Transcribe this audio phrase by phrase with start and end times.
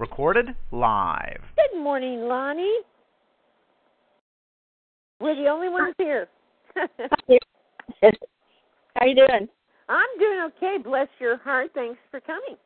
[0.00, 1.42] Recorded live.
[1.56, 2.78] Good morning, Lonnie.
[5.20, 6.26] We're the only ones here.
[6.74, 6.88] How
[9.04, 9.46] you doing?
[9.90, 10.78] I'm doing okay.
[10.82, 11.72] Bless your heart.
[11.74, 12.56] Thanks for coming.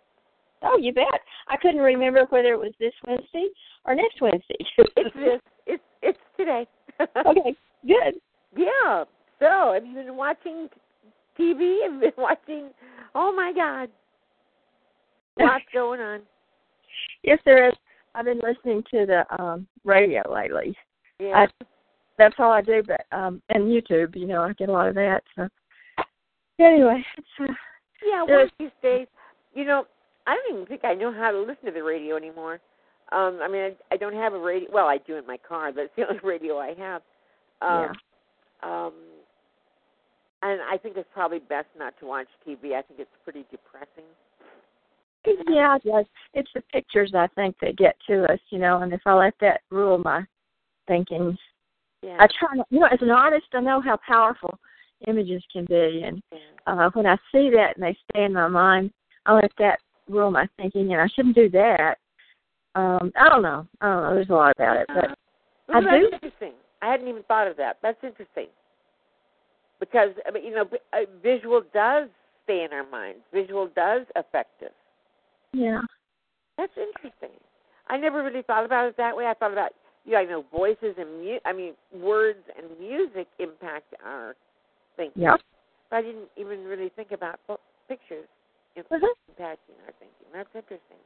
[0.62, 1.06] Oh, you bet.
[1.48, 3.48] I couldn't remember whether it was this Wednesday
[3.84, 4.54] or next Wednesday.
[4.96, 5.40] It's this.
[5.66, 6.68] It's it's today.
[7.00, 8.14] okay, good.
[8.56, 9.02] Yeah.
[9.40, 10.68] So, have you been watching
[11.36, 11.82] TV?
[11.82, 12.70] Have you been watching?
[13.12, 13.88] Oh my God.
[15.36, 16.20] Lots going on.
[17.22, 17.74] Yes, there is.
[18.14, 20.76] I've been listening to the um radio lately.
[21.18, 21.46] Yeah.
[21.60, 21.64] I,
[22.18, 24.94] that's all I do, but um and YouTube, you know, I get a lot of
[24.94, 25.22] that.
[25.36, 25.48] So
[26.58, 27.52] anyway, it's uh,
[28.06, 28.22] yeah.
[28.22, 29.06] One of these days,
[29.54, 29.86] you know,
[30.26, 32.60] I don't even think I know how to listen to the radio anymore.
[33.12, 34.68] Um, I mean, I, I don't have a radio.
[34.72, 35.72] Well, I do in my car.
[35.72, 37.02] That's the only radio I have.
[37.60, 37.92] Um,
[38.62, 38.86] yeah.
[38.86, 38.92] Um,
[40.42, 42.74] and I think it's probably best not to watch TV.
[42.74, 44.04] I think it's pretty depressing.
[45.26, 46.04] Yeah, it does.
[46.34, 48.82] It's the pictures I think that get to us, you know.
[48.82, 50.24] And if I let that rule my
[50.86, 51.36] thinking,
[52.02, 52.16] Yeah.
[52.20, 52.66] I try not.
[52.70, 54.58] You know, as an artist, I know how powerful
[55.06, 56.22] images can be, and
[56.66, 58.90] uh, when I see that and they stay in my mind,
[59.26, 61.96] I let that rule my thinking, and I shouldn't do that.
[62.74, 63.66] Um, I don't know.
[63.80, 64.14] I don't know.
[64.14, 65.16] There's a lot about it, but
[65.68, 66.10] Well, I that's do.
[66.12, 66.52] interesting.
[66.82, 67.78] I hadn't even thought of that.
[67.82, 68.48] That's interesting.
[69.80, 72.08] Because I mean, you know, uh, visual does
[72.44, 73.20] stay in our minds.
[73.32, 74.72] Visual does affect us.
[75.54, 75.80] Yeah.
[76.58, 77.36] That's interesting.
[77.88, 79.26] I never really thought about it that way.
[79.26, 79.72] I thought about,
[80.04, 84.34] you know, I know voices and mu- I mean, words and music impact our
[84.96, 85.22] thinking.
[85.22, 85.40] Yep.
[85.90, 87.38] But I didn't even really think about
[87.88, 88.26] pictures
[88.76, 90.26] im- impacting our thinking.
[90.32, 90.98] That's interesting.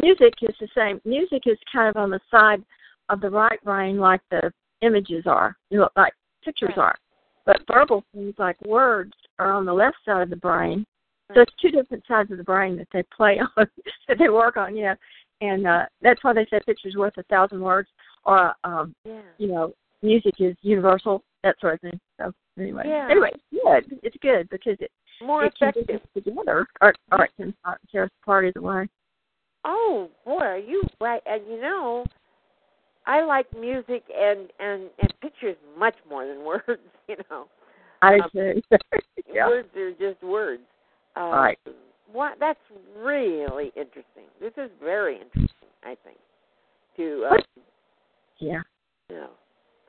[0.00, 1.00] Music is the same.
[1.04, 2.62] Music is kind of on the side
[3.08, 6.14] of the right brain, like the images are, you know, like
[6.44, 6.96] pictures are.
[7.44, 10.86] But verbal things like words are on the left side of the brain.
[11.34, 13.66] So it's two different sides of the brain that they play on,
[14.08, 14.94] that they work on, you know.
[15.40, 17.88] And uh, that's why they say pictures worth a thousand words,
[18.24, 19.20] or um, Yeah.
[19.38, 22.00] you know, music is universal, that sort of thing.
[22.18, 23.08] So anyway, Yeah.
[23.10, 23.98] anyway, it's good.
[24.02, 24.90] It's good because it
[25.22, 25.86] More it can effective.
[25.86, 27.54] get us together, or or it can
[27.90, 28.88] tear us apart either way.
[29.64, 31.22] Oh boy, are you right?
[31.26, 32.04] And you know,
[33.06, 36.82] I like music and and and pictures much more than words.
[37.08, 37.46] You know,
[38.02, 38.62] I Um, do
[39.32, 39.48] yeah.
[39.48, 40.62] words are just words.
[41.16, 41.58] Um, Right.
[42.12, 42.38] What?
[42.40, 42.58] That's
[42.96, 44.24] really interesting.
[44.40, 45.68] This is very interesting.
[45.84, 46.18] I think
[46.96, 47.36] to uh?
[48.38, 48.62] Yeah.
[49.08, 49.30] you know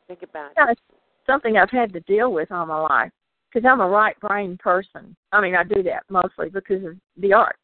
[0.08, 0.52] think about.
[0.58, 0.82] Yeah, it's
[1.26, 3.12] something I've had to deal with all my life
[3.52, 5.16] because I'm a right brain person.
[5.32, 7.56] I mean, I do that mostly because of the art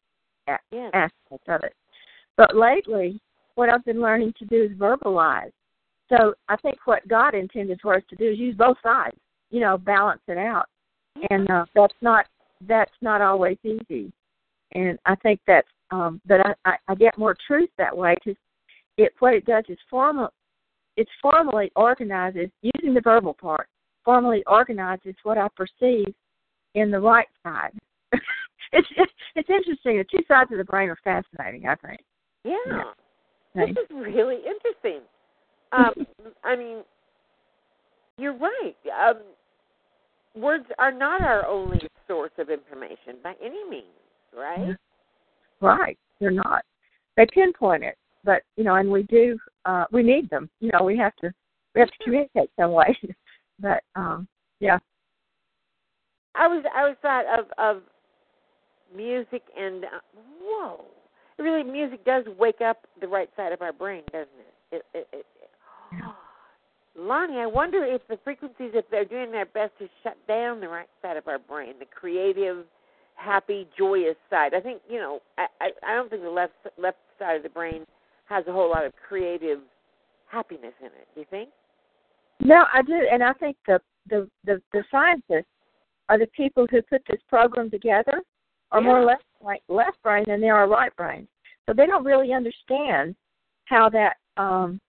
[0.46, 0.90] Yeah.
[0.92, 1.74] aspect of it.
[2.36, 3.20] But lately,
[3.54, 5.52] what I've been learning to do is verbalize.
[6.08, 9.16] So I think what God intended for us to do is use both sides.
[9.50, 10.66] You know, balance it out,
[11.30, 12.26] and uh, that's not
[12.66, 14.12] that's not always easy.
[14.72, 18.38] And I think that's um, that I, I, I get more truth that way because
[18.96, 20.32] it what it does is formal
[20.96, 23.68] it's formally organizes using the verbal part
[24.04, 26.14] formally organizes what I perceive
[26.74, 27.72] in the right side.
[28.72, 28.88] it's
[29.34, 29.98] it's interesting.
[29.98, 31.66] The two sides of the brain are fascinating.
[31.68, 32.00] I think.
[32.44, 32.54] Yeah.
[32.66, 33.66] Yeah.
[33.66, 35.00] This is really interesting.
[35.72, 36.06] Um,
[36.44, 36.78] I mean,
[38.16, 38.76] you're right.
[38.98, 39.18] Um,
[40.40, 43.84] words are not our only source of information by any means,
[44.36, 44.76] right?
[45.60, 45.98] Right.
[46.20, 46.62] They're not.
[47.16, 49.38] They pinpoint it, but you know, and we do.
[49.64, 50.48] uh We need them.
[50.60, 51.30] You know, we have to.
[51.74, 52.96] We have to communicate some way.
[53.60, 54.28] but um
[54.60, 54.78] yeah.
[56.34, 57.82] I was I was thought of of
[58.94, 59.88] music and uh,
[60.42, 60.84] whoa,
[61.38, 64.76] really music does wake up the right side of our brain, doesn't it?
[64.76, 66.04] It, it, it, it
[66.98, 70.68] Lonnie, I wonder if the frequencies, if they're doing their best to shut down the
[70.68, 72.64] right side of our brain, the creative,
[73.14, 74.52] happy, joyous side.
[74.52, 77.48] I think you know, I I, I don't think the left left side of the
[77.48, 77.86] brain
[78.24, 79.60] has a whole lot of creative
[80.26, 81.08] happiness in it.
[81.14, 81.50] Do you think?
[82.40, 83.80] No, I do, and I think the
[84.10, 85.46] the the, the scientists
[86.08, 88.22] are the people who put this program together
[88.72, 91.28] are more left like left brain than they are right brain.
[91.66, 93.14] So they don't really understand
[93.66, 94.80] how that um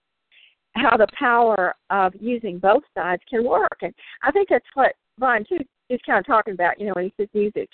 [0.75, 3.77] how the power of using both sides can work.
[3.81, 3.93] And
[4.23, 5.57] I think that's what Brian too
[5.89, 7.69] is kind of talking about, you know, when he says music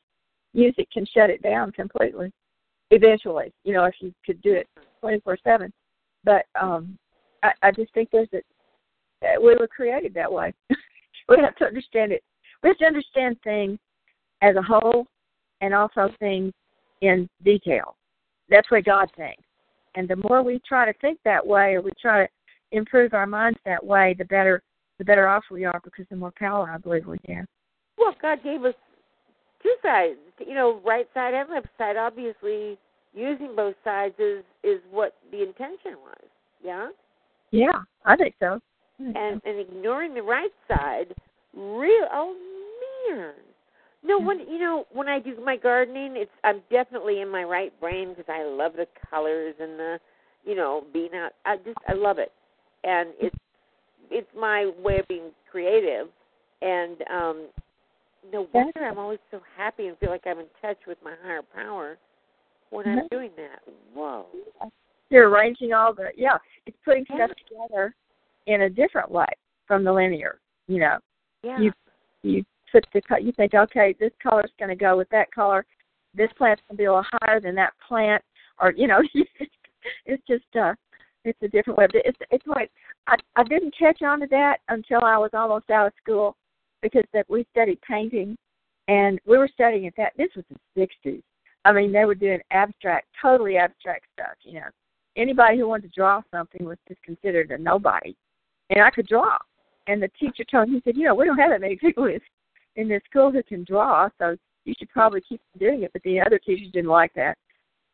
[0.53, 2.31] music can shut it down completely.
[2.92, 4.68] Eventually, you know, if you could do it
[5.01, 5.71] twenty four seven.
[6.24, 6.97] But um,
[7.44, 8.42] I, I just think there's a
[9.41, 10.53] we were created that way.
[11.30, 12.24] we have to understand it.
[12.63, 13.80] We have to understand things
[14.41, 15.07] as a whole,
[15.62, 16.53] and also things
[17.01, 17.95] in detail.
[18.50, 19.44] That's what God thinks.
[19.95, 22.31] And the more we try to think that way, or we try to
[22.71, 24.62] improve our minds that way, the better
[24.97, 27.45] the better off we are because the more power I believe we have.
[27.97, 28.73] Well, God gave us
[29.62, 31.97] two sides, you know, right side and left side.
[31.97, 32.77] Obviously,
[33.13, 36.27] using both sides is is what the intention was.
[36.63, 36.89] Yeah.
[37.51, 38.59] Yeah, I think so.
[39.00, 41.13] And and ignoring the right side,
[41.53, 42.35] real oh
[43.09, 43.33] man.
[44.03, 44.27] No, mm-hmm.
[44.27, 48.09] when you know when I do my gardening, it's I'm definitely in my right brain
[48.09, 50.00] because I love the colors and the,
[50.45, 51.31] you know, being out.
[51.45, 52.31] I just I love it,
[52.86, 53.36] and it's
[54.12, 56.08] it's my way of being creative,
[56.62, 57.48] and um
[58.32, 61.42] no wonder I'm always so happy and feel like I'm in touch with my higher
[61.42, 61.98] power
[62.70, 63.60] when I'm doing that.
[63.94, 64.26] Whoa.
[65.10, 67.94] You're arranging all the yeah, it's putting stuff together
[68.48, 69.28] in a different way
[69.68, 70.40] from the linear.
[70.68, 70.98] You know,
[71.44, 71.60] Yeah.
[71.60, 71.72] you
[72.24, 75.66] you put the you think okay, this color's going to go with that color.
[76.14, 78.24] This plant's going to be a little higher than that plant,
[78.60, 79.02] or you know,
[80.06, 80.74] it's just uh,
[81.25, 81.88] it's a different way.
[81.92, 82.72] But It's it's like
[83.07, 86.36] I I didn't catch on to that until I was almost out of school
[86.81, 88.38] because that we studied painting,
[88.88, 90.13] and we were studying at that.
[90.18, 91.22] This was the '60s.
[91.66, 94.36] I mean, they were doing abstract, totally abstract stuff.
[94.44, 94.68] You know,
[95.18, 98.16] anybody who wanted to draw something was just considered a nobody,
[98.69, 99.38] and I could draw.
[99.88, 102.06] And the teacher told me, he said, you know, we don't have that many people
[102.06, 102.19] in,
[102.75, 104.36] in this school who can draw, so
[104.66, 105.92] you should probably keep doing it.
[105.94, 107.38] But the other teachers didn't like that,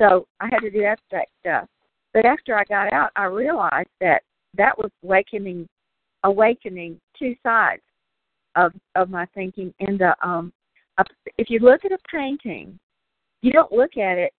[0.02, 1.68] so I had to do abstract stuff.
[2.14, 4.24] But after I got out, I realized that
[4.58, 5.68] that was awakening,
[6.24, 7.82] awakening two sides
[8.56, 9.74] of of my thinking.
[9.80, 10.52] And the um,
[11.38, 12.78] if you look at a painting,
[13.42, 14.34] you don't look at it,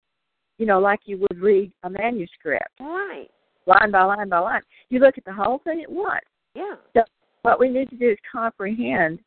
[0.58, 3.28] you know, like you would read a manuscript, Right.
[3.66, 4.62] line by line by line.
[4.90, 6.24] You look at the whole thing at once.
[6.54, 6.76] Yeah.
[6.94, 7.02] So
[7.42, 9.18] What we need to do is comprehend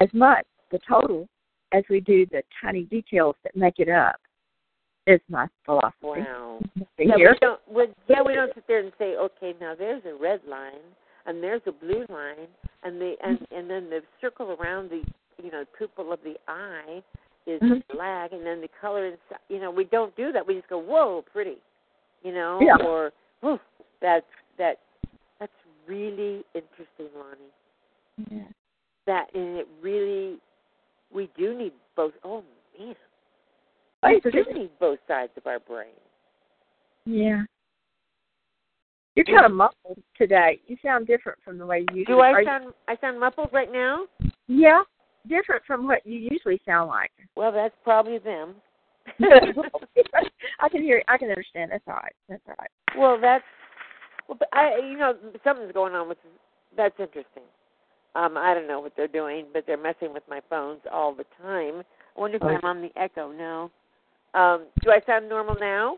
[0.00, 1.28] as much the total
[1.72, 4.16] as we do the tiny details that make it up.
[5.08, 5.96] Is my philosophy.
[6.02, 6.60] Wow.
[6.98, 7.60] Yeah, we don't.
[7.72, 10.84] We, yeah, we don't sit there and say, okay, now there's a red line
[11.28, 12.48] and there's a blue line,
[12.82, 15.02] and the and and then the circle around the
[15.42, 17.02] you know pupil of the eye
[17.46, 17.82] is Mhm.
[17.88, 19.18] black, and then the color is
[19.48, 20.46] You know, we don't do that.
[20.46, 21.58] We just go, whoa, pretty.
[22.22, 22.76] You know, Yeah.
[22.84, 23.60] or whoa,
[24.00, 24.26] that's
[24.56, 24.80] that
[25.38, 25.52] that's
[25.86, 27.52] really interesting, Lonnie.
[28.30, 28.48] Yeah.
[29.06, 30.40] That and it really,
[31.10, 32.14] we do need both.
[32.24, 32.42] Oh
[32.78, 32.96] man,
[34.02, 35.88] we do need both sides of our brain.
[37.04, 37.42] Yeah.
[39.14, 40.60] You're kind of muffled today.
[40.68, 43.72] You sound different from the way you usually Do I sound I sound muffled right
[43.72, 44.04] now?
[44.46, 44.82] Yeah,
[45.28, 47.10] different from what you usually sound like.
[47.34, 48.54] Well, that's probably them.
[50.60, 51.02] I can hear.
[51.08, 51.72] I can understand.
[51.72, 52.14] That's all right.
[52.28, 52.70] That's all right.
[52.96, 53.44] well, that's
[54.28, 56.18] well, but I you know something's going on with
[56.76, 57.42] that's interesting.
[58.14, 61.24] Um, I don't know what they're doing, but they're messing with my phones all the
[61.42, 61.82] time.
[62.16, 62.48] I wonder if Oh.
[62.48, 63.32] I'm on the echo.
[63.32, 63.70] No.
[64.34, 65.96] Um, do I sound normal now?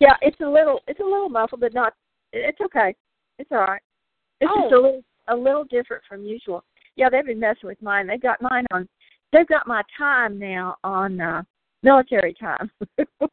[0.00, 0.80] Yeah, it's a little.
[0.86, 1.94] It's a little muffled, but not.
[2.32, 2.94] It's okay.
[3.38, 3.82] It's all right.
[4.40, 4.74] It's just Oh.
[4.74, 5.02] a little.
[5.28, 6.62] A little different from usual.
[6.94, 8.06] Yeah, they've been messing with mine.
[8.06, 8.88] They got mine on.
[9.32, 11.42] They've got my time now on uh
[11.82, 13.28] military time, which is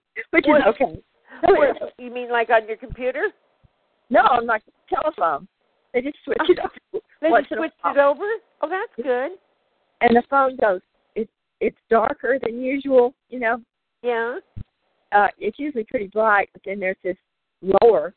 [0.47, 0.67] What?
[0.69, 0.99] okay.
[1.43, 3.25] What, you mean like on your computer?
[4.09, 5.47] No, on my telephone.
[5.93, 6.71] They just switch it up.
[7.21, 8.23] They just switched it over.
[8.61, 9.37] Oh, that's good.
[10.01, 10.81] and the phone goes
[11.63, 13.57] it's darker than usual you know
[14.01, 14.39] Yeah.
[15.13, 17.17] uh it's usually pretty bright but then there's this
[17.61, 18.13] lower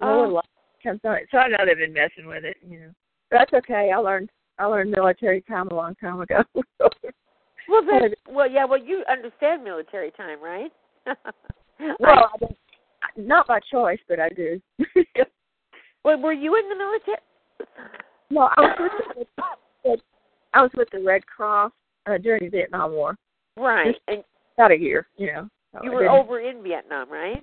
[0.00, 0.28] lower Oh.
[0.34, 0.44] light
[0.82, 2.90] comes on it so i know they've been messing with it you know
[3.30, 6.42] but that's okay i learned i learned military time a long time ago
[7.68, 8.64] Well, then, well, yeah.
[8.64, 10.72] Well, you understand military time, right?
[12.00, 12.56] well I don't,
[13.16, 14.60] not by choice but i do
[16.04, 17.16] well, were you in the military?
[18.30, 19.28] no i was with
[19.84, 19.96] the,
[20.52, 21.72] i was with the red cross
[22.06, 23.16] uh, during the vietnam war
[23.56, 24.24] Right, and
[24.56, 27.42] about a year you know so you were over in Vietnam, right?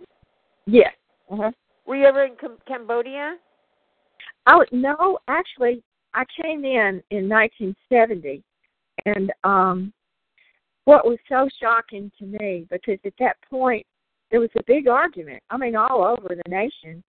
[0.66, 0.94] yes
[1.30, 1.52] uh-huh.
[1.86, 3.38] Were you ever in Cam- Cambodia?
[4.46, 5.84] I would no, actually,
[6.14, 8.44] I came in in 1970,
[9.06, 9.94] and um,
[10.86, 13.86] what was so shocking to me because at that point
[14.32, 15.42] there was a big argument.
[15.50, 17.04] I mean, all over the nation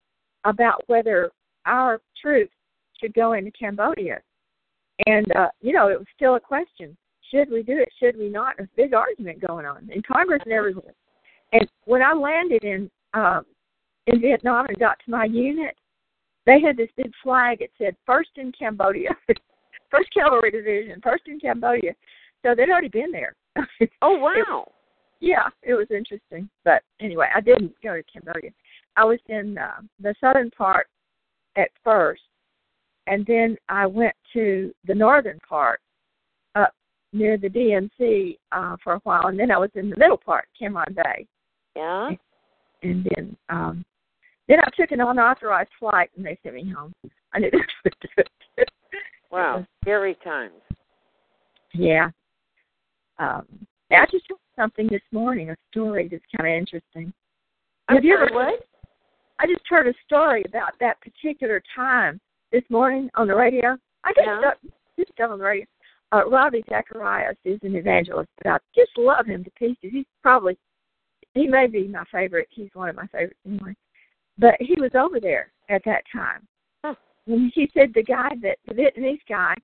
[0.45, 1.31] about whether
[1.65, 2.55] our troops
[3.01, 4.21] should go into Cambodia,
[5.07, 6.97] and uh, you know, it was still a question:
[7.31, 7.89] should we do it?
[8.01, 8.55] Should we not?
[8.57, 10.95] There's a big argument going on in Congress and everywhere.
[11.53, 13.45] And when I landed in um,
[14.07, 15.77] in Vietnam and got to my unit,
[16.45, 17.61] they had this big flag.
[17.61, 19.11] It said First in Cambodia,
[19.91, 21.93] First Cavalry Division, First in Cambodia.
[22.45, 23.35] So they'd already been there.
[24.03, 24.71] Oh wow.
[25.21, 26.49] yeah, it was interesting.
[26.65, 28.51] But anyway, I didn't go to Cambodia.
[28.97, 30.87] I was in uh, the southern part
[31.57, 32.23] at first,
[33.07, 35.81] and then I went to the northern part
[37.17, 40.47] near the DMZ uh, for a while, and then I was in the middle part,
[40.59, 41.27] Cam Ranh Bay,
[41.75, 42.11] Yeah.
[42.83, 43.85] and then um,
[44.49, 46.93] then I took an unauthorized flight, and they sent me home.
[47.35, 48.09] I knew that would do
[48.57, 48.69] it.
[49.31, 49.67] Wow.
[49.83, 50.53] Scary times.
[51.75, 52.11] Yeah.
[53.19, 53.47] Um,
[53.91, 57.13] I just heard something this morning, a story that's kind of interesting.
[57.89, 58.67] I'm Have you sorry, ever what?
[59.41, 62.21] I just heard a story about that particular time
[62.53, 63.77] this morning on the radio.
[64.05, 64.41] I just Yeah.
[64.41, 64.59] got
[64.99, 65.67] just got on the radio.
[66.13, 69.91] Uh, Ravi Zacharias is an evangelist, but I just love him to pieces.
[69.93, 70.57] He's probably
[71.35, 72.49] he may be my favorite.
[72.51, 73.75] He's one of my favorites anyway.
[74.39, 76.47] But he was over there at that time.
[76.85, 76.95] Huh.
[77.27, 79.55] And he said the guy that the Vietnamese guy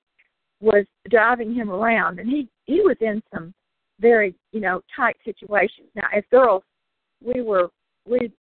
[0.60, 3.54] was driving him around and he he was in some
[4.00, 5.88] very, you know, tight situations.
[5.94, 6.62] Now as girls
[7.24, 7.70] we were
[8.06, 8.32] we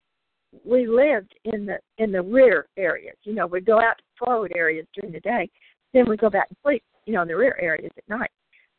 [0.65, 3.17] we lived in the in the rear areas.
[3.25, 5.49] You know, we'd go out to forward areas during the day,
[5.93, 8.31] then we'd go back and sleep, you know, in the rear areas at night.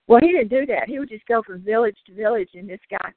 [0.08, 0.88] Well, he didn't do that.
[0.88, 3.12] He would just go from village to village, and this guy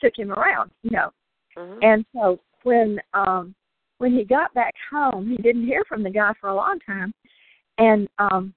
[0.00, 1.10] took him around, you know.
[1.56, 1.78] Mhm.
[1.82, 3.54] And so when um
[3.98, 7.12] when he got back home, he didn't hear from the guy for a long time,
[7.78, 8.54] and um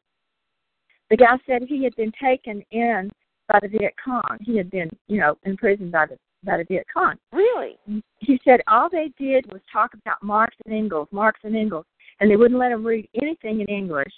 [1.09, 3.11] the guy said he had been taken in
[3.47, 4.37] by the Viet Cong.
[4.41, 7.77] He had been, you know, imprisoned by the by the Viet Cong Really?
[8.19, 11.85] he said all they did was talk about Marx and Engels, Marx and Engels,
[12.19, 14.13] and they wouldn't let him read anything in English.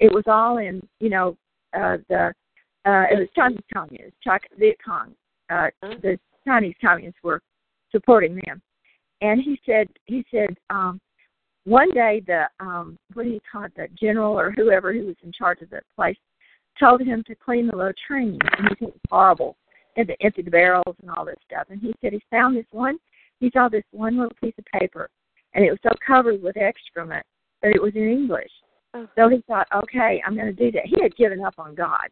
[0.00, 1.36] It was all in, you know,
[1.74, 2.32] uh, the
[2.86, 5.14] uh, it was Chinese communists, Chi- Viet Cong.
[5.50, 7.40] Uh, the Chinese communists were
[7.92, 8.60] supporting them,
[9.20, 11.00] and he said he said um,
[11.64, 15.16] one day the um, what do you call it, the general or whoever who was
[15.22, 16.16] in charge of the place
[16.78, 19.56] told him to clean the latrines, and he said it was horrible
[19.96, 21.66] and to empty the barrels and all this stuff.
[21.68, 22.98] And he said he found this one
[23.40, 25.08] he saw this one little piece of paper,
[25.54, 27.24] and it was so covered with excrement
[27.62, 28.50] that it was in English.
[28.94, 29.06] Oh.
[29.16, 30.86] So he thought, okay, I'm going to do that.
[30.86, 32.08] He had given up on God.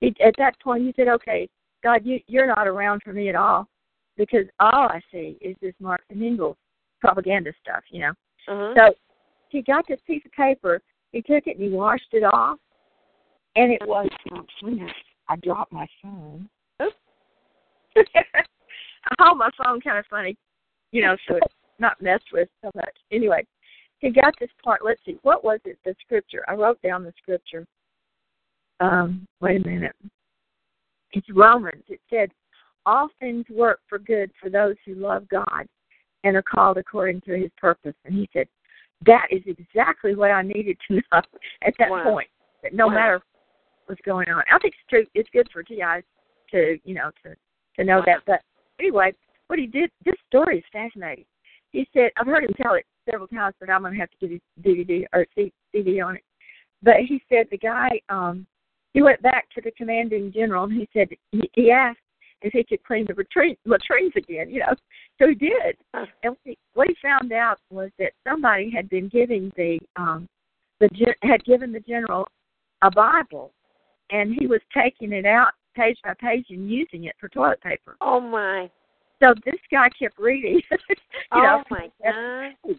[0.00, 1.48] He, at that point, he said, okay,
[1.82, 3.68] God, you, you're not around for me at all
[4.16, 6.56] because all I see is this Marx and Engels
[7.00, 8.12] propaganda stuff, you know.
[8.48, 8.74] Uh-huh.
[8.76, 8.94] So
[9.48, 10.80] he got this piece of paper,
[11.12, 12.58] he took it and he washed it off,
[13.56, 14.46] and it was, oh,
[15.28, 16.48] I dropped my phone.
[16.82, 16.94] Oops.
[17.96, 20.36] I hold my phone kind of funny,
[20.92, 22.96] you know, so it's not messed with so much.
[23.12, 23.44] Anyway,
[24.04, 24.84] he got this part.
[24.84, 25.78] Let's see, what was it?
[25.84, 26.44] The scripture.
[26.46, 27.66] I wrote down the scripture.
[28.80, 29.96] Um, wait a minute.
[31.12, 31.84] It's Romans.
[31.88, 32.30] It said,
[32.84, 35.66] "All things work for good for those who love God
[36.22, 38.46] and are called according to His purpose." And he said,
[39.06, 41.02] "That is exactly what I needed to know
[41.62, 42.02] at that Wow.
[42.02, 42.28] point.
[42.62, 42.94] That no Wow.
[42.94, 43.22] matter
[43.86, 45.06] what's going on, I think it's true.
[45.14, 46.04] It's good for TIs
[46.50, 47.34] to you know to
[47.76, 48.22] to know that.
[48.26, 48.42] But
[48.78, 49.14] anyway,
[49.46, 51.24] what he did, this story is fascinating.
[51.70, 54.16] He said, I've heard him tell it several times, but I'm going to have to
[54.20, 55.26] give you DVD or
[55.72, 56.24] CD on it.
[56.82, 58.46] But he said the guy, um,
[58.92, 61.98] he went back to the commanding general and he said he, he asked
[62.42, 64.74] if he could clean the latrine, latrines again, you know.
[65.18, 65.76] So he did.
[66.22, 70.28] And what he, what he found out was that somebody had been giving the um
[70.80, 70.88] the
[71.22, 72.28] had given the general
[72.82, 73.52] a Bible,
[74.10, 77.96] and he was taking it out page by page and using it for toilet paper.
[78.00, 78.70] Oh my.
[79.22, 80.60] So this guy kept reading.
[80.70, 80.96] you
[81.32, 82.76] oh know, my God.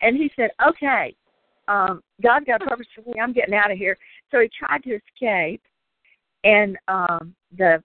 [0.00, 1.14] And he said, "Okay,
[1.68, 3.20] um, God got a purpose for me.
[3.20, 3.96] I'm getting out of here."
[4.30, 5.62] So he tried to escape,
[6.44, 7.82] and um, the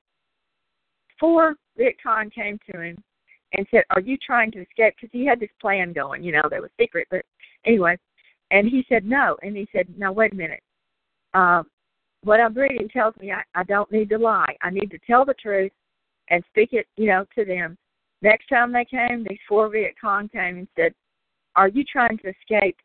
[1.19, 3.03] four Viet Cong came to him
[3.53, 6.23] and said, "Are you trying to escape?" Because he had this plan going.
[6.23, 7.23] You know, that was secret, but
[7.65, 7.97] anyway.
[8.51, 10.61] And he said no, and he said, "Now wait a minute.
[11.33, 11.65] Um,
[12.23, 14.55] what I'm reading tells me I, I don't need to lie.
[14.61, 15.71] I need to tell the truth
[16.29, 17.77] and speak it, you know, to them."
[18.21, 20.93] Next time they came, these four Viet Cong came and said,
[21.55, 22.77] "Are you trying to escape?"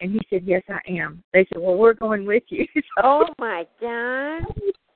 [0.00, 3.26] And he said, "Yes, I am." They said, "Well, we're going with you." so Oh
[3.38, 4.42] my God.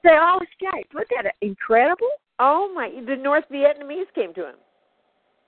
[0.04, 0.94] they all escaped.
[0.94, 2.08] Wasn't that incredible?
[2.38, 2.90] Oh my.
[3.06, 4.56] The North Vietnamese came to him.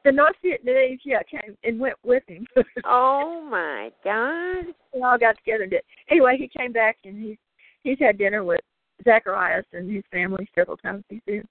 [0.05, 2.47] The North Vietnamese, yeah, came and went with him.
[2.85, 4.65] Oh my God.
[4.95, 5.83] we all got together and did.
[6.11, 7.37] Anyway, he came back and he's
[7.83, 8.61] he's had dinner with
[9.05, 11.05] Zacharias and his family several times.
[11.09, 11.47] He's been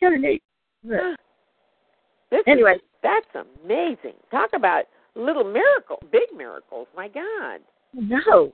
[0.00, 0.42] kind of neat.
[0.84, 1.00] But
[2.30, 2.74] This Anyway.
[2.76, 4.14] is, that's amazing.
[4.30, 6.86] Talk about little miracle, big miracles.
[6.96, 7.60] My God.
[7.94, 8.52] no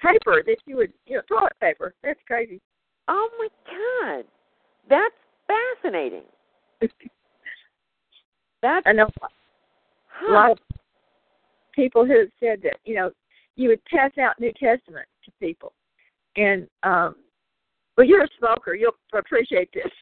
[0.00, 1.94] paper that you would, you know, toilet paper.
[2.02, 2.60] That's crazy.
[3.08, 4.24] Oh my God.
[4.88, 5.14] That's
[5.46, 6.24] fascinating.
[8.62, 9.08] That's I know
[10.28, 10.58] a lot of
[11.74, 13.10] people who have said that you know
[13.56, 15.72] you would pass out New Testament to people,
[16.36, 17.16] and um,
[17.96, 18.74] well, you're a smoker.
[18.74, 19.92] You'll appreciate this.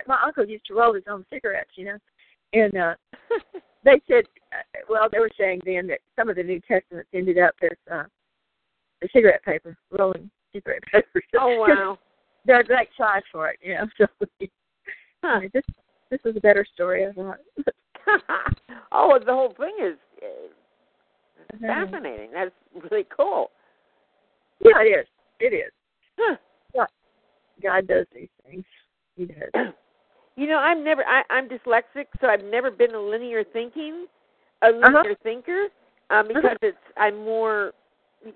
[0.06, 1.98] My uncle used to roll his own cigarettes, you know,
[2.52, 2.94] and uh,
[3.84, 4.24] they said,
[4.88, 8.04] well, they were saying then that some of the New Testaments ended up as uh,
[9.00, 11.22] the cigarette paper, rolling cigarette paper.
[11.38, 11.98] Oh wow.
[12.46, 13.86] They're a great size for it, you know.
[13.98, 14.06] So
[15.24, 15.40] Huh.
[15.52, 15.64] this
[16.10, 17.38] this was a better story, I thought.
[18.92, 22.30] oh, the whole thing is uh, fascinating.
[22.32, 22.52] That's
[22.90, 23.50] really cool.
[24.60, 25.06] Yeah, it is.
[25.40, 25.72] It is.
[26.18, 26.36] Huh.
[27.62, 28.64] God does these things.
[29.16, 29.50] He does.
[30.38, 31.02] You know, I'm never.
[31.02, 34.04] I, I'm dyslexic, so I've never been a linear thinking,
[34.62, 35.68] a linear thinker,
[36.10, 36.76] um, because it's.
[36.96, 37.72] I'm more.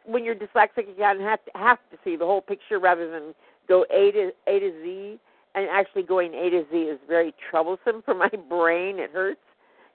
[0.04, 3.10] When you're dyslexic, you kind of have to have to see the whole picture rather
[3.10, 3.34] than
[3.68, 5.18] go A to A to Z.
[5.54, 8.98] And actually, going A to Z is very troublesome for my brain.
[8.98, 9.40] It hurts.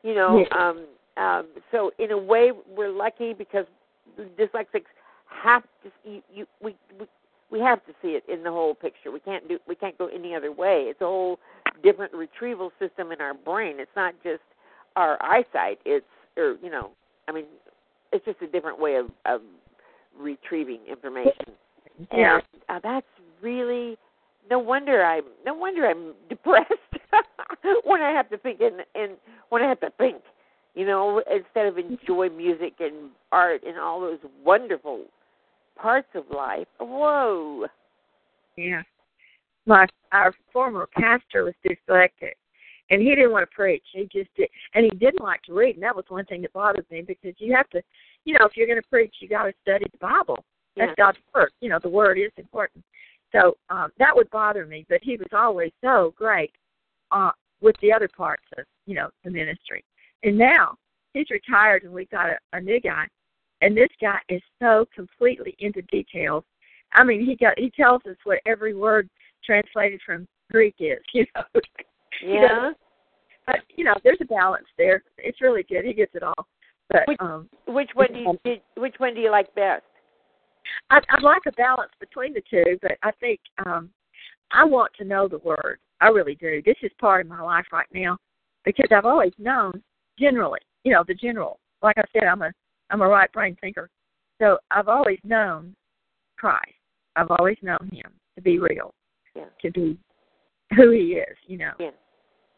[0.03, 0.45] You know.
[0.49, 0.57] Yeah.
[0.57, 0.85] Um,
[1.17, 3.65] um, so in a way, we're lucky because
[4.37, 4.91] dyslexics
[5.27, 5.91] have to.
[6.03, 7.05] You, you we, we
[7.51, 9.11] we have to see it in the whole picture.
[9.11, 9.59] We can't do.
[9.67, 10.85] We can't go any other way.
[10.89, 11.39] It's a whole
[11.83, 13.75] different retrieval system in our brain.
[13.79, 14.41] It's not just
[14.95, 15.79] our eyesight.
[15.85, 16.05] It's
[16.37, 16.91] or you know,
[17.27, 17.45] I mean,
[18.11, 19.41] it's just a different way of, of
[20.17, 21.53] retrieving information.
[22.11, 22.35] Yeah.
[22.35, 23.07] And uh, that's
[23.41, 23.97] really
[24.49, 26.71] no wonder I'm no wonder I'm depressed
[27.83, 29.13] when I have to think and and
[29.49, 30.21] when I have to think,
[30.73, 35.05] you know, instead of enjoy music and art and all those wonderful
[35.75, 36.67] parts of life.
[36.79, 37.65] Whoa.
[38.55, 38.83] Yeah.
[39.65, 42.35] My our former pastor was dyslexic
[42.89, 43.83] and he didn't want to preach.
[43.93, 46.53] He just did and he didn't like to read and that was one thing that
[46.53, 47.81] bothered me because you have to
[48.25, 50.43] you know, if you're gonna preach you gotta study the Bible.
[50.75, 51.05] That's Yeah.
[51.05, 51.51] God's word.
[51.61, 52.83] You know, the word is important.
[53.31, 56.51] So um that would bother me, but he was always so great
[57.11, 59.83] uh with the other parts of, you know, the ministry.
[60.23, 60.77] And now
[61.13, 63.07] he's retired and we've got a, a new guy
[63.61, 66.43] and this guy is so completely into details.
[66.93, 69.09] I mean, he got he tells us what every word
[69.43, 70.99] translated from Greek is.
[71.13, 71.61] You know,
[72.23, 72.71] Yeah.
[73.47, 75.03] but you know, there's a balance there.
[75.17, 75.85] It's really good.
[75.85, 76.47] He gets it all.
[76.89, 79.83] But Which- um, Which one do you did, which one do you like best?
[80.89, 82.77] I, I'd like a balance between the two.
[82.81, 83.89] But I think um,
[84.51, 85.79] I want to know the word.
[86.01, 86.61] I really do.
[86.65, 88.17] This is part of my life right now
[88.65, 89.81] because I've always known
[90.19, 91.59] generally, you know, the general.
[91.81, 92.51] Like I said, I'm a
[92.91, 93.89] I'm a right brain thinker,
[94.39, 95.75] so I've always known
[96.37, 96.61] Christ.
[97.15, 98.93] I've always known Him to be real,
[99.35, 99.45] Yeah.
[99.61, 99.97] to be
[100.75, 101.37] who He is.
[101.47, 101.91] You know, Yeah.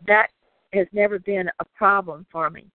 [0.06, 0.28] That
[0.74, 2.68] has never been a problem for me.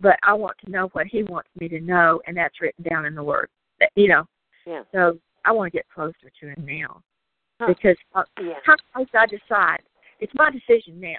[0.00, 3.04] But I want to know what He wants me to know, and that's written down
[3.04, 3.48] in the Word.
[3.96, 4.24] You know,
[4.66, 4.82] Yeah.
[4.92, 7.02] so I want to get closer to Him now
[7.60, 7.66] Huh.
[7.66, 8.54] because uh, Yeah.
[8.64, 9.82] how close I decide,
[10.20, 11.18] it's my decision now.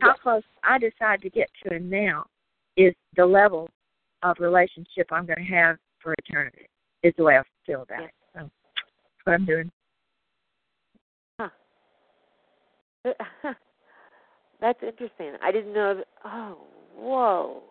[0.00, 0.14] How Yeah.
[0.22, 2.26] close I decide to get to Him now
[2.76, 3.68] is the level
[4.22, 6.68] of relationship I'm going to have for eternity.
[7.02, 8.06] Is the way I feel about Yeah.
[8.06, 8.14] it.
[8.34, 9.70] So that's what I'm doing.
[14.60, 15.32] That's interesting.
[15.42, 16.06] I didn't know that.
[16.24, 16.58] Oh,
[16.96, 17.62] whoa.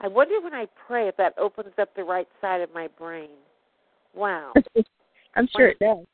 [0.00, 3.30] I wonder when I pray if that opens up the right side of my brain.
[4.14, 4.52] Wow.
[5.34, 6.04] I'm sure it does.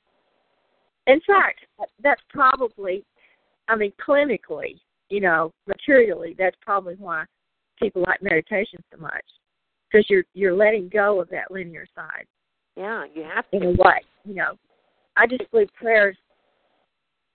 [1.06, 1.60] In fact,
[2.02, 3.04] that's probably,
[3.68, 7.24] I mean, clinically, you know, materially, that's probably why
[7.80, 9.24] people like meditation so much,
[9.90, 12.26] because you're you're letting go of that linear side
[12.76, 13.66] Yeah, you have in to.
[13.68, 14.00] a way.
[14.24, 14.52] You know,
[15.16, 16.16] I just believe prayers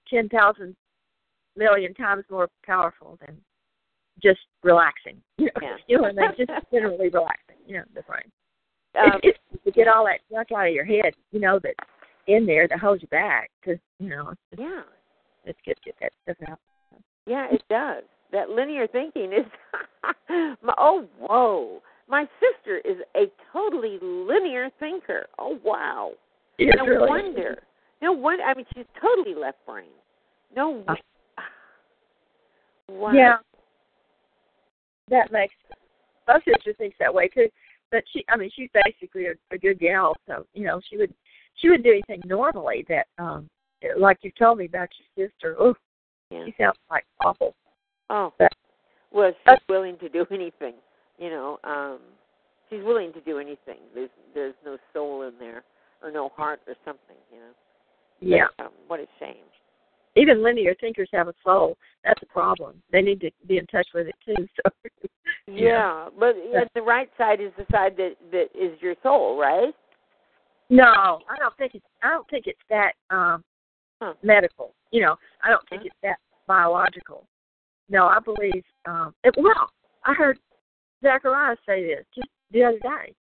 [0.10, 0.76] ten thousand
[1.57, 3.37] million times more powerful than
[4.21, 5.21] just relaxing.
[5.37, 5.77] You know, Yeah.
[5.87, 6.47] you know what I mean?
[6.47, 7.57] Just generally relaxing.
[7.65, 8.31] You know, the brain.
[8.99, 11.75] Um, it's, it's to get all that junk out of your head, you know, that's
[12.27, 13.51] in there that holds you back.
[13.61, 14.81] Because you know, it's, yeah.
[15.45, 16.59] it's good to get that stuff out.
[17.27, 18.03] Yeah, it does.
[18.31, 19.45] That linear thinking is.
[20.63, 21.81] my, oh, whoa.
[22.09, 25.27] My sister is a totally linear thinker.
[25.37, 26.11] Oh, wow.
[26.57, 27.61] It's no really, wonder.
[28.01, 28.43] No wonder.
[28.43, 29.89] I mean, she's totally left brain.
[30.55, 30.83] No.
[32.89, 33.12] Uh, Wow.
[33.13, 33.36] Yeah,
[35.10, 35.54] that makes
[36.28, 37.47] my sister thinks that way too.
[37.91, 41.13] But she, I mean, she's basically a, a good gal, so you know, she would
[41.56, 43.50] she wouldn't do anything normally that, um,
[43.97, 45.56] like you told me about your sister.
[45.60, 45.73] Oh,
[46.30, 46.45] Yeah.
[46.45, 47.56] she sounds like awful.
[48.10, 48.34] Oh.
[48.38, 48.52] But-
[49.12, 50.76] Well, she's But- willing to do anything.
[51.17, 52.00] You know, um
[52.69, 53.80] she's willing to do anything.
[53.93, 55.63] There's there's no soul in there
[56.04, 57.54] or no heart or something, you know.
[58.19, 59.45] Yeah, But, um, what a shame.
[60.17, 61.77] Even linear thinkers have a soul.
[62.03, 62.82] That's a problem.
[62.91, 64.47] They need to be in touch with it too.
[64.63, 64.71] So,
[65.47, 69.73] Yeah, but yeah, the right side is the side that that is your soul, right?
[70.69, 71.86] No, I don't think it's.
[72.03, 73.43] I don't think it's that um
[74.01, 74.13] Huh.
[74.21, 74.75] medical.
[74.91, 75.88] You know, I don't think Huh?
[75.88, 77.25] it's that biological.
[77.89, 78.63] No, I believe.
[78.86, 79.69] um it, Well,
[80.03, 80.38] I heard
[81.01, 83.15] Zachariah say this just the other day.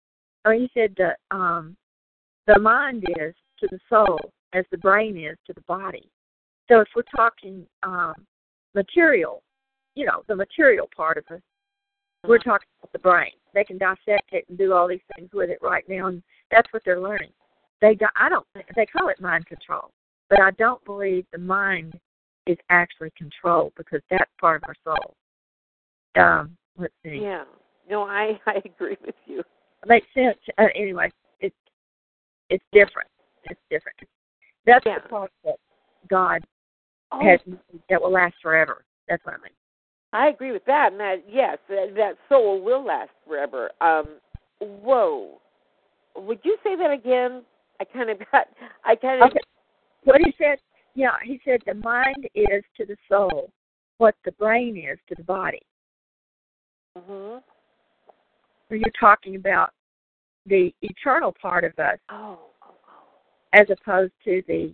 [0.45, 1.75] I mean, he said that um
[2.47, 4.19] the mind is to the soul
[4.53, 6.09] as the brain is to the body.
[6.73, 8.15] So if we're talking um,
[8.73, 9.43] material,
[9.93, 11.41] you know, the material part of us,
[12.27, 13.33] we're talking about the brain.
[13.53, 16.71] They can dissect it and do all these things with it right now, and that's
[16.73, 17.29] what they're learning.
[17.79, 19.91] They, do, I don't, they call it mind control,
[20.31, 21.93] but I don't believe the mind
[22.47, 25.15] is actually controlled because that's part of our soul.
[26.15, 27.19] Um, let's see.
[27.21, 27.43] Yeah.
[27.87, 29.41] No, I I agree with you.
[29.41, 30.37] It makes sense.
[30.57, 31.55] Uh, anyway, it's
[32.49, 33.09] it's different.
[33.43, 33.97] It's different.
[34.65, 34.99] That's Yeah.
[35.03, 35.57] the part that
[36.09, 36.43] God
[37.13, 37.39] Oh, has
[37.89, 38.83] that will last forever.
[39.07, 39.53] That's what I mean.
[40.13, 43.71] I agree with that, and that yes, that, that soul will last forever.
[43.81, 44.19] Um,
[44.59, 45.39] whoa,
[46.15, 47.43] would you say that again?
[47.79, 48.47] I kind of got,
[48.85, 49.39] I kind of, Okay.
[50.03, 50.57] What he said,
[50.95, 53.51] yeah, he said the mind is to the soul
[53.97, 55.61] what the brain is to the body.
[56.97, 57.37] hmm
[58.69, 59.71] So you're talking about
[60.45, 62.75] the eternal part of us oh, oh,
[63.53, 64.73] as opposed to the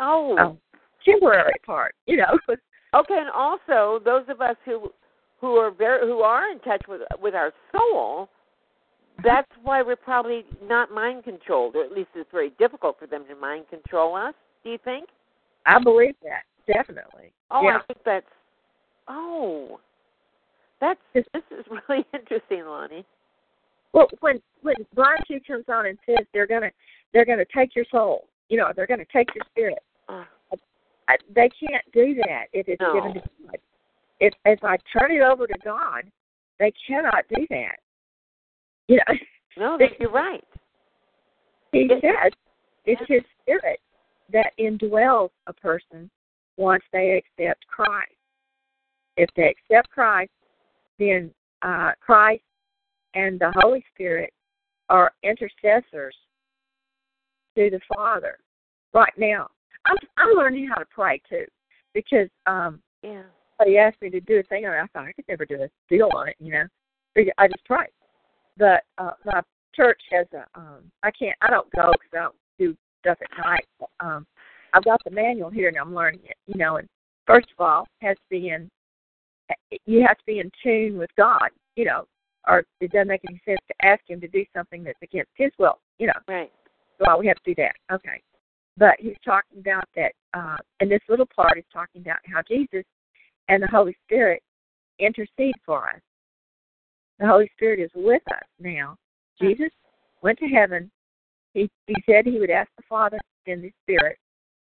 [0.00, 0.58] oh, um,
[1.04, 1.94] temporary part.
[2.06, 2.38] You know,
[2.94, 4.90] okay, and also those of us who
[5.40, 8.28] who are very who are in touch with with our soul.
[9.22, 13.24] That's why we're probably not mind controlled, or at least it's very difficult for them
[13.28, 14.32] to mind control us.
[14.64, 15.08] Do you think?
[15.66, 17.32] I believe that definitely.
[17.50, 17.78] Oh, yeah.
[17.78, 18.26] I think that's.
[19.08, 19.80] Oh,
[20.80, 23.04] that's this is really interesting, Lonnie.
[23.92, 26.70] Well, when when Blind Two comes on and says they're gonna
[27.12, 29.82] they're gonna take your soul, you know, they're gonna take your spirit.
[30.08, 30.24] Uh,
[31.10, 32.92] I, they can't do that if it's No.
[32.92, 33.56] given to God.
[34.20, 36.04] If if I turn it over to God,
[36.58, 37.78] they cannot do that.
[38.86, 39.14] You know,
[39.56, 40.44] no, that you're right.
[41.72, 42.32] He It- says
[42.84, 43.80] it's His Spirit
[44.32, 46.10] that indwells a person
[46.56, 48.12] once they accept Christ.
[49.16, 50.30] If they accept Christ,
[50.98, 52.44] then uh, Christ
[53.14, 54.32] and the Holy Spirit
[54.88, 56.14] are intercessors
[57.56, 58.38] to the Father.
[58.94, 59.48] Right now,
[59.90, 61.44] I'm I'm learning how to pray too,
[61.94, 63.22] because um, Yeah.
[63.58, 65.68] somebody asked me to do a thing, and I thought I could never do a
[65.88, 66.64] deal on it, you know.
[67.14, 67.86] But I just pray.
[68.56, 69.42] But uh, my
[69.74, 70.46] church has a.
[70.58, 71.36] Um, I can't.
[71.40, 73.66] I don't go because I don't do stuff at night.
[73.80, 74.26] But, um,
[74.72, 76.36] I've got the manual here, and I'm learning it.
[76.46, 76.88] You know, and
[77.26, 78.70] first of all, it has to be in.
[79.86, 81.48] You have to be in tune with God.
[81.74, 82.06] You know,
[82.46, 85.50] or it doesn't make any sense to ask Him to do something that's against His
[85.58, 85.80] will.
[85.98, 86.20] You know.
[86.28, 86.52] Right.
[87.00, 87.74] Well, we have to do that.
[87.92, 88.22] Okay.
[88.76, 92.84] But he's talking about that, uh, and this little part is talking about how Jesus
[93.48, 94.42] and the Holy Spirit
[94.98, 96.00] intercede for us.
[97.18, 98.96] The Holy Spirit is with us now.
[99.40, 99.70] Jesus
[100.22, 100.90] went to heaven.
[101.52, 104.16] He, he said he would ask the Father send the Spirit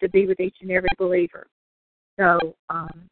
[0.02, 1.48] to be with each and every believer.
[2.20, 3.10] So um,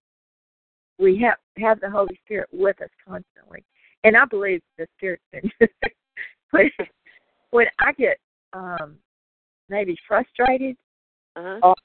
[1.00, 3.63] we have have the Holy Spirit with us constantly,
[4.04, 5.50] and I believe the Spirit's been.
[6.52, 6.69] when,
[7.52, 8.17] when I get
[8.54, 8.98] um,
[9.69, 10.75] maybe frustrated,
[11.36, 11.60] Uh-huh.
[11.63, 11.75] Oh.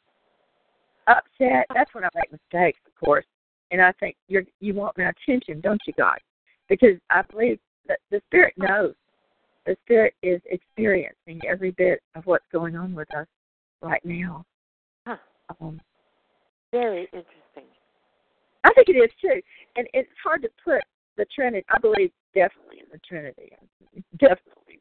[1.07, 3.25] upset, that's when I make mistakes, of course.
[3.71, 6.19] And I think you're you want my attention, don't you, God?
[6.69, 8.95] Because I believe that the Spirit knows.
[9.66, 13.27] The Spirit is experiencing every bit of what's going on with us
[13.83, 14.45] right now.
[15.07, 15.16] Huh.
[15.61, 15.81] Um,
[16.73, 17.71] Very interesting.
[18.64, 19.40] I think it is too,
[19.77, 20.83] and it's hard to put
[21.16, 21.64] the Trinity.
[21.71, 23.53] I believe definitely in the Trinity,
[24.19, 24.81] definitely.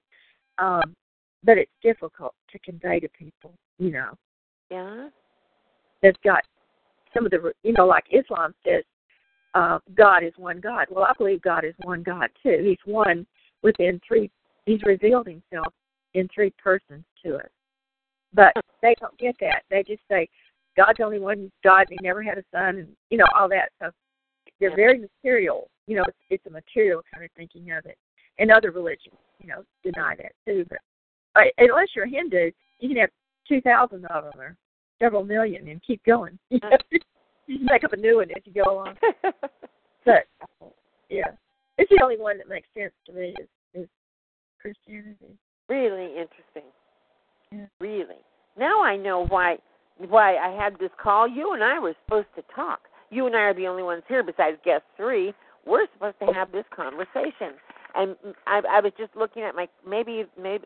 [0.57, 0.95] Um,
[1.43, 3.53] but it's difficult to convey to people.
[3.77, 4.17] You know,
[4.69, 5.09] Yeah.
[6.01, 6.45] they've got
[7.13, 8.83] some of the, you know, like Islam says,
[9.55, 10.87] uh, God is one God.
[10.89, 12.59] Well, I believe God is one God too.
[12.63, 13.25] He's one
[13.63, 14.29] within three.
[14.65, 15.73] He's revealed Himself
[16.13, 17.49] in three persons to us,
[18.33, 19.63] but they don't get that.
[19.69, 20.29] They just say
[20.77, 21.87] God's only one God.
[21.89, 23.69] And he never had a son, and you know all that.
[23.81, 23.89] So
[24.59, 25.69] they're very material.
[25.87, 27.97] You know, it's, it's a material kind of thinking of it.
[28.37, 30.65] And other religions, you know, deny that too.
[30.69, 30.79] But
[31.57, 33.09] unless you're a Hindu, you can have
[33.47, 34.55] two thousand of them or
[34.99, 36.37] several million and keep going.
[36.51, 36.77] Uh-huh.
[37.47, 38.95] you can make up a new one as you go along.
[40.05, 40.25] But
[41.09, 41.31] yeah,
[41.77, 43.47] it's the only one that makes sense to me is,
[43.83, 43.87] is
[44.61, 45.37] Christianity.
[45.67, 46.69] really interesting.
[47.51, 47.65] Yeah.
[47.79, 48.21] Really.
[48.57, 49.57] Now I know why
[49.97, 51.27] why I had this call.
[51.27, 52.79] You and I were supposed to talk.
[53.09, 55.33] You and I are the only ones here besides guest three.
[55.65, 57.53] We're supposed to have this conversation.
[57.95, 58.15] And
[58.47, 60.63] I, I was just looking at my maybe maybe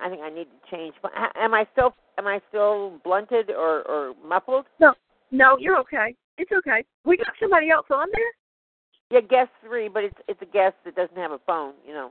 [0.00, 0.94] I think I need to change.
[1.02, 4.66] But am I still am I still blunted or or muffled?
[4.78, 4.94] No,
[5.30, 6.14] no, you're okay.
[6.38, 6.84] It's okay.
[7.04, 9.20] We got somebody else on there.
[9.20, 11.74] Yeah, guest three, but it's it's a guest that doesn't have a phone.
[11.86, 12.10] You know,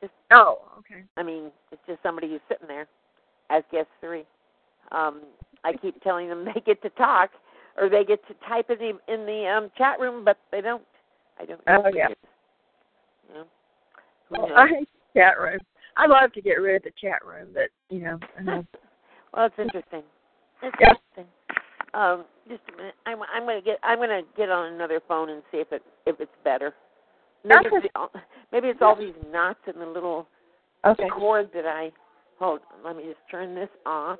[0.00, 1.02] just Oh, okay.
[1.16, 2.86] I mean, it's just somebody who's sitting there
[3.50, 4.24] as guest three.
[4.92, 5.22] Um,
[5.64, 7.30] I keep telling them they get to talk
[7.76, 10.82] or they get to type in the in the um, chat room, but they don't.
[11.38, 11.66] I don't.
[11.66, 12.08] know Oh, yeah.
[13.28, 13.44] You know?
[14.30, 14.56] Well, knows?
[14.56, 15.58] I hate chat room.
[16.00, 18.18] I love to get rid of the chat room, but you know,
[19.34, 20.02] well, it's interesting.
[20.62, 20.94] That's Yeah.
[20.94, 21.26] interesting.
[21.92, 22.94] Um, just a minute.
[23.04, 26.18] I'm I'm gonna get I'm gonna get on another phone and see if it if
[26.20, 26.72] it's better.
[27.44, 27.76] Maybe Okay.
[27.84, 30.26] it's, the, maybe it's all these knots and the little
[30.86, 31.08] Okay.
[31.10, 31.92] cord that I
[32.38, 32.60] hold.
[32.82, 34.18] Let me just turn this off.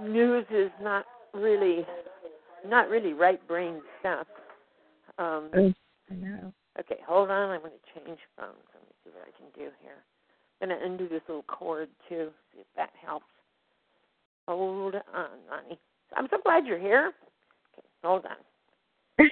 [0.00, 1.86] News is not really
[2.66, 4.26] not really right brain stuff.
[5.18, 5.74] Um, Mm,
[6.10, 6.52] I know.
[6.80, 7.50] Okay, hold on.
[7.50, 8.56] I'm going to change phones.
[8.74, 10.02] Let me see what I can do here.
[10.60, 13.26] I'm going to undo this little cord too, see if that helps.
[14.48, 15.78] Hold on, Lonnie.
[16.16, 17.12] I'm so glad you're here.
[17.78, 19.26] Okay, hold on.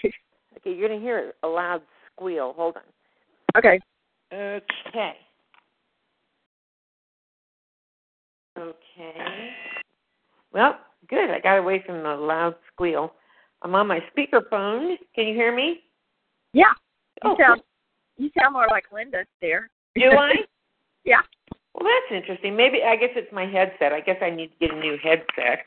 [0.58, 1.80] Okay, you're going to hear a loud
[2.14, 2.52] squeal.
[2.54, 2.82] Hold on.
[3.56, 3.80] okay.
[4.32, 5.12] Okay.
[8.58, 9.50] Okay.
[10.52, 11.30] Well, good.
[11.30, 13.14] I got away from the loud squeal.
[13.62, 14.96] I'm on my speakerphone.
[15.14, 15.80] Can you hear me?
[16.52, 16.64] Yeah.
[17.24, 17.62] You Oh, sound
[18.18, 19.70] you sound more like Linda there.
[19.94, 20.32] Do I?
[21.04, 21.20] Yeah.
[21.74, 22.56] Well, that's interesting.
[22.56, 23.92] Maybe I guess it's my headset.
[23.92, 25.64] I guess I need to get a new headset.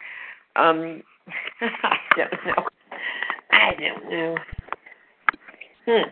[0.56, 1.02] Um,
[1.62, 2.66] I don't know.
[3.52, 4.36] I don't know.
[5.86, 6.10] Hmm.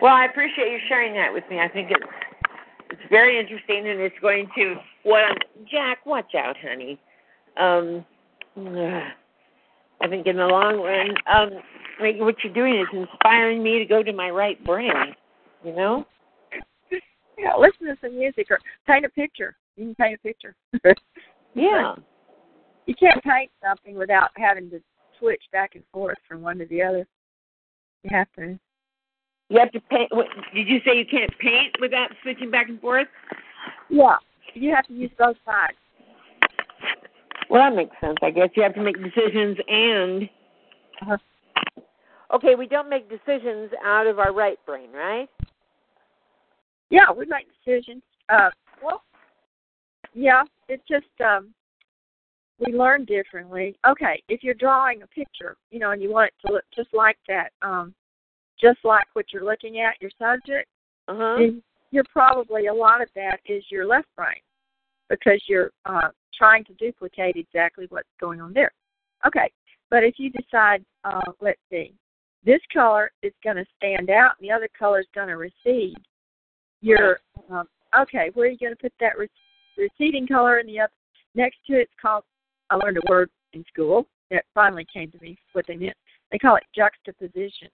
[0.00, 1.60] Well, I appreciate you sharing that with me.
[1.60, 2.04] I think it's
[2.90, 5.36] it's very interesting, and it's going to what I'm,
[5.70, 6.04] Jack.
[6.06, 6.98] Watch out, honey.
[7.56, 8.04] Um,
[10.00, 11.60] I think in the long run, um,
[11.98, 15.14] what you're doing is inspiring me to go to my right brain.
[15.64, 16.06] You know.
[17.38, 19.56] Yeah, listen to some music or paint a picture.
[19.76, 20.54] You can paint a picture.
[21.54, 21.94] Yeah.
[22.86, 24.80] You can't paint something without having to
[25.18, 27.06] switch back and forth from one to the other.
[28.02, 28.58] You have to.
[29.48, 30.10] You have to paint.
[30.10, 33.06] What, did you say you can't paint without switching back and forth?
[33.88, 34.16] Yeah.
[34.54, 35.76] You have to use both sides.
[37.48, 38.16] Well, that makes sense.
[38.22, 40.22] I guess you have to make decisions and.
[41.02, 41.16] Uh-huh.
[42.34, 45.28] Okay, we don't make decisions out of our right brain, right?
[46.94, 48.02] Yeah, we make decisions.
[48.28, 49.02] Uh, well,
[50.14, 51.52] yeah, it's just um,
[52.64, 53.76] we learn differently.
[53.84, 56.94] Okay, if you're drawing a picture, you know, and you want it to look just
[56.94, 57.92] like that, um,
[58.60, 60.68] just like what you're looking at, your subject,
[61.08, 61.36] Uh huh.
[61.38, 64.40] then you're probably a lot of that is your left brain
[65.10, 68.70] because you're uh, trying to duplicate exactly what's going on there.
[69.26, 69.50] Okay,
[69.90, 71.92] but if you decide, uh, let's see,
[72.44, 75.96] this color is going to stand out and the other color is going to recede.
[76.84, 77.20] You're
[77.50, 77.66] um,
[77.98, 78.30] okay.
[78.34, 79.28] Where are you going to put that re-
[79.78, 80.90] receding color in the up
[81.34, 82.24] next to it's called?
[82.68, 85.38] I learned a word in school that finally came to me.
[85.54, 85.96] What they meant.
[86.30, 87.68] They call it juxtaposition.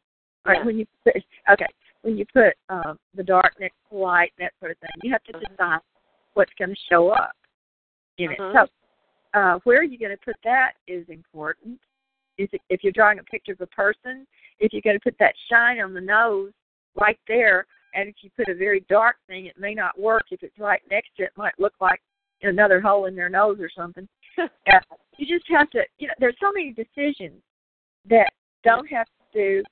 [0.47, 0.65] All right, Yeah.
[0.67, 1.17] when you put
[1.51, 1.67] okay,
[2.03, 5.25] when you put um, the dark next to light, that sort of thing, you have
[5.25, 5.49] to Mhm.
[5.51, 5.81] decide
[6.35, 7.37] what's going to show up
[8.19, 8.45] in Uh-huh.
[8.45, 8.71] it.
[9.35, 11.81] So, uh, where you're going to put that is important.
[12.39, 14.27] Is it, if you're drawing a picture of a person,
[14.61, 16.53] if you're going to put that shine on the nose
[16.95, 20.25] right there, and if you put a very dark thing, it may not work.
[20.31, 22.01] If it's right next to it, it might look like
[22.43, 24.09] another hole in their nose or something.
[24.39, 24.47] uh,
[25.19, 27.41] you just have to, you know, there's so many decisions
[28.09, 28.31] that
[28.65, 29.63] don't have to do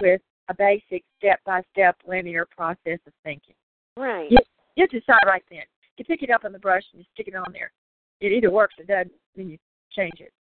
[0.00, 3.54] with a basic step-by-step linear process of thinking.
[3.96, 4.30] Right.
[4.30, 4.38] You,
[4.76, 5.62] you decide right then.
[5.96, 7.72] You pick it up on the brush and you stick it on there.
[8.20, 9.58] It either works or doesn't, then you
[9.92, 10.32] change it.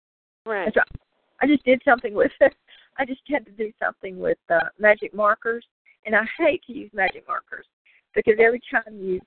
[0.45, 0.73] Right.
[0.75, 0.87] Right.
[1.41, 2.31] I just did something with
[2.97, 5.65] I just had to do something with uh, magic markers,
[6.07, 7.65] and I hate to use magic markers
[8.15, 9.19] because every time you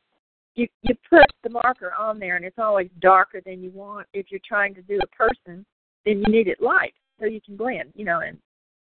[0.56, 4.08] you you put the marker on there and it's always darker than you want.
[4.14, 5.64] If you're trying to do a person,
[6.04, 8.38] then you need it light so you can blend, you know, and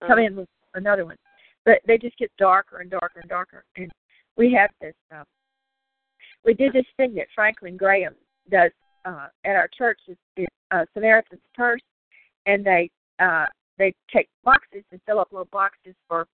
[0.08, 1.18] come in with another one.
[1.66, 3.66] But they just get darker and darker and darker.
[3.76, 3.92] And
[4.38, 4.94] we have this.
[5.14, 5.24] Uh,
[6.46, 8.14] we did this thing that Franklin Graham
[8.50, 8.72] does
[9.04, 10.00] uh, at our church.
[10.38, 11.82] It's uh, Samaritan's Purse,
[12.46, 13.48] and they uh,
[13.80, 16.28] they take boxes and fill up little boxes for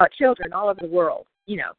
[0.00, 1.26] uh, children all over the world.
[1.46, 1.72] You know,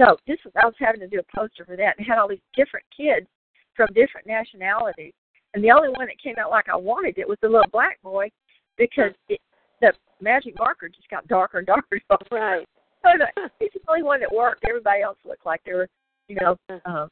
[0.00, 2.28] so this was I was having to do a poster for that, and had all
[2.28, 3.26] these different kids
[3.74, 5.12] from different nationalities.
[5.54, 8.00] And the only one that came out like I wanted it was the little black
[8.02, 8.30] boy,
[8.76, 9.40] because it,
[9.80, 11.86] the magic marker just got darker and darker.
[11.92, 12.26] and darker.
[12.34, 12.66] Right.
[13.02, 14.64] So the, he's the only one that worked.
[14.68, 15.88] Everybody else looked like they were,
[16.28, 17.08] you know, um,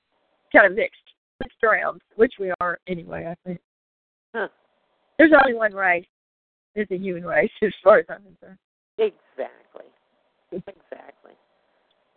[0.52, 1.00] kind of mixed,
[1.42, 3.26] mixed around, which we are anyway.
[3.26, 3.60] I think
[4.34, 4.48] Huh.
[5.18, 6.04] there's only one race.
[6.74, 8.58] There's a human race, as far as I'm concerned.
[8.98, 9.86] Exactly.
[10.52, 11.32] Exactly.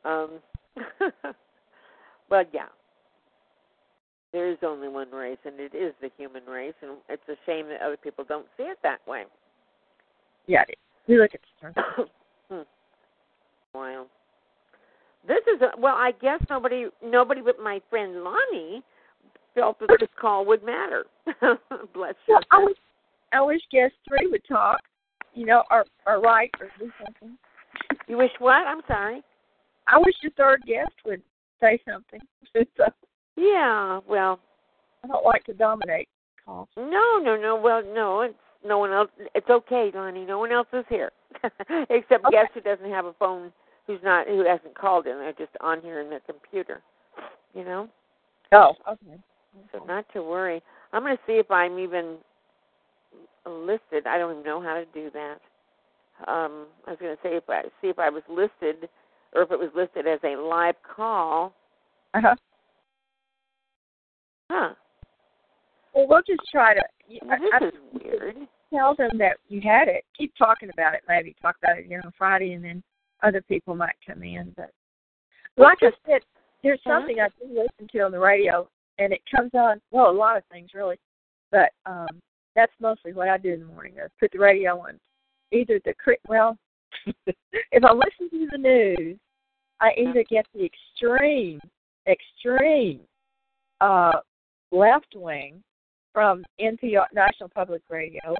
[0.06, 0.40] Um.
[2.30, 2.68] well, yeah.
[4.32, 7.68] There is only one race, and it is the human race, and it's a shame
[7.68, 9.24] that other people don't see it that way.
[10.48, 10.64] Yeah,
[11.08, 11.76] we look at.
[12.50, 12.64] Hmm.
[13.74, 14.08] Wow.
[15.26, 15.96] This is a, well.
[15.96, 18.84] I guess nobody, nobody but my friend Lonnie
[19.56, 21.06] felt that this call would matter.
[21.94, 22.36] Bless you.
[22.36, 22.78] Well, I wish,
[23.32, 24.82] I wish guest three would talk,
[25.34, 27.38] you know, or or write or do something.
[28.08, 28.68] You wish what?
[28.68, 29.22] I'm sorry.
[29.88, 31.22] I wish your third guest would
[31.60, 32.20] say something.
[32.78, 32.86] so
[33.38, 34.00] Yeah.
[34.08, 34.40] Well,
[35.04, 36.08] I don't like to dominate
[36.46, 36.68] calls.
[36.78, 37.60] No, no, no.
[37.62, 38.36] Well, no, it's
[38.66, 39.10] no one else.
[39.34, 40.26] It's okay, Lonnie.
[40.26, 41.12] No one else is here
[41.90, 42.32] except Okay.
[42.32, 43.52] guest who doesn't have a phone,
[43.88, 45.18] who's not, who hasn't called in.
[45.18, 46.82] They're just on here in their computer.
[47.54, 47.90] You know,
[48.54, 49.18] Oh, okay.
[49.72, 50.62] so not to worry.
[50.94, 52.18] I'm going to see if I'm even
[53.46, 54.08] listed.
[54.08, 55.38] I don't even know how to do that.
[56.28, 58.90] Um, I was going to say if I see if I was listed,
[59.34, 61.54] or if it was listed as a live call.
[62.14, 62.36] Uh-huh.
[64.52, 64.74] Huh.
[65.94, 66.82] Well, we'll just try to.
[67.22, 68.36] Well, I, this is weird.
[68.74, 70.04] tell them that you had it.
[70.18, 71.02] Keep talking about it.
[71.08, 72.84] Maybe talk about it again on Friday, and then
[73.24, 74.54] other people might come in.
[74.56, 74.72] But
[75.58, 76.22] like I said,
[76.64, 77.00] there's Uh-huh.
[77.00, 78.68] something I do listen to on the radio,
[79.00, 79.82] and it comes on.
[79.92, 81.00] Well, a lot of things really,
[81.52, 82.08] but um
[82.56, 83.94] that's mostly what I do in the morning.
[83.98, 85.00] I put the radio on.
[85.52, 85.94] Either the
[86.28, 86.58] well,
[87.26, 89.18] if I listen to the news,
[89.80, 91.60] I either get the extreme,
[92.08, 93.02] extreme
[93.82, 94.20] uh
[94.72, 95.62] left wing
[96.14, 98.36] from NPR National Public Radio,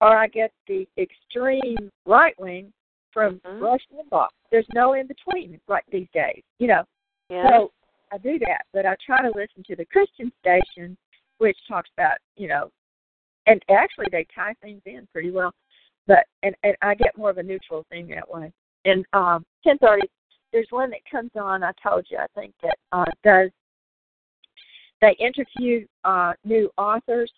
[0.00, 2.72] or I get the extreme right wing
[3.12, 3.60] from Mhm.
[3.60, 4.28] Rush Limbaugh.
[4.50, 6.84] There's no in between like these days, you know.
[7.28, 7.48] Yeah.
[7.48, 7.72] So
[8.10, 10.96] I do that, but I try to listen to the Christian station,
[11.38, 12.70] which talks about you know,
[13.46, 15.52] and actually they tie things in pretty well.
[16.06, 18.52] But and and I get more of a neutral thing that way.
[18.84, 20.08] And um, ten thirty,
[20.52, 21.62] there's one that comes on.
[21.62, 23.50] I told you, I think that uh, does.
[25.00, 27.30] They interview uh, new authors,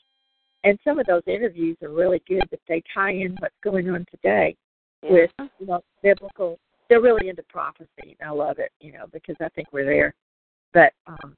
[0.64, 2.44] and some of those interviews are really good.
[2.50, 4.56] But they tie in what's going on today
[5.02, 5.12] yeah.
[5.12, 6.58] with you know biblical.
[6.88, 7.88] They're really into prophecy.
[8.20, 10.14] and I love it, you know, because I think we're there.
[10.74, 11.34] But um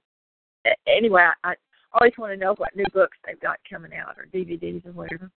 [0.86, 1.54] anyway, I, I
[1.92, 5.30] always want to know what new books they've got coming out or DVDs or whatever.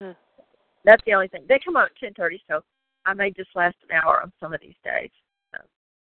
[0.00, 0.10] Hmm.
[0.84, 1.44] That's the only thing.
[1.48, 2.62] They come out at ten thirty, so
[3.06, 5.10] I may just last an hour on some of these days.
[5.52, 5.60] So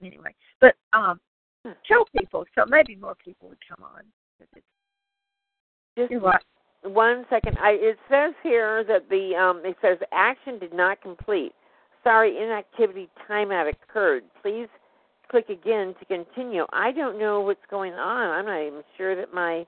[0.06, 1.20] anyway, but um,
[1.66, 1.72] Hmm.
[1.88, 4.04] tell people so maybe more people would come on.
[5.98, 6.44] Just right.
[6.84, 7.58] one second.
[7.60, 11.54] I it says here that the um it says action did not complete.
[12.04, 14.24] Sorry, inactivity timeout occurred.
[14.44, 14.68] Please
[15.32, 16.66] click again to continue.
[16.72, 18.30] I don't know what's going on.
[18.30, 19.66] I'm not even sure that my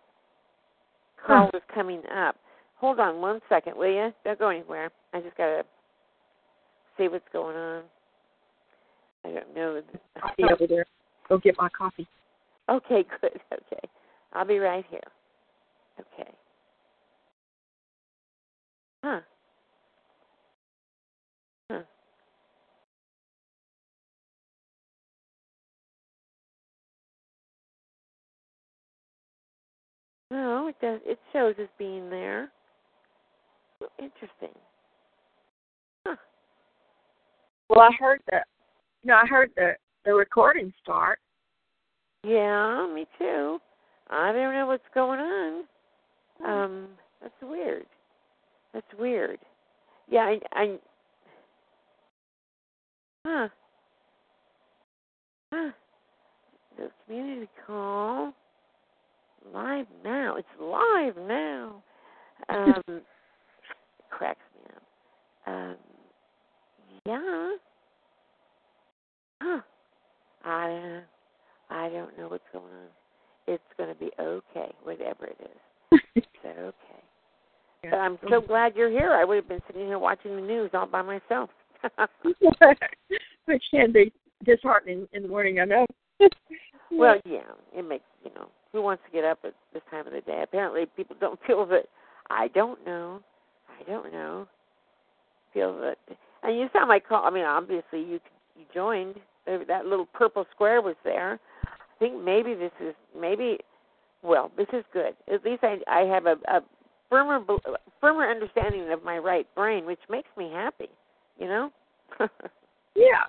[1.26, 2.36] call is coming up.
[2.80, 4.14] Hold on one second, will you?
[4.24, 4.92] Don't go anywhere.
[5.14, 5.64] I just gotta
[6.98, 7.84] see what's going on.
[9.26, 9.82] I don't know.
[10.20, 10.86] Coffee over there.
[11.28, 12.08] Go get my coffee.
[12.70, 13.40] Okay, good.
[13.52, 13.90] Okay.
[14.34, 15.00] I'll be right here.
[16.00, 16.30] Okay.
[19.04, 19.20] Huh.
[21.72, 21.82] Huh.
[30.30, 31.00] No, it does.
[31.06, 32.52] It shows as being there.
[34.00, 34.56] Interesting.
[36.06, 36.16] Huh.
[37.70, 38.40] Well, I heard the,
[39.04, 39.74] you know, I heard the
[40.06, 41.20] the recording start.
[42.24, 43.60] Yeah, me too.
[44.10, 45.64] I don't know what's going on.
[46.46, 46.88] Um,
[47.22, 47.86] that's weird.
[48.74, 49.40] That's weird.
[50.10, 50.78] Yeah, I, I
[53.26, 53.48] huh.
[55.54, 55.72] Huh.
[56.78, 58.34] The community call
[59.54, 60.36] live now.
[60.36, 61.84] It's live now.
[62.50, 63.02] Um,
[64.10, 65.54] cracks me up.
[65.54, 65.76] Um,
[67.06, 67.50] yeah.
[69.42, 69.62] Huh.
[70.44, 71.02] I don't know.
[71.70, 72.88] I don't know what's going on.
[73.48, 76.00] It's going to be okay, whatever it is.
[76.16, 76.98] It's okay.
[77.84, 79.14] But I'm so glad you're here.
[79.14, 81.50] I would have been sitting here watching the news all by myself.
[83.46, 84.12] Which can be
[84.44, 85.86] disheartening in the morning, I know.
[86.92, 87.42] well, yeah,
[87.74, 90.42] it makes you know who wants to get up at this time of the day.
[90.44, 91.86] Apparently, people don't feel that.
[92.30, 93.22] I don't know.
[93.70, 94.48] I don't know.
[95.54, 95.98] Feel that,
[96.44, 97.26] and you saw my call.
[97.26, 98.20] I mean, obviously you
[98.56, 99.16] you joined.
[99.46, 101.40] That little purple square was there.
[101.64, 103.60] I think maybe this is maybe.
[104.24, 105.16] Well, this is good.
[105.34, 106.62] At least I I have a, a
[107.10, 107.40] firmer
[108.02, 110.90] firmer understanding of my right brain, which makes me happy.
[111.40, 111.72] You know.
[112.96, 113.24] yeah.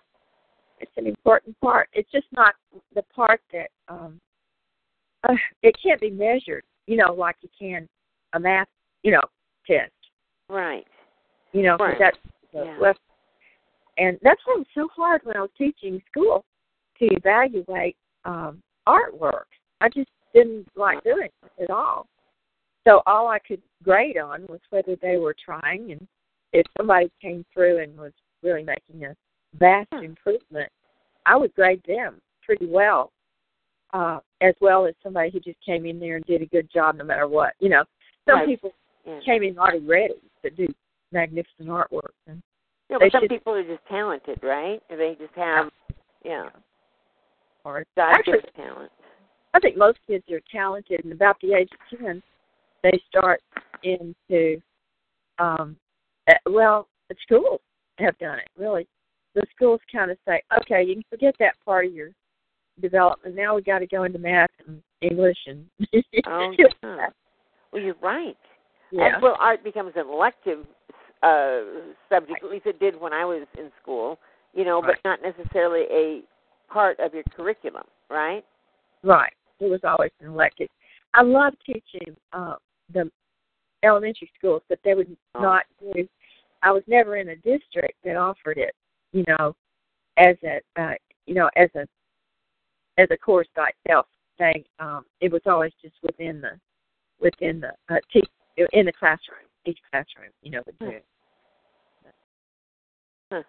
[0.80, 1.88] It's an important part.
[1.92, 2.54] It's just not
[2.94, 4.20] the part that um
[5.28, 7.88] uh, it can't be measured, you know, like you can
[8.34, 8.68] a math,
[9.02, 9.20] you know,
[9.66, 9.92] test.
[10.48, 10.86] Right.
[11.52, 11.98] You know, Right.
[11.98, 12.18] that's
[12.52, 12.76] Yeah.
[12.78, 13.00] left
[13.98, 16.44] and that's why it was so hard when I was teaching school
[16.98, 19.46] to evaluate um artwork.
[19.80, 22.06] I just didn't like doing it at all.
[22.86, 26.06] So all I could grade on was whether they were trying and
[26.52, 29.14] if somebody came through and was really making a
[29.54, 30.70] vast improvement,
[31.26, 33.12] I would grade them pretty well.
[33.94, 36.96] Uh, as well as somebody who just came in there and did a good job
[36.96, 37.54] no matter what.
[37.58, 37.84] You know,
[38.28, 38.46] some Right.
[38.46, 38.74] people
[39.06, 39.20] Yeah.
[39.24, 40.66] came in already ready to do
[41.12, 42.42] magnificent artwork and
[42.90, 44.82] Yeah, but some should- people are just talented, right?
[44.88, 45.70] They just have,
[46.24, 46.50] yeah,
[47.64, 48.92] or actually talent.
[49.54, 52.22] I think most kids are talented and about the age of ten
[52.82, 53.40] they start
[53.82, 54.60] into
[55.38, 55.76] um
[56.28, 57.60] uh, well the schools
[57.98, 58.86] have done it really
[59.34, 62.10] the schools kind of say okay you can forget that part of your
[62.80, 65.66] development now we got to go into math and english and
[66.26, 67.08] Oh, yeah.
[67.72, 68.36] Well, you're right.
[68.92, 70.66] Yeah well, art becomes an elective
[71.22, 71.60] uh,
[72.08, 72.42] subject.
[72.42, 74.18] At least it did when I was in school.
[74.54, 76.22] You know, but not necessarily a
[76.72, 78.44] part of your curriculum, right?
[79.02, 80.68] right it was always an elective
[81.14, 82.54] i love teaching uh
[82.92, 83.10] the
[83.84, 85.40] elementary schools but they would Oh.
[85.40, 86.08] not do
[86.62, 88.74] i was never in a district that offered it
[89.12, 89.54] you know
[90.16, 90.94] as a uh
[91.26, 91.86] you know as a
[93.00, 96.58] as a course by itself thing um it was always just within the
[97.20, 98.22] within the uh te-
[98.72, 101.04] in the classroom each classroom you know would do it
[103.30, 103.42] Huh.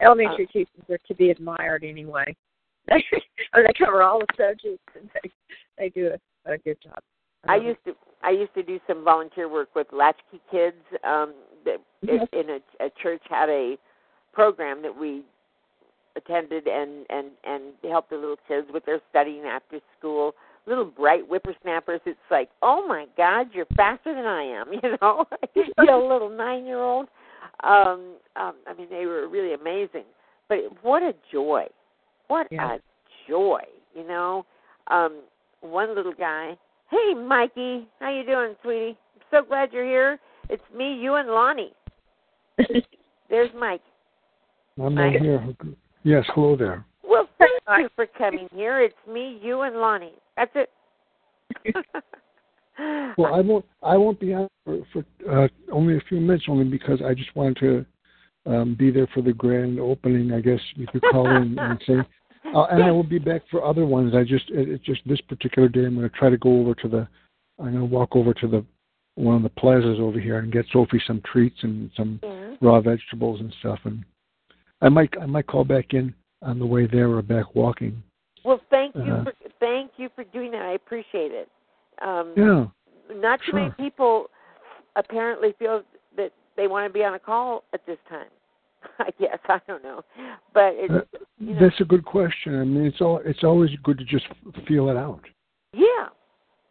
[0.00, 2.36] elementary teachers are to be admired anyway
[2.88, 3.04] they
[3.54, 5.30] they cover all the subjects and they
[5.78, 6.12] they do
[6.46, 6.98] a, a good job
[7.48, 10.76] I Um, used to I used to do some volunteer work with latchkey kids.
[11.04, 11.34] Um,
[11.64, 12.26] that Yes.
[12.32, 13.76] in a, a church had a
[14.32, 15.22] program that we
[16.16, 20.34] attended and and and helped the little kids with their studying after school.
[20.66, 22.00] Little bright whippersnappers.
[22.06, 24.66] It's like, oh my God, you're faster than I am.
[24.82, 27.08] You know, you know, little nine year old.
[27.64, 30.04] Um, um, I mean, they were really amazing.
[30.48, 31.66] But what a joy!
[32.28, 32.74] What Yeah.
[32.74, 32.78] a
[33.28, 33.62] joy!
[33.94, 34.46] You know,
[34.88, 35.20] um,
[35.60, 36.56] one little guy.
[36.90, 38.96] Hey, Mikey, how you doing, sweetie?
[39.16, 40.18] I'm so glad you're here.
[40.48, 41.72] It's me, you, and Lonnie.
[43.30, 43.82] There's Mike.
[44.82, 45.10] I'm Hi.
[45.10, 45.54] not here.
[46.02, 46.84] Yes, hello there.
[47.04, 48.82] Well, thank you for coming here.
[48.82, 50.14] It's me, you, and Lonnie.
[50.40, 51.74] That's it.
[53.18, 53.66] Well, I won't.
[53.82, 57.36] I won't be out for, for uh, only a few minutes, only because I just
[57.36, 60.32] wanted to um, be there for the grand opening.
[60.32, 62.08] I guess you could call in and say.
[62.54, 64.14] Uh, and I will be back for other ones.
[64.14, 65.84] I just it, it's just this particular day.
[65.84, 67.06] I'm going to try to go over to the.
[67.58, 68.64] I'm going to walk over to the
[69.14, 72.54] one of the plazas over here and get Sophie some treats and some Yeah.
[72.62, 73.78] raw vegetables and stuff.
[73.84, 74.04] And
[74.80, 78.02] I might I might call back in on the way there or back walking.
[78.42, 79.24] Well, thank you Uh-huh.
[79.24, 79.32] for
[80.00, 80.62] you for doing that.
[80.62, 81.48] I appreciate it.
[82.02, 82.66] Um, Yeah.
[83.14, 84.30] Not too many people
[84.96, 85.82] apparently feel
[86.16, 88.28] that they want to be on a call at this time.
[88.98, 90.02] I guess I don't know,
[90.54, 92.58] but it's Uh, you know, That's a good question.
[92.60, 94.26] I mean, it's all it's always good to just
[94.66, 95.20] feel it out.
[95.74, 96.08] yeah,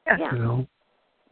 [0.08, 0.68] yeah, You know,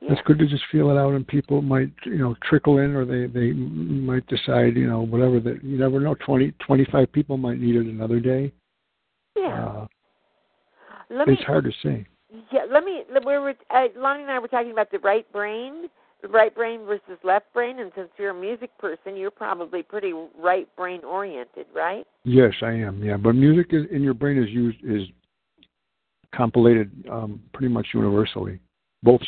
[0.02, 0.12] yeah.
[0.12, 3.06] it's good to just feel it out, and people might you know trickle in, or
[3.06, 6.16] they they might decide you know whatever that you never know.
[6.16, 8.52] Twenty twenty five people might need it another day.
[9.36, 9.66] yeah.
[9.66, 9.88] Uh,
[11.10, 12.06] Let me it's hard to say.
[12.52, 13.04] Yeah, let me.
[13.10, 15.88] We were uh, Lonnie and I were talking about the right brain,
[16.22, 20.14] the right brain versus left brain, and since you're a music person, you're probably pretty
[20.38, 22.06] right brain oriented, right?
[22.24, 23.02] Yes, I am.
[23.02, 25.04] Yeah, but music is, in your brain is used is
[26.36, 28.60] compilated um, pretty much universally.
[29.04, 29.22] Both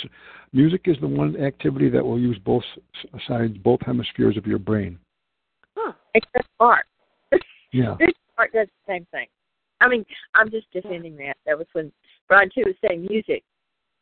[0.51, 2.63] music is the one activity that will use both
[3.27, 4.99] sides, both hemispheres of your brain.
[5.75, 5.93] Huh.
[6.13, 6.85] except art
[7.71, 7.95] Yeah.
[8.37, 9.27] Art does the same thing.
[9.81, 10.05] I mean,
[10.35, 11.37] I'm just defending that.
[11.45, 11.91] That was when
[12.27, 13.43] Bryan Tew was saying music.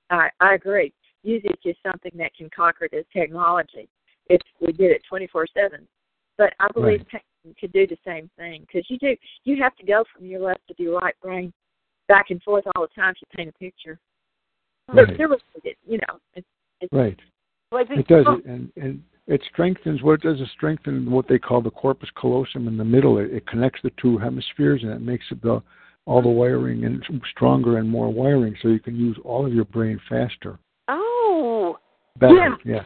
[0.10, 0.94] I I agree.
[1.24, 3.90] Music is something that can conquer this technology
[4.28, 5.88] if we did it 24/7.
[6.38, 9.16] But I believe painting could do the same thing because you do.
[9.44, 11.54] You have to go from your left to your right brain
[12.08, 14.00] back and forth all the time to paint a picture.
[14.94, 15.18] They're, Right.
[15.18, 16.20] they're related, you know.
[16.34, 16.48] It's,
[16.80, 17.20] it's, Right.
[17.72, 21.10] Well, I think It does, it, and and it strengthens what it does is strengthen
[21.12, 23.18] what they call the corpus callosum in the middle.
[23.20, 25.62] It, it connects the two hemispheres, and it makes it the
[26.06, 27.04] all the wiring and
[27.36, 30.58] stronger and more wiring, so you can use all of your brain faster,
[30.88, 31.78] Oh,
[32.18, 32.34] better.
[32.64, 32.76] Yeah.
[32.78, 32.86] Yes.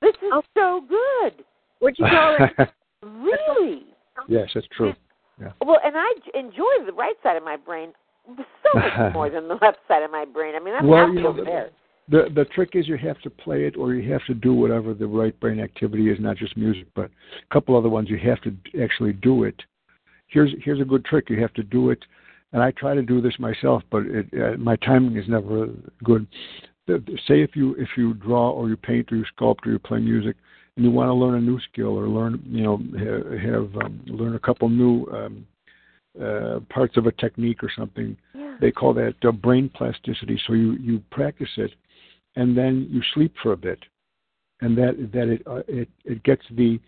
[0.00, 0.42] this is Oh.
[0.54, 1.44] so good.
[1.80, 2.68] what'd you call it?
[3.02, 3.82] Really?
[4.28, 4.92] yes, that's true.
[5.40, 5.50] Yeah.
[5.64, 6.08] Well, and I
[6.38, 7.90] enjoy the right side of my brain
[8.28, 10.54] so much more than the left side of my brain.
[10.54, 11.70] I mean, I'm Well, happy you know, over the- there.
[12.08, 14.92] The the trick is you have to play it, or you have to do whatever
[14.92, 18.10] the right brain activity is, not just music, but a couple other ones.
[18.10, 19.62] You have to actually do it.
[20.26, 21.30] Here's here's a good trick.
[21.30, 22.04] You have to do it,
[22.52, 25.68] and I try to do this myself, but it, uh, my timing is never
[26.02, 26.26] good.
[26.88, 30.00] Say if you if you draw or you paint or you sculpt or you play
[30.00, 30.36] music,
[30.76, 34.00] and you want to learn a new skill or learn you know ha- have um,
[34.06, 35.46] learn a couple new um,
[36.20, 38.56] uh, parts of a technique or something Yeah.
[38.60, 40.40] they call that uh, brain plasticity.
[40.46, 41.72] So you you practice it,
[42.36, 43.78] and then you sleep for a bit,
[44.60, 46.78] and that that it uh, it it gets the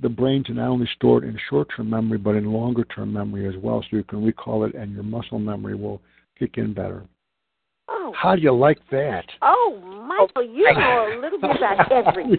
[0.00, 3.54] the brain to not only store it in short-term memory but in longer-term memory as
[3.62, 6.00] well, so you can recall it, and your muscle memory will
[6.38, 7.04] kick in better.
[7.88, 9.24] Oh, How do you like that?
[9.42, 9.78] oh,
[10.08, 12.36] Michael, you know a little bit about everything.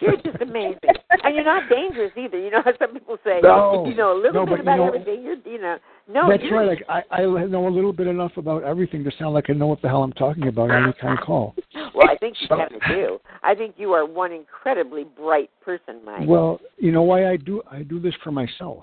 [0.00, 0.78] You're just amazing,
[1.22, 2.38] and you're not dangerous either.
[2.38, 3.84] You know how some people say, No.
[3.88, 5.22] you know a little No, bit but you about know- everything.
[5.24, 5.76] You're, you know.
[6.06, 6.66] No, That's right.
[6.66, 9.66] Like, I I know a little bit enough about everything to sound like I know
[9.66, 11.54] what the hell I'm talking about on any kind of call.
[11.94, 13.20] Well, I think you kind of do.
[13.44, 16.26] I think you are one incredibly bright person, Mike.
[16.26, 18.82] Well, you know why I do I do this for myself.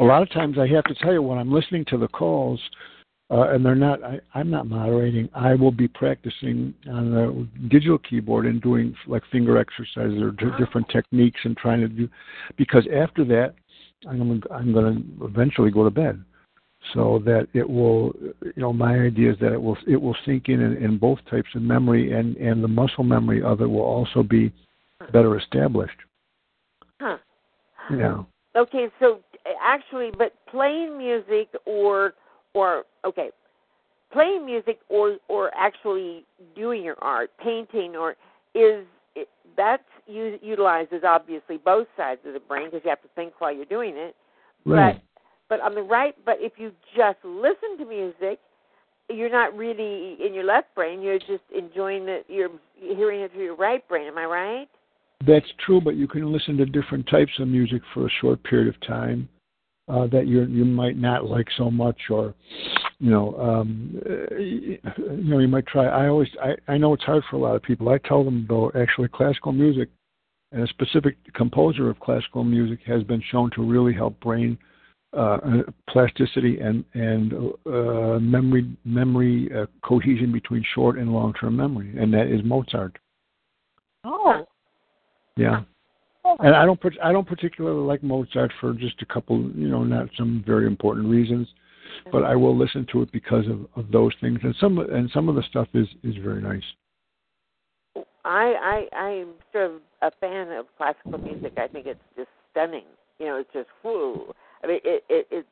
[0.00, 2.60] A lot of times I have to tell you when I'm listening to the calls,
[3.30, 4.02] uh, and they're not.
[4.02, 5.28] I, I'm not moderating.
[5.34, 10.46] I will be practicing on the digital keyboard and doing like finger exercises or d-
[10.58, 12.08] different techniques and trying to do.
[12.56, 13.54] Because after that,
[14.08, 16.22] I'm I'm going to eventually go to bed,
[16.92, 18.12] so that it will.
[18.42, 21.18] You know, my idea is that it will it will sink in, in in both
[21.30, 24.52] types of memory, and and the muscle memory of it will also be
[25.12, 25.98] better established.
[27.00, 27.18] Huh.
[27.90, 28.22] Yeah.
[28.56, 29.20] Okay, so
[29.62, 32.14] actually, but playing music or
[32.54, 33.30] or okay,
[34.12, 36.24] playing music or or actually
[36.54, 38.16] doing your art, painting or
[38.54, 43.08] is it, that u- utilizes obviously both sides of the brain because you have to
[43.14, 44.14] think while you're doing it.
[44.64, 44.94] Right.
[44.94, 45.02] But
[45.48, 48.40] but on the right, but if you just listen to music,
[49.10, 51.02] you're not really in your left brain.
[51.02, 52.24] You're just enjoying it.
[52.28, 52.50] You're
[52.80, 54.08] hearing it through your right brain.
[54.08, 54.68] Am I right?
[55.26, 58.68] That's true, but you can listen to different types of music for a short period
[58.68, 59.28] of time
[59.88, 62.34] uh, that you you might not like so much, or
[62.98, 64.00] you know, um,
[64.38, 64.78] you
[65.24, 65.86] know, you might try.
[65.86, 67.88] I always, I, I know it's hard for a lot of people.
[67.88, 69.88] I tell them though, actually, classical music
[70.52, 74.56] and a specific composer of classical music has been shown to really help brain
[75.12, 75.38] uh,
[75.88, 77.34] plasticity and and
[77.66, 82.96] uh, memory memory uh, cohesion between short and long term memory, and that is Mozart.
[84.04, 84.46] Oh.
[85.36, 85.62] Yeah.
[86.24, 89.84] Oh, and I don't I don't particularly like Mozart for just a couple, you know,
[89.84, 91.46] not some very important reasons,
[92.10, 94.38] but I will listen to it because of, of those things.
[94.42, 96.62] And some and some of the stuff is is very nice.
[98.24, 101.52] I I I'm sort of a fan of classical music.
[101.58, 102.84] I think it's just stunning.
[103.18, 104.32] You know, it's just whoo.
[104.62, 105.48] I mean, it, it it's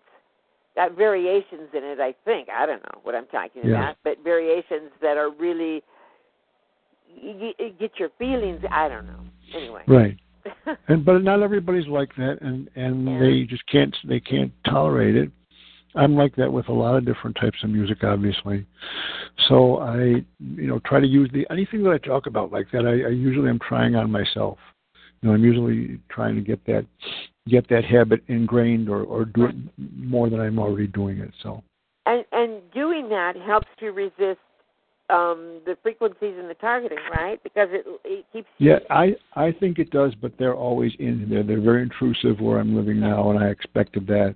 [0.74, 2.00] got variations in it.
[2.00, 3.76] I think I don't know what I'm talking Yeah.
[3.76, 5.82] about, but variations that are really
[7.14, 8.60] you, you get your feelings.
[8.70, 9.20] I don't know.
[9.54, 10.16] Anyway, Right.
[10.88, 13.18] And but not everybody's like that, and and Yeah.
[13.20, 15.30] they just can't they can't tolerate it.
[15.94, 18.64] I'm like that with a lot of different types of music, obviously.
[19.48, 22.86] So I, you know, try to use the anything that I talk about like that.
[22.86, 24.58] I, I usually am trying on myself.
[25.20, 26.86] You know, I'm usually trying to get that
[27.48, 29.54] get that habit ingrained or or do it
[29.96, 31.32] more than I'm already doing it.
[31.42, 31.62] So
[32.06, 34.40] and and doing that helps to resist
[35.12, 37.42] um the frequencies and the targeting, right?
[37.42, 41.42] Because it it keeps yeah, I I think it does, but they're always in there.
[41.42, 44.34] They're very intrusive where I'm living now, and I expected that.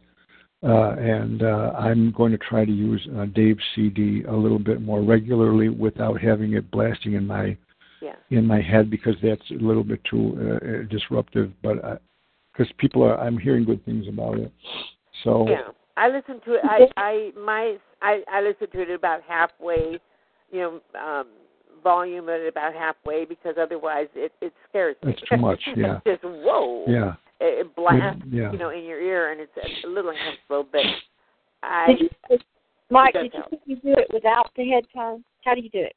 [0.63, 4.81] Uh, and uh, I'm going to try to use uh, Dave's CD a little bit
[4.81, 7.57] more regularly without having it blasting in my
[8.01, 8.15] yeah.
[8.31, 11.53] in my head because that's a little bit too uh, uh, disruptive.
[11.63, 12.01] But
[12.53, 14.53] because people are, I'm hearing good things about it.
[15.25, 16.61] So Yeah, I listen to it.
[16.65, 20.01] I I my I I listen to it about halfway,
[20.51, 21.27] you know, um
[21.83, 25.13] volume at about halfway because otherwise it it scares me.
[25.13, 25.99] That's too much, yeah.
[26.05, 26.85] it's just whoa.
[26.89, 28.51] yeah, It, it blasts, Yeah.
[28.53, 29.53] you know, in your ear, and it's
[29.85, 30.67] a little uncomfortable.
[30.73, 30.83] But
[31.63, 32.39] I Did you,
[32.91, 33.51] Mike, did you help.
[33.51, 35.25] think you do it without the headphones?
[35.45, 35.95] How do you do it?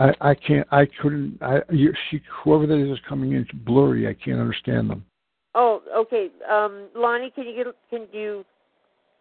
[0.00, 3.50] I I can't I couldn't I you, she whoever that is is coming in it's
[3.52, 4.06] blurry.
[4.06, 5.04] I can't understand them.
[5.56, 6.28] oh okay.
[6.48, 8.44] Um, Lonnie, can you get can you?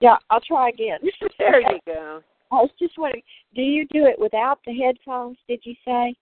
[0.01, 0.99] Yeah, I'll try again.
[1.39, 2.21] There you go.
[2.51, 3.23] I was just wondering,
[3.55, 5.37] do you do it without the headphones?
[5.47, 6.15] Did you say?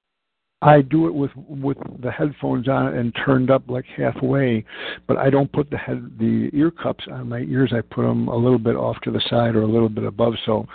[0.61, 4.65] I do it with with the headphones on and turned up like halfway,
[5.05, 7.71] but I don't put the head the ear cups on my ears.
[7.76, 10.34] I put them a little bit off to the side or a little bit above,
[10.45, 10.65] so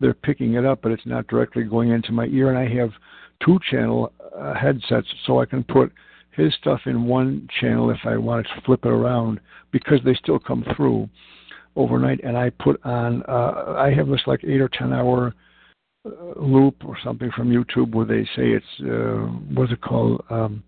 [0.00, 2.48] they're picking it up, but it's not directly going into my ear.
[2.48, 2.90] And I have
[3.44, 5.92] two channel uh, headsets, so I can put
[6.32, 9.40] his stuff in one channel if I want to flip it around
[9.70, 11.08] because they still come through
[11.76, 12.20] overnight.
[12.24, 15.34] And I put on uh, I have this like eight or ten hour
[16.06, 20.62] uh, loop or something from YouTube where they say it's uh, what's it called um,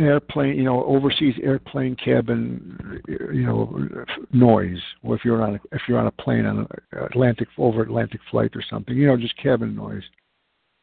[0.00, 4.80] airplane, you know, overseas airplane cabin, you know, noise.
[5.02, 8.20] Or if you're on a, if you're on a plane on a Atlantic over Atlantic
[8.30, 10.02] flight or something, you know, just cabin noise.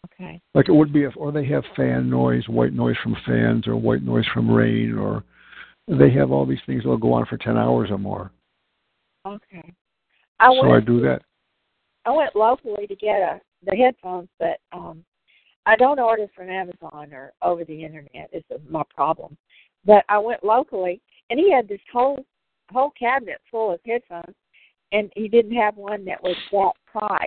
[0.06, 0.40] Okay.
[0.54, 3.76] Like it would be if, or they have fan noise, white noise from fans, or
[3.76, 5.24] white noise from rain, or
[5.98, 8.32] they have all these things that'll go on for ten hours or more.
[9.26, 9.74] Okay.
[10.40, 11.22] I so I do that.
[12.06, 15.04] I went locally to get a, the headphones, but um,
[15.66, 18.30] I don't order from Amazon or over the internet.
[18.32, 19.38] Is my problem.
[19.86, 22.24] But I went locally, and he had this whole
[22.72, 24.36] whole cabinet full of headphones,
[24.92, 27.26] and he didn't have one that was that high,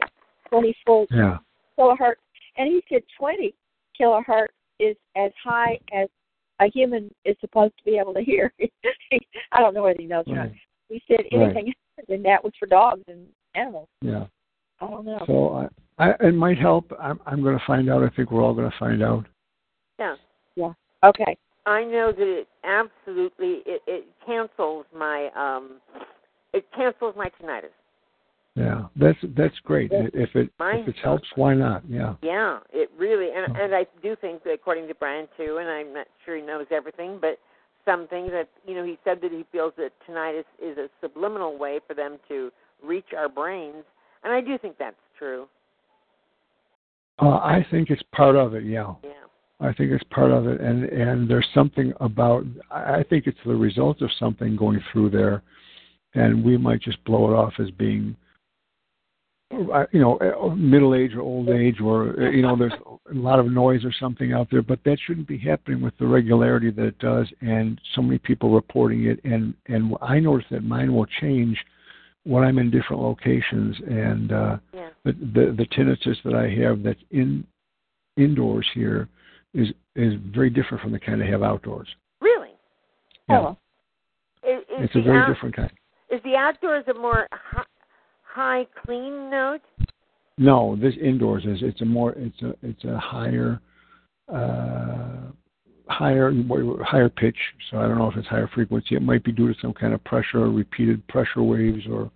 [0.48, 1.38] twenty four Yeah.
[1.78, 2.16] kilohertz.
[2.56, 3.54] And he said twenty
[4.00, 4.48] kilohertz
[4.78, 6.08] is as high as
[6.62, 8.52] a human is supposed to be able to hear.
[9.52, 10.50] I don't know whether he knows or not.
[10.88, 11.44] He said Right.
[11.56, 13.88] anything other than that was for dogs and animals.
[14.00, 14.26] Yeah.
[14.80, 15.22] I don't know.
[15.26, 16.92] So I, I it might help.
[17.00, 18.02] I'm I'm going to find out.
[18.02, 19.26] I think we're all going to find out.
[19.98, 20.16] Yeah.
[20.56, 20.72] yeah.
[21.04, 21.36] Okay.
[21.66, 25.80] I know that it absolutely it, it cancels my um
[26.52, 27.70] it cancels my tinnitus.
[28.54, 29.90] Yeah, that's that's great.
[29.92, 31.82] If it Mine if it helps, why not?
[31.88, 32.14] Yeah.
[32.22, 33.60] Yeah, it really and Oh.
[33.60, 36.66] and I do think that according to Bryan Tew, and I'm not sure he knows
[36.70, 37.38] everything, but
[37.86, 40.88] some things that you know he said that he feels that tinnitus is is a
[41.00, 43.84] subliminal way for them to reach our brains,
[44.22, 45.48] and I do think that's true.
[47.20, 48.64] Uh, I think it's part of it.
[48.64, 48.94] Yeah.
[49.02, 49.10] Yeah.
[49.60, 52.44] I think it's part of it, and and there's something about.
[52.70, 55.42] I I think it's the result of something going through there,
[56.14, 58.16] and we might just blow it off as being,
[59.52, 62.72] you know, uh, middle age or old age, or uh, you know, there's
[63.10, 64.62] a lot of noise or something out there.
[64.62, 68.54] But that shouldn't be happening with the regularity that it does, and so many people
[68.54, 69.20] reporting it.
[69.24, 71.58] And and I notice that mine will change
[72.24, 74.88] when I'm in different locations, and uh, Yeah.
[75.04, 77.44] the, the the tinnitus that I have that's in
[78.16, 79.08] indoors here
[79.54, 81.88] is is very different from the kind I have outdoors.
[82.20, 82.50] Really?
[83.28, 83.58] Yeah, Oh.
[84.44, 85.70] Is, is it's a very out- different kind.
[86.10, 87.26] Is the outdoors a more
[88.32, 89.60] high clean note?
[90.38, 93.60] No, this indoors is it's a more it's a it's a higher
[94.32, 95.30] uh
[95.88, 96.32] higher
[96.82, 97.36] higher pitch.
[97.70, 98.94] So I don't know if it's higher frequency.
[98.96, 102.10] It might be due to some kind of pressure or repeated pressure waves or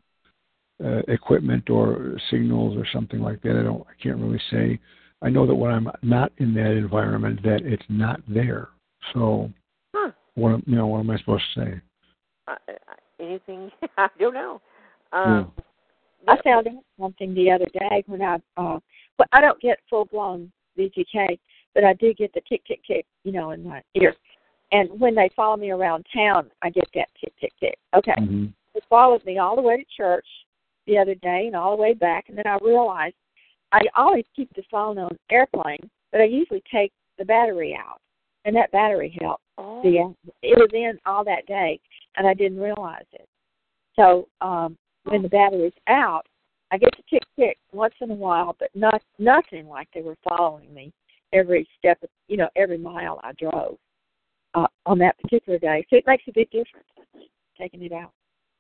[0.85, 3.57] uh, equipment or signals or something like that.
[3.57, 4.79] I don't I can't really say.
[5.23, 8.69] I know that when I'm not in that environment that it's not there.
[9.13, 9.51] So
[9.95, 10.13] Huh.
[10.35, 11.81] what am- you know what am I supposed to say?
[12.49, 12.73] Uh, uh,
[13.21, 13.71] anything?
[13.99, 14.61] I don't know.
[15.13, 15.53] Um,
[16.29, 18.79] I found out something the other day when I uh
[19.19, 21.39] but I don't get full blown V2K,
[21.75, 24.15] but I do get the tick tick tick, you know, in my ear.
[24.73, 27.79] And when they follow me around town I get that tick tick tick.
[27.95, 28.15] Okay.
[28.19, 28.53] Mhm.
[28.75, 30.27] It followed me all the way to church
[30.87, 33.15] the other day and all the way back and then I realized
[33.73, 38.01] I always keep the phone on airplane, but I usually take the battery out.
[38.45, 39.43] And that battery helped.
[39.59, 41.81] oh, The it was in all that day
[42.17, 43.29] and I didn't realize it.
[43.97, 46.27] So um when the battery's out,
[46.71, 50.17] I get to tick tick once in a while, but not nothing like they were
[50.29, 50.93] following me
[51.33, 53.77] every step, of, you know, every mile I drove
[54.55, 55.87] uh, on that particular day.
[55.89, 56.89] So it makes a big difference
[57.59, 58.13] taking it out.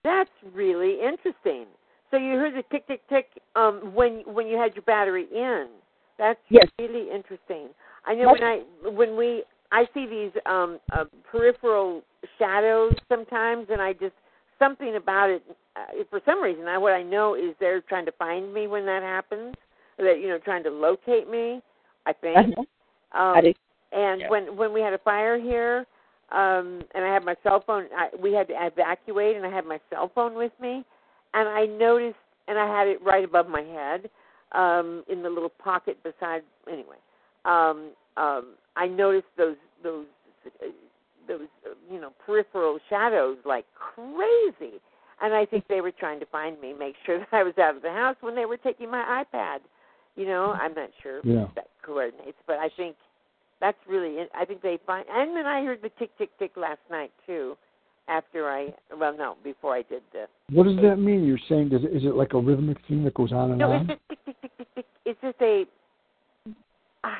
[0.04, 1.66] That's really interesting.
[2.10, 3.26] So you heard the tick tick tick
[3.56, 5.66] um, when when you had your battery in.
[6.18, 6.68] That's Yes.
[6.78, 7.68] really interesting.
[8.06, 9.42] I know when I when we
[9.72, 12.02] I see these um uh, peripheral
[12.38, 14.14] shadows sometimes, and I just
[14.58, 15.42] something about it.
[15.76, 18.86] Uh, for some reason, I what I know is they're trying to find me when
[18.86, 19.54] that happens.
[19.98, 21.60] That you know, trying to locate me.
[22.06, 22.36] I think.
[22.36, 22.62] Uh-huh.
[23.18, 23.54] Um, I do.
[23.92, 25.86] and when when we had a fire here,
[26.32, 29.64] um, and I had my cell phone, I, we had to evacuate, and I had
[29.64, 30.84] my cell phone with me,
[31.34, 32.16] and I noticed,
[32.48, 34.10] and I had it right above my head,
[34.52, 36.42] um, in the little pocket beside.
[36.70, 36.96] Anyway,
[37.44, 40.06] um, um, I noticed those those
[40.46, 40.66] uh,
[41.28, 44.80] those uh, you know peripheral shadows like crazy,
[45.22, 47.76] and I think they were trying to find me, make sure that I was out
[47.76, 49.58] of the house when they were taking my iPad.
[50.16, 51.44] You know, I'm not sure Yeah.
[51.44, 52.96] if that coordinates, but I think
[53.60, 54.16] that's really.
[54.34, 55.06] I think they find.
[55.10, 57.56] And then I heard the tick tick tick last night too.
[58.08, 60.26] After I, well, no, before I did the.
[60.52, 61.24] What does that mean?
[61.26, 63.72] You're saying does it, is it like a rhythmic thing that goes on and No,
[63.72, 64.86] it's just tick tick tick tick tick.
[65.04, 65.64] It's just a.
[67.02, 67.18] ah,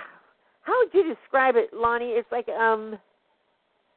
[0.63, 2.11] how would you describe it, Lonnie?
[2.11, 2.99] It's like um.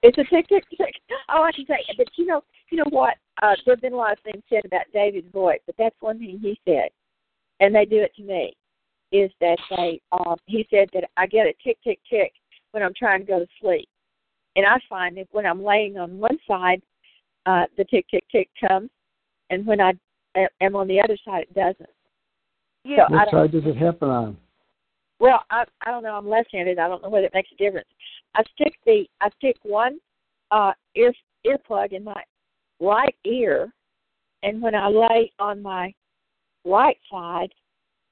[0.02, 0.96] It's a tick tick tick.
[1.30, 2.42] Oh, I should say, but you know,
[2.72, 3.16] you know what?
[3.42, 6.20] Uh, there have been a lot of things said about David's voice, but that's one
[6.20, 6.90] thing he said,
[7.60, 8.54] and they do it to me.
[9.12, 10.02] Is that they?
[10.12, 12.34] Um, he said that I get a tick tick tick
[12.72, 13.88] when I'm trying to go to sleep,
[14.56, 16.82] and I find that when I'm laying on one side,
[17.46, 18.90] uh, the tick tick tick comes,
[19.50, 19.94] and when I
[20.62, 21.90] am on the other side, it doesn't.
[22.84, 24.38] You So What side does it happen on?
[25.20, 26.16] well, I I don't know.
[26.16, 26.78] I'm left-handed.
[26.78, 27.88] I don't know whether it makes a difference.
[28.36, 30.00] I stick the I stick one
[30.52, 31.14] uh ear
[31.48, 32.22] earplug in my
[32.80, 33.74] right ear,
[34.44, 35.94] and when I lay on my
[36.66, 37.54] right side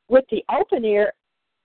[0.10, 1.14] with the open ear,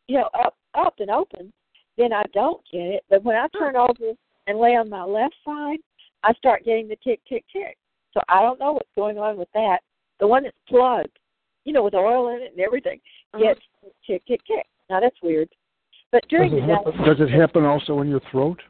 [0.08, 1.52] you know, up up and open,
[1.98, 3.04] then I don't get it.
[3.10, 4.12] But when I turn over
[4.46, 5.78] and lay on my left side,
[6.22, 7.76] I start getting the tick tick tick.
[8.14, 9.78] So I don't know what's going on with that.
[10.20, 11.18] The one that's plugged,
[11.64, 13.00] you know, with oil in it and everything,
[13.34, 13.44] Uh-huh.
[13.44, 13.60] gets
[14.06, 14.66] tick tick tick.
[14.90, 15.48] Now that's weird.
[16.10, 18.60] But Does during it, the day, happen, does it happen also in your throat?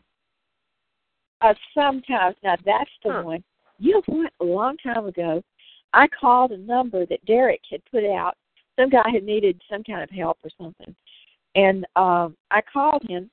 [1.40, 3.22] uh, sometimes now that's the Huh.
[3.22, 3.44] one.
[3.82, 4.32] You know what?
[4.40, 5.42] A long time ago,
[5.92, 8.36] I called a number that Derek had put out.
[8.78, 10.94] Some guy had needed some kind of help or something,
[11.56, 13.28] and um I called him,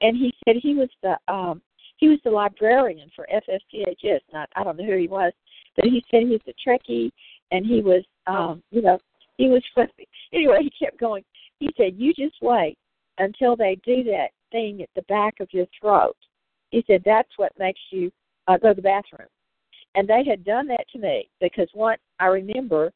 [0.00, 1.62] and he said he was the um
[1.98, 4.20] he was the librarian for FFCHS.
[4.32, 5.32] Not I don't know who he was,
[5.76, 7.12] But he said he's a Trekkie,
[7.52, 8.98] and he was, um, you know,
[9.38, 10.06] he was flipping.
[10.32, 11.22] Anyway, he kept going.
[11.60, 12.76] He said, "You just wait
[13.18, 16.16] until they do that thing at the back of your throat."
[16.72, 18.10] He said, "That's what makes you
[18.48, 19.28] uh, go to the bathroom."
[19.94, 22.92] And they had done that to me because once I remember,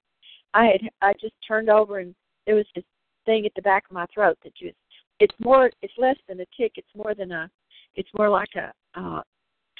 [0.54, 2.14] I had I just turned over and
[2.46, 2.84] there was this
[3.26, 4.76] thing at the back of my throat that just
[5.20, 6.72] it's more it's less than a tick.
[6.76, 7.50] It's more than a
[7.94, 9.22] it's more like a uh,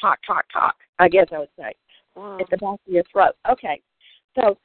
[0.01, 0.75] talk talk talk.
[0.99, 1.73] I guess I would say
[2.15, 2.39] Wow.
[2.41, 3.35] at the back of your throat.
[3.51, 3.81] Okay,
[4.35, 4.57] so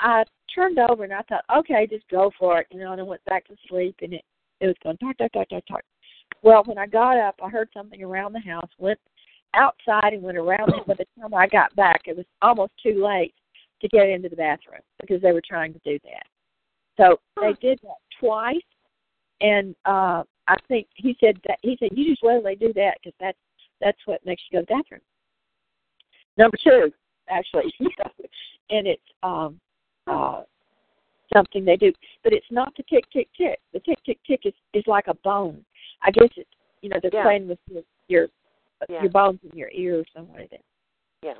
[0.00, 3.04] I turned over and I thought, okay, just go for it, you know, and I
[3.04, 4.24] went back to sleep and it
[4.60, 5.82] it was going talk talk talk talk talk.
[6.42, 8.70] Well, when I got up, I heard something around the house.
[8.78, 8.98] Went
[9.56, 10.86] outside and went around it.
[10.86, 13.34] By the time I got back, it was almost too late
[13.80, 16.26] to get into the bathroom because they were trying to do that.
[16.96, 18.56] So they did that twice,
[19.40, 22.72] and uh I think he said that he said you just wait till they do
[22.74, 23.38] that because that's
[23.80, 25.00] that's what makes you go to the bathroom.
[26.38, 26.92] Number two,
[27.28, 27.72] actually,
[28.70, 29.60] and it's um
[30.06, 30.42] uh
[31.34, 31.92] something they do,
[32.24, 33.58] but it's not the tick tick tick.
[33.72, 35.64] The tick tick tick is is like a bone.
[36.02, 36.50] I guess it's
[36.82, 37.24] you know they're Yeah.
[37.24, 38.28] playing with your your,
[38.88, 39.02] Yeah.
[39.02, 40.60] your bones in your ear or something like that.
[41.22, 41.34] Yeah.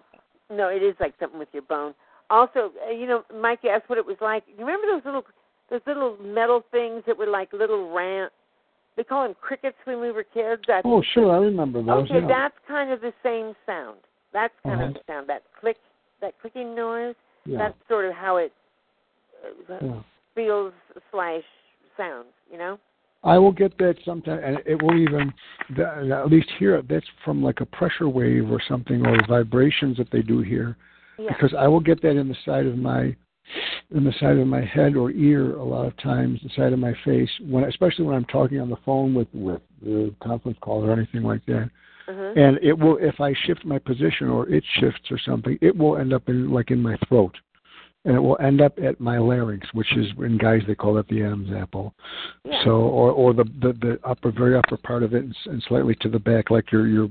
[0.51, 1.95] No, it is like something with your bone.
[2.31, 4.45] Also, uh, you know, Mike asked what it was like.
[4.49, 5.25] You remember those little
[5.71, 8.33] those little metal things that were like little rant?
[8.97, 10.63] They call them crickets when we were kids.
[10.69, 12.05] I Oh, sure, I remember those.
[12.05, 12.27] Okay, yeah.
[12.29, 13.99] that's kind of the same sound.
[14.33, 14.89] That's kind Uh-huh.
[14.89, 15.29] of the sound.
[15.29, 15.77] That click,
[16.21, 17.15] that clicking noise.
[17.45, 17.59] yeah.
[17.59, 18.53] That's sort of how it
[19.45, 20.01] uh, yeah.
[20.35, 20.73] feels
[21.11, 21.43] slash
[21.97, 22.29] sounds.
[22.51, 22.79] You know.
[23.27, 25.35] I will get that sometime, and it will even,
[25.79, 30.23] at least here, that's from like a pressure wave or something, or vibrations that they
[30.23, 30.77] do here.
[31.19, 31.31] Yeah.
[31.33, 33.17] Because I will get that in the side of my,
[33.95, 36.79] in the side of my head or ear a lot of times, the side of
[36.79, 40.85] my face, when especially when I'm talking on the phone with with the conference call
[40.85, 41.71] or anything like that.
[42.09, 42.33] uh-huh.
[42.37, 45.97] And it will, if I shift my position or it shifts or something, it will
[45.99, 47.35] end up in like in my throat,
[48.07, 51.09] and it will end up at my larynx, which is in guys they call that
[51.09, 51.93] the Adam's apple.
[52.45, 52.65] Yeah.
[52.65, 55.97] So, or or the, the the upper, very upper part of it, and, and slightly
[55.97, 57.09] to the back, like your your,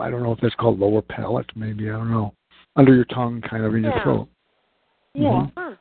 [0.00, 2.34] I don't know if that's called lower palate, maybe I don't know,
[2.74, 4.02] under your tongue, kind of in your Yeah.
[4.02, 4.28] throat.
[5.14, 5.46] Yeah.
[5.56, 5.74] Huh.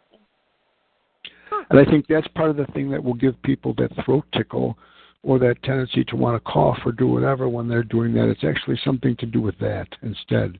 [1.72, 4.78] And I think that's part of the thing that will give people that throat tickle
[5.24, 8.30] or that tendency to want to cough or do whatever when they're doing that.
[8.30, 10.60] It's actually something to do with that instead.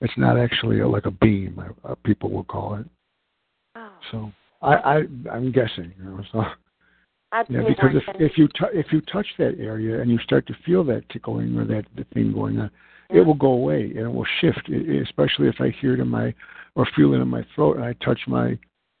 [0.00, 2.86] It's not actually a, like a beam, uh, people will call it.
[4.10, 4.32] So
[4.62, 4.94] I, I
[5.30, 6.20] I'm guessing, you know.
[6.32, 6.44] So
[7.32, 10.46] I'd yeah, because if if you t- if you touch that area and you start
[10.46, 12.70] to feel that tickling or that the thing going on,
[13.10, 13.20] Yeah.
[13.20, 14.68] it will go away and it will shift.
[14.68, 16.34] i- i- especially if I hear it in my
[16.76, 18.58] or feel it in my throat and I touch my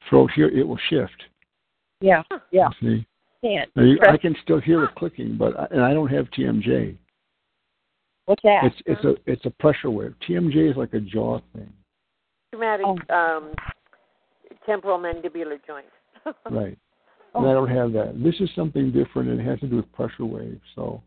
[0.08, 1.24] throat here, it will shift.
[2.00, 2.22] Yeah.
[2.50, 2.68] Yeah.
[2.80, 3.06] You see.
[3.42, 3.70] Can't.
[3.76, 6.96] You, I can still hear it clicking, but I, and I don't have TMJ.
[8.26, 8.64] What's that?
[8.64, 10.14] It's it's a it's a pressure wave.
[10.26, 11.70] TMJ is like a jaw thing,
[12.50, 13.14] traumatic Oh.
[13.14, 13.52] um,
[14.66, 15.86] temporal mandibular joint.
[16.50, 16.78] right?
[17.34, 17.40] Oh.
[17.40, 18.22] And I don't have that.
[18.22, 20.60] This is something different, and it has to do with pressure waves.
[20.74, 21.02] So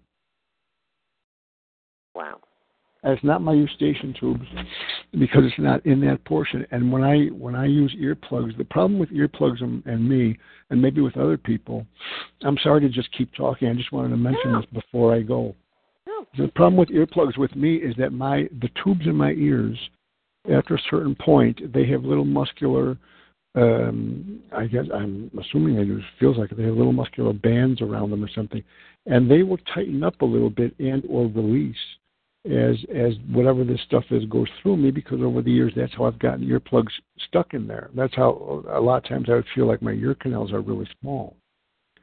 [2.15, 2.39] Wow.
[3.03, 4.45] and it's not my eustachian tubes
[5.19, 6.65] because it's not in that portion.
[6.71, 10.37] And when I when I use earplugs, the problem with earplugs and, and me,
[10.69, 11.85] and maybe with other people,
[12.43, 13.67] I'm sorry to just keep talking.
[13.67, 14.61] I just wanted to mention No.
[14.61, 15.55] this before I go.
[16.07, 16.25] No.
[16.37, 19.77] The problem with earplugs with me is that my the tubes in my ears,
[20.51, 22.97] after a certain point, they have little muscular.
[23.57, 25.97] Um, I guess I'm assuming they do.
[25.97, 28.63] It feels like they have little muscular bands around them or something,
[29.07, 31.75] and they will tighten up a little bit and or release
[32.45, 36.05] as as whatever this stuff is goes through me because over the years that's how
[36.05, 36.91] I've gotten earplugs
[37.27, 37.89] stuck in there.
[37.95, 40.87] That's how a lot of times I would feel like my ear canals are really
[41.01, 41.35] small.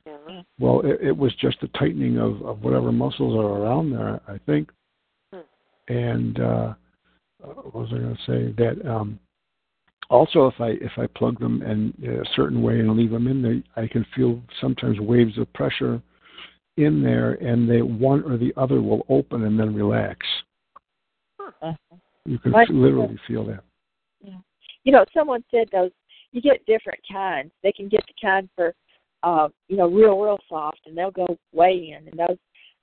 [0.06, 0.42] Yeah.
[0.58, 4.38] Well, it, it was just the tightening of, of whatever muscles are around there, I
[4.44, 4.70] think.
[5.32, 5.40] Hmm.
[5.88, 6.74] And uh,
[7.42, 8.54] uh, what was I going to say?
[8.58, 9.18] That um,
[10.10, 13.42] also, if I if I plug them in a certain way and leave them in
[13.42, 16.02] there, I can feel sometimes waves of pressure
[16.76, 20.26] in there, and they one or the other will open and then relax.
[21.40, 21.72] Uh-huh.
[22.26, 23.64] You can literally feel that.
[24.84, 25.90] You know, someone said those.
[26.32, 27.52] You get different kinds.
[27.62, 28.74] They can get the kind for,
[29.22, 32.08] uh, you know, real, real soft, and they'll go way in.
[32.08, 32.36] And those,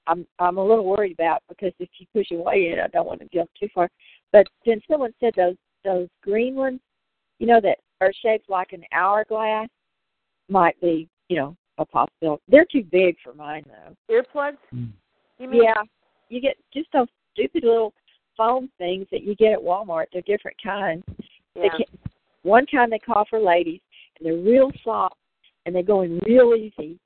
[0.08, 3.06] I'm, I'm a little worried about because if you push it way in, I don't
[3.06, 3.90] want to jump too far.
[4.32, 6.80] But then someone said those, those green ones,
[7.42, 9.68] you know, that are shaped like an hourglass,
[10.48, 12.44] might be, you know, a possibility.
[12.48, 13.96] They're too big for mine though.
[14.14, 14.58] Earplugs?
[14.74, 14.92] Mm.
[15.40, 15.64] You mean?
[15.64, 15.82] Yeah,
[16.30, 17.94] you get just those stupid little
[18.38, 20.06] foam things that you get at Walmart.
[20.14, 21.04] They're different kinds.
[21.56, 21.78] They Yeah.
[21.78, 21.86] can,
[22.44, 23.82] one kind they call for ladies,
[24.18, 25.18] and they're real soft,
[25.66, 27.00] and they go in real easy.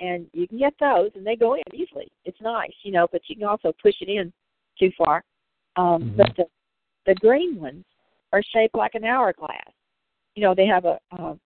[0.00, 2.08] And you can get those, and they go in easily.
[2.26, 4.30] It's nice, you know, but you can also push it in
[4.78, 5.24] too far.
[5.76, 6.16] Um, Mhm.
[6.18, 6.46] But the
[7.06, 7.84] the green ones,
[8.32, 9.72] are shaped like an hourglass.
[10.34, 11.36] You know, they have a, a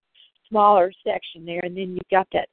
[0.48, 2.48] smaller section there, and then you've got that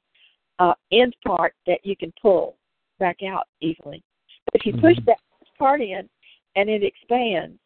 [0.58, 2.56] uh, end part that you can pull
[2.98, 4.02] back out easily.
[4.46, 5.04] But if you push Mhm.
[5.06, 5.18] that
[5.58, 6.08] part in
[6.56, 7.58] and it expands,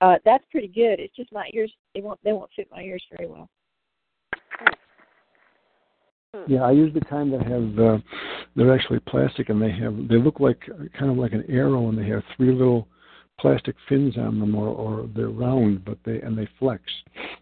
[0.00, 1.00] uh, that's pretty good.
[1.00, 3.48] It's just my ears; they won't they won't fit my ears very well.
[6.46, 7.98] Yeah, I use the kind that have uh,
[8.54, 10.60] they're actually plastic and they have they look like
[10.98, 12.86] kind of like an arrow and they have three little
[13.40, 16.82] plastic fins on them or, or they're round but they and they flex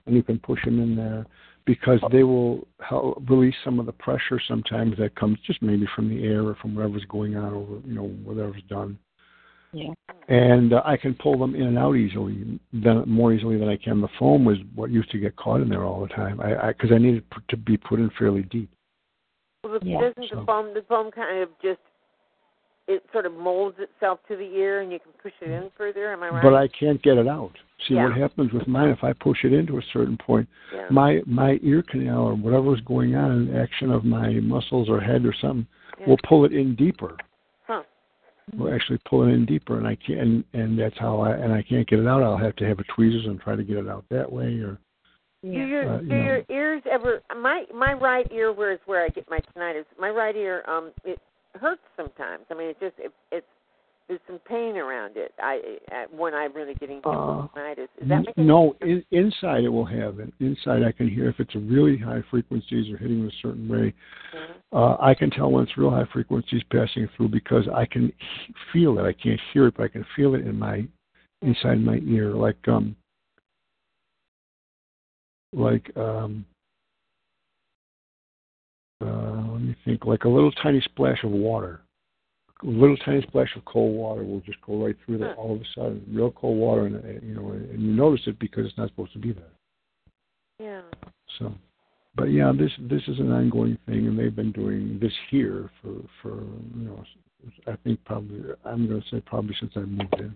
[0.07, 1.25] and you can push them in there
[1.67, 6.09] because they will help release some of the pressure sometimes that comes just maybe from
[6.09, 8.99] the air or from whatever's going on over you know whatever's done
[9.73, 9.93] Yeah.
[10.29, 13.77] and uh, I can pull them in and out easily, than more easily than I
[13.77, 14.01] can.
[14.01, 16.41] The foam was what used to get caught in there all the time.
[16.41, 18.71] I because I, needed p- to be put in fairly deep.
[19.65, 21.81] Well, the, Yeah, doesn't so- the foam the foam kind of just
[22.87, 26.13] it sort of molds itself to the ear, and you can push it in further?
[26.13, 26.43] Am I right?
[26.43, 27.53] But I can't get it out.
[27.89, 28.09] See Yeah.
[28.09, 30.87] what happens with mine if I push it into a certain point, yeah.
[30.91, 35.25] my my ear canal or whatever's going on, an action of my muscles or head
[35.25, 35.67] or something,
[35.99, 36.07] yeah.
[36.09, 37.17] will pull it in deeper.
[37.67, 37.83] Huh.
[38.57, 40.21] Will actually pull it in deeper, and I can't.
[40.21, 42.23] And, and that's how I and I can't get it out.
[42.23, 44.59] I'll have to have a tweezers and try to get it out that way.
[44.61, 44.79] Or
[45.43, 46.23] Do your Uh, do know.
[46.23, 47.23] your ears ever?
[47.35, 49.87] My my right ear, where is where I get my tinnitus.
[49.99, 51.19] My right ear, um, it
[51.55, 52.45] hurts sometimes.
[52.51, 53.47] I mean, it just it, it's
[54.09, 55.33] there's some pain around it.
[55.39, 55.79] I
[56.11, 57.89] when I'm really getting hit Uh, tinnitus.
[58.01, 60.33] Is that making no, in, inside it will have it.
[60.41, 63.95] Inside I can hear if it's a really high frequencies or hitting a certain way.
[64.35, 64.55] Mhm.
[64.73, 68.13] Uh, I can tell when it's real high frequencies passing through because I can
[68.73, 69.03] feel it.
[69.03, 70.87] I can't hear it, but I can feel it in my
[71.43, 72.97] inside my ear, like um,
[75.53, 76.45] like um,
[79.01, 81.81] uh, let me think, like a little tiny splash of water.
[82.63, 85.61] A little tiny splash of cold water will just go right through there all of
[85.61, 86.05] a sudden.
[86.11, 89.13] Real cold water, and uh, you know, and you notice it because it's not supposed
[89.13, 89.45] to be there.
[90.59, 90.83] Yeah.
[91.39, 91.53] So,
[92.15, 95.95] but yeah, this this is an ongoing thing, and they've been doing this here for
[96.23, 96.43] for
[96.77, 97.05] you know,
[97.67, 100.35] I think probably I'm going to say probably since I moved in.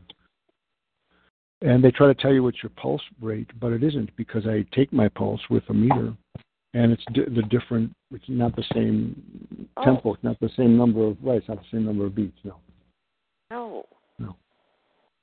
[1.60, 4.64] And they try to tell you what's your pulse rate, but it isn't because I
[4.72, 6.14] take my pulse with a meter,
[6.74, 7.94] and it's di- the different.
[8.12, 9.84] It's not the same Oh.
[9.84, 10.14] tempo.
[10.14, 11.36] It's not the same number of right.
[11.38, 12.38] It's not the same number of beats.
[12.44, 12.56] No.
[13.50, 13.86] No.
[14.18, 14.36] No.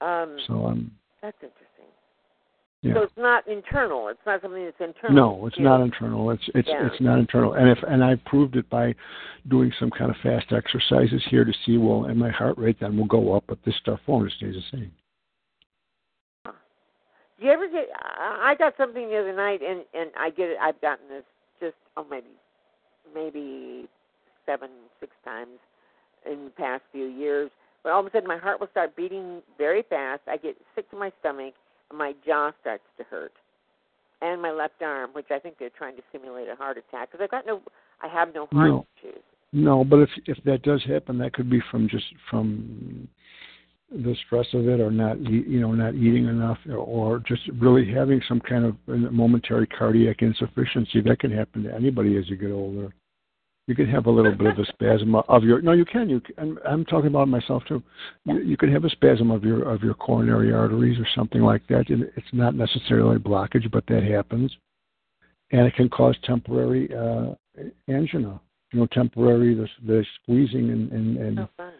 [0.05, 0.91] Um, So I'm.
[1.21, 1.61] that's interesting.
[2.81, 2.93] Yeah.
[2.95, 4.09] So it's not internal.
[4.09, 5.15] It's not something that's internal.
[5.15, 6.29] No, it's to not internal.
[6.31, 6.85] It's it's Yeah.
[6.87, 7.53] it's not internal.
[7.53, 8.93] And if and I proved it by
[9.47, 12.97] doing some kind of fast exercises here to see well, and my heart rate then
[12.97, 14.27] will go up, but this stuff won't.
[14.27, 14.91] It stays the same.
[16.45, 17.89] Do you ever get?
[17.95, 20.57] I I got something the other night, and and I get it.
[20.61, 21.25] I've gotten this
[21.59, 22.27] just oh maybe
[23.13, 23.87] maybe
[24.45, 25.59] seven six times
[26.29, 27.49] in the past few years.
[27.83, 30.21] But all of a sudden, my heart will start beating very fast.
[30.27, 31.53] I get sick to my stomach,
[31.89, 33.33] and my jaw starts to hurt,
[34.21, 37.23] and my left arm, which I think they're trying to simulate a heart attack because
[37.23, 37.61] I've got no,
[38.01, 38.85] I have no heart No.
[38.97, 39.21] issues.
[39.53, 43.07] No, but if if that does happen, that could be from just from
[43.91, 47.91] the stress of it, or not eat, you know not eating enough, or just really
[47.91, 51.01] having some kind of momentary cardiac insufficiency.
[51.01, 52.93] That can happen to anybody as you get older.
[53.67, 55.61] You can have a little bit of a spasm of your.
[55.61, 56.09] No, you can.
[56.09, 57.81] You can, I'm, talking about myself too.
[58.25, 61.65] You, you can have a spasm of your of your coronary arteries or something like
[61.67, 61.89] that.
[61.89, 64.55] And It's not necessarily a blockage, but that happens,
[65.51, 67.33] and it can cause temporary uh,
[67.87, 68.39] angina.
[68.71, 71.73] You know, temporary the the squeezing and and, and fun.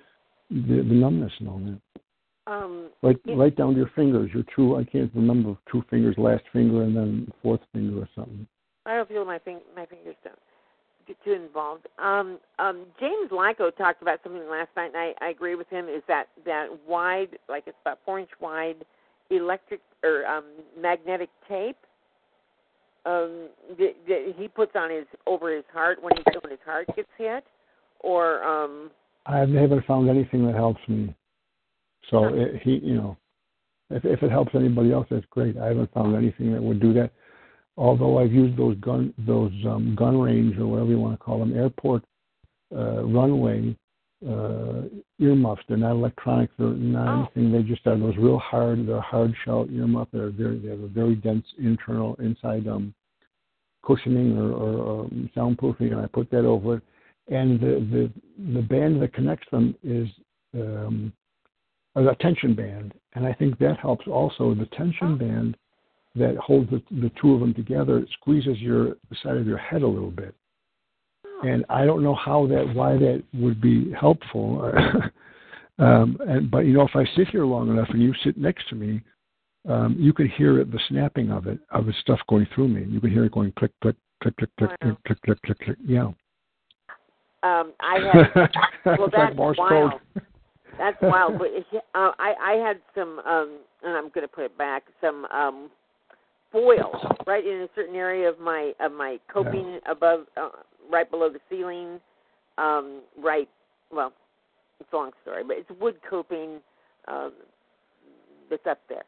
[0.49, 1.81] the, the numbness and all that.
[2.47, 3.35] Um, Right, Yeah.
[3.37, 4.31] right down to your fingers.
[4.33, 4.77] Your two.
[4.77, 8.47] I can't remember two fingers, last finger, and then fourth finger or something.
[8.85, 10.37] I don't feel my fing- my fingers don't
[11.07, 11.87] get too involved.
[11.97, 15.87] Um, um, James Lyko talked about something last night, and I, I agree with him.
[15.87, 18.85] Is that that wide, like it's about four inch wide,
[19.29, 20.45] electric or um,
[20.79, 21.77] magnetic tape
[23.05, 26.87] um, that, that he puts on his over his heart when he's when his heart
[26.95, 27.43] gets hit,
[27.99, 28.91] or um,
[29.25, 31.15] I haven't found anything that helps me.
[32.09, 33.17] So it, he, you know,
[33.89, 35.57] if if it helps anybody else, that's great.
[35.57, 37.11] I haven't found anything that would do that.
[37.77, 41.39] Although I've used those gun those um, gun range or whatever you want to call
[41.39, 42.03] them, airport
[42.75, 43.75] uh, runway
[44.27, 44.83] uh,
[45.19, 45.61] earmuffs.
[45.67, 46.49] They're not electronic.
[46.57, 47.31] They're not Oh.
[47.35, 47.51] anything.
[47.51, 48.87] They just are those real hard.
[48.87, 50.07] They're hard shell earmuff.
[50.11, 50.57] They're very.
[50.59, 52.93] They have a very dense internal inside um,
[53.85, 56.83] cushioning or, or, or soundproofing, and I put that over it.
[57.27, 60.07] And the the the band that connects them is
[60.53, 61.13] um,
[61.95, 64.53] a tension band, and I think that helps also.
[64.53, 65.57] The tension band
[66.15, 69.57] that holds the, the two of them together it squeezes your the side of your
[69.57, 70.33] head a little bit.
[71.43, 74.71] And I don't know how that why that would be helpful.
[75.79, 78.69] um, and but you know if I sit here long enough and you sit next
[78.69, 79.01] to me,
[79.67, 82.85] um, you could hear it, the snapping of it, of the stuff going through me.
[82.87, 84.77] You could hear it going click, click, click, click, click, Wow.
[84.81, 85.77] click, click, click, click, click.
[85.85, 86.11] Yeah.
[87.43, 89.91] Um, I had well, It's like Morse wild.
[89.91, 90.23] code.
[90.77, 91.39] That's wild.
[91.39, 91.47] But
[91.95, 94.83] uh, I I had some, um, and I'm going to put it back.
[95.01, 95.69] Some um,
[96.51, 96.91] foil
[97.27, 100.49] right in a certain area of my of my coping above, uh,
[100.89, 101.99] right below the ceiling.
[102.57, 103.49] Um, right.
[103.91, 104.13] Well,
[104.79, 106.59] it's a long story, but it's wood coping
[107.07, 107.33] um,
[108.49, 109.03] that's up there.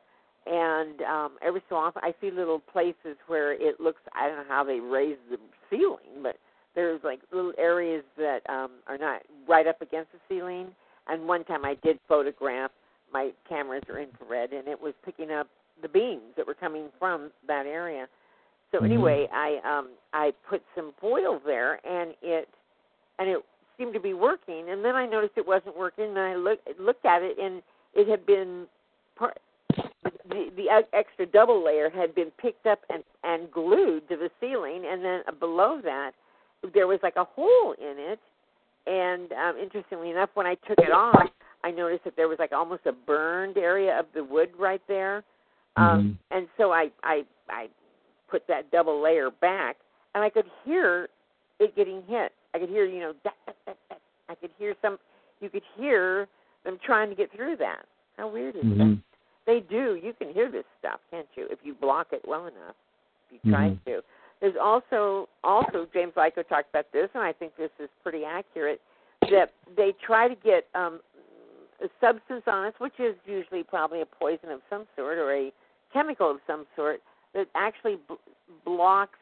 [0.46, 4.02] And um, every so often, I see little places where it looks.
[4.14, 5.38] I don't know how they raise the
[5.70, 6.38] ceiling, but
[6.76, 10.68] there's like little areas that um, are not right up against the ceiling.
[11.10, 12.72] And one time I did photograph.
[13.12, 15.48] My cameras are infrared, and it was picking up
[15.82, 18.08] the beams that were coming from that area.
[18.72, 18.86] So Mhm.
[18.86, 22.50] anyway, I um, I put some foil there, and it
[23.20, 23.44] and it
[23.78, 24.70] seemed to be working.
[24.70, 28.08] And then I noticed it wasn't working, and I looked looked at it, and it
[28.08, 28.68] had been
[29.16, 29.40] part,
[30.30, 34.86] the the extra double layer had been picked up and and glued to the ceiling,
[34.86, 36.14] and then below that
[36.74, 38.20] there was like a hole in it.
[38.88, 41.30] And um, interestingly enough, when I took it off,
[41.64, 45.24] I noticed that there was like almost a burned area of the wood right there.
[45.76, 47.68] Um, And so I I I
[48.30, 49.76] put that double layer back,
[50.16, 51.10] and I could hear
[51.60, 52.32] it getting hit.
[52.54, 54.02] I could hear you know that, that, that, that.
[54.30, 54.98] I could hear some.
[55.42, 56.28] You could hear
[56.64, 57.86] them trying to get through that.
[58.18, 58.70] How weird is that?
[58.70, 59.04] Mhm.
[59.46, 60.00] They do.
[60.02, 61.48] You can hear this stuff, can't you?
[61.52, 62.76] If you block it well enough,
[63.30, 63.84] if you try Mhm.
[63.86, 64.04] to.
[64.42, 68.80] There's also also James Lyko talked about this, and I think this is pretty accurate.
[69.32, 71.00] That they try to get um,
[71.84, 75.52] a substance on us, which is usually probably a poison of some sort or a
[75.92, 77.02] chemical of some sort
[77.34, 78.16] that actually b-
[78.64, 79.18] blocks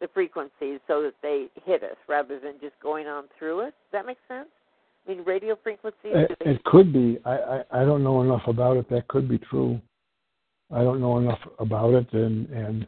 [0.00, 3.72] the frequencies so that they hit us rather than just going on through us.
[3.90, 4.48] Does that make sense?
[5.06, 6.12] I mean, radio frequencies.
[6.14, 7.18] It, they- it could be.
[7.24, 8.90] I, I I don't know enough about it.
[8.90, 9.80] That could be true.
[10.74, 12.86] I don't know enough about it, and and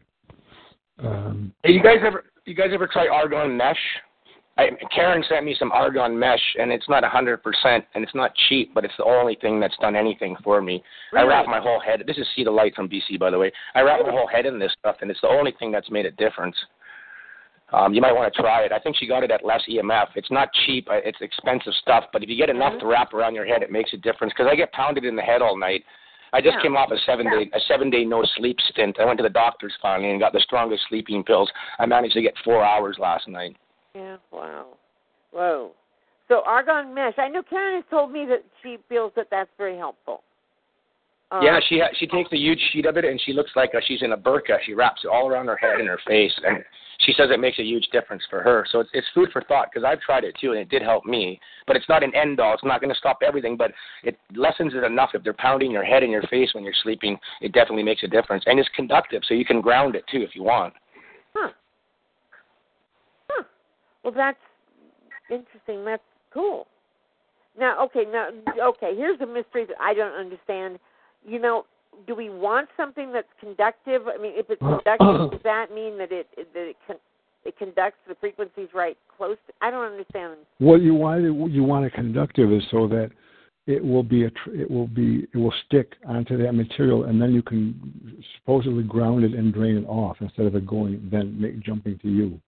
[1.03, 3.75] um, Hey, you guys ever you guys ever try Argenmesh?
[4.57, 8.33] I, Karen sent me some Argenmesh, and it's not a hundred percent, and it's not
[8.49, 10.83] cheap, but it's the only thing that's done anything for me.
[11.13, 11.29] I Really?
[11.31, 12.05] wrap my whole head.
[12.07, 13.51] This is See the Light from BC, by the way.
[13.75, 16.07] I wrap my whole head in this stuff, and it's the only thing that's made
[16.07, 16.57] a difference.
[17.73, 18.71] Um, you might want to try it.
[18.71, 20.09] I think she got it at LessEMF.
[20.15, 20.87] It's not cheap.
[20.89, 22.81] uh, It's expensive stuff, but if you get enough Mhm.
[22.81, 24.33] to wrap around your head, it makes a difference.
[24.35, 25.85] Because I get pounded in the head all night.
[26.35, 26.63] I just Yeah.
[26.63, 28.99] came off a seven day a seven day no sleep stint.
[28.99, 31.51] I went to the doctors finally and got the strongest sleeping pills.
[31.79, 33.57] I managed to get four hours last night.
[33.95, 34.17] Yeah.
[34.33, 34.67] Wow.
[35.31, 35.71] Whoa.
[36.27, 37.19] So Argenmesh.
[37.19, 40.25] I know Karen has told me that she feels that that's very helpful.
[41.31, 43.75] Uh, yeah, she ha- she takes a huge sheet of it and she looks like
[43.75, 44.59] uh she's in a burqa.
[44.67, 46.65] She wraps it all around her head and her face, and
[47.01, 48.67] she says it makes a huge difference for her.
[48.71, 51.05] So it's it's food for thought because I've tried it too and it did help
[51.05, 51.41] me.
[51.67, 52.55] But it's not an end all.
[52.55, 53.73] It's not going to stop everything, but
[54.03, 55.11] it lessens it enough.
[55.15, 58.09] If they're pounding your head and your face when you're sleeping, it definitely makes a
[58.09, 58.45] difference.
[58.47, 60.75] And it's conductive, so you can ground it too if you want.
[61.35, 61.51] Huh.
[63.29, 63.45] Huh.
[64.03, 64.39] Well, that's
[65.31, 65.85] interesting.
[65.85, 66.67] That's cool.
[67.59, 68.29] Now, okay, now,
[68.61, 68.95] okay.
[68.97, 70.79] Here's a mystery that I don't understand.
[71.25, 71.65] You know,
[72.07, 74.03] do we want something that's conductive?
[74.09, 76.97] I mean, if it's conductive, does that mean that it that it con-
[77.45, 79.37] it conducts the frequencies right close?
[79.47, 80.39] To, I don't understand.
[80.59, 81.23] what you want
[81.53, 83.11] you want a conductive is so that
[83.67, 87.21] it will be a tr- it will be it will stick onto that material, and
[87.21, 91.41] then you can supposedly ground it and drain it off instead of it going then
[91.41, 92.41] make, jumping to you.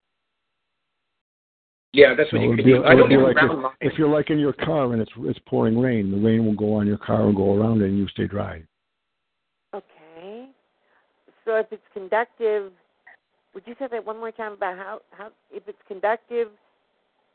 [1.93, 2.85] Yeah, that's So what it you would can be, do.
[2.85, 5.11] I don't be even like ground if, if you're like in your car and it's
[5.21, 7.97] it's pouring rain, the rain will go on your car and go around it, and
[7.99, 8.63] you stay dry.
[11.47, 12.73] So if it's conductive,
[13.55, 16.49] would you say that one more time about how how if it's conductive?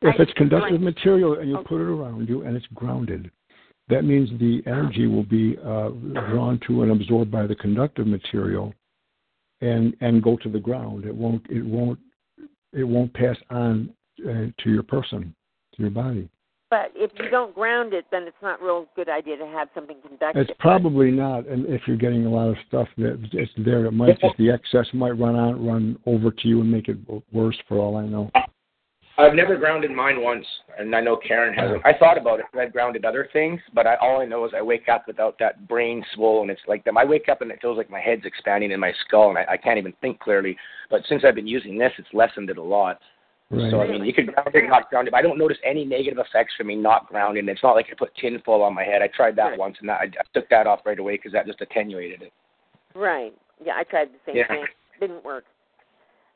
[0.04, 0.82] If it's conductive right.
[0.82, 1.70] material and you Okay.
[1.70, 3.32] put it around you and it's grounded,
[3.88, 5.90] that means the energy will be uh,
[6.30, 8.74] drawn to and absorbed by the conductive material,
[9.62, 11.06] and and go to the ground.
[11.06, 12.00] It won't it won't
[12.74, 13.94] it won't pass on
[14.28, 15.34] uh, to your person,
[15.76, 16.30] to your body.
[16.72, 19.98] But if you don't ground it, then it's not real good idea to have something
[20.08, 20.48] conductive.
[20.48, 23.92] It's probably not, and if you're getting a lot of stuff that it's there, it
[23.92, 26.98] might just the excess might run out, run over to you and make it
[27.34, 27.58] worse.
[27.68, 28.32] For all I know.
[29.18, 30.46] I've never grounded mine once,
[30.80, 31.86] and I know Karen hasn't.
[31.86, 32.46] I thought about it.
[32.58, 35.68] I've grounded other things, but I, all I know is I wake up without that
[35.68, 36.50] brain swollen.
[36.50, 36.98] It's like them.
[36.98, 39.46] I wake up and it feels like my head's expanding in my skull, and I,
[39.52, 40.58] I can't even think clearly.
[40.90, 43.00] But since I've been using this, it's lessened it a lot.
[43.52, 43.70] Right.
[43.70, 45.12] So I mean, you could ground it, not ground it.
[45.12, 47.50] But I don't notice any negative effects from me not grounding.
[47.50, 49.02] It's not like I put tin foil on my head.
[49.02, 49.60] I tried that Right.
[49.60, 52.32] once, and that, I, I took that off right away because that just attenuated it.
[52.96, 53.34] Right.
[53.64, 54.48] Yeah, I tried the same Yeah.
[54.48, 54.66] thing.
[55.00, 55.44] Didn't work.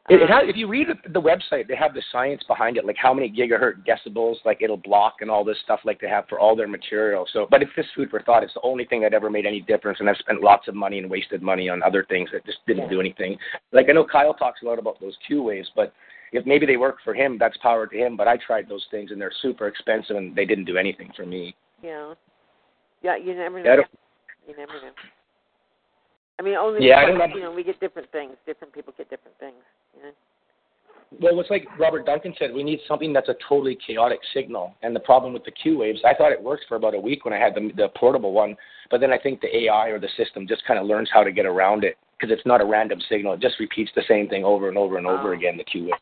[0.09, 2.86] It, it um, has, if you read the website, they have the science behind it,
[2.86, 6.28] like how many gigahertz decibels, like it'll block and all this stuff, like they have
[6.28, 7.26] for all their material.
[7.32, 8.43] So, but it's just food for thought.
[8.43, 10.99] It's the only thing that ever made any difference, and I've spent lots of money
[10.99, 12.89] and wasted money on other things that just didn't Yeah.
[12.89, 13.38] do anything.
[13.72, 15.93] Like I know Kyle talks a lot about those Q waves, but
[16.36, 18.16] if maybe they work for him, that's power to him.
[18.18, 21.26] But I tried those things, and they're super expensive, and they didn't do anything for
[21.26, 21.56] me.
[21.84, 22.14] Yeah.
[23.02, 23.84] Yeah, you never know.
[24.48, 24.92] You never know.
[26.40, 27.36] I mean, only Yeah, I because, don't know.
[27.38, 28.34] you know we get different things.
[28.46, 29.56] Different people get different things.
[29.96, 30.12] You know.
[31.22, 34.74] Well, it's like Robert Duncan said, we need something that's a totally chaotic signal.
[34.82, 37.24] And the problem with the Q waves, I thought it worked for about a week
[37.26, 38.58] when I had the, the portable one,
[38.92, 41.32] but then I think the AI or the system just kind of learns how to
[41.32, 43.34] get around it because it's not a random signal.
[43.34, 45.38] It just repeats the same thing over and over and over Oh.
[45.38, 45.58] again.
[45.58, 45.94] The Q wave.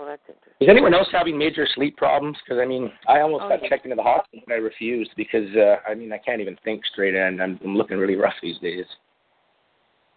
[0.00, 0.54] Well, that's interesting.
[0.60, 2.38] Is anyone else having major sleep problems?
[2.42, 3.68] Because I mean, I almost Oh, got yeah.
[3.68, 6.86] checked into the hospital, but I refused because uh, I mean, I can't even think
[6.86, 8.86] straight, and I'm, I'm looking really rough these days.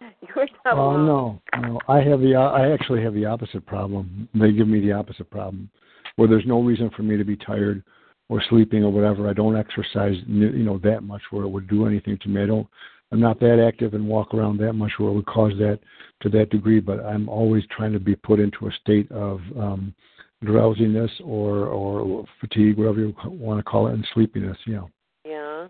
[0.00, 1.06] You're not Oh alone.
[1.06, 1.80] no, no.
[1.86, 4.26] I have the I actually have the opposite problem.
[4.34, 5.68] They give me the opposite problem,
[6.16, 7.82] where there's no reason for me to be tired
[8.30, 9.28] or sleeping or whatever.
[9.28, 12.42] I don't exercise, you know, that much where it would do anything to me.
[12.42, 12.66] I don't.
[13.14, 15.78] I'm not that active and walk around that much where it would cause that
[16.22, 16.80] to that degree.
[16.80, 19.94] But I'm always trying to be put into a state of um,
[20.42, 24.56] drowsiness or or fatigue, whatever you want to call it, and sleepiness.
[24.66, 24.90] You know.
[25.24, 25.68] Yeah.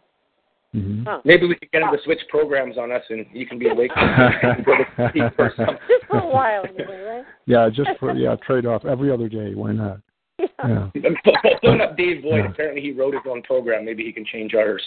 [0.73, 1.21] hmm Huh.
[1.27, 3.91] Maybe we could get him to switch programs on us, and you can be awake
[3.95, 5.77] and go to sleep or something.
[5.87, 7.25] Just for a while, anyway, right?
[7.45, 9.55] Yeah, just for yeah, trade off every other day.
[9.55, 10.01] Why not?
[10.39, 10.47] Yeah.
[10.95, 11.11] Yeah.
[11.63, 12.45] Phone up Dave Boyd.
[12.47, 12.51] Yeah.
[12.51, 13.85] Apparently, he wrote his own program.
[13.85, 14.83] Maybe he can change ours.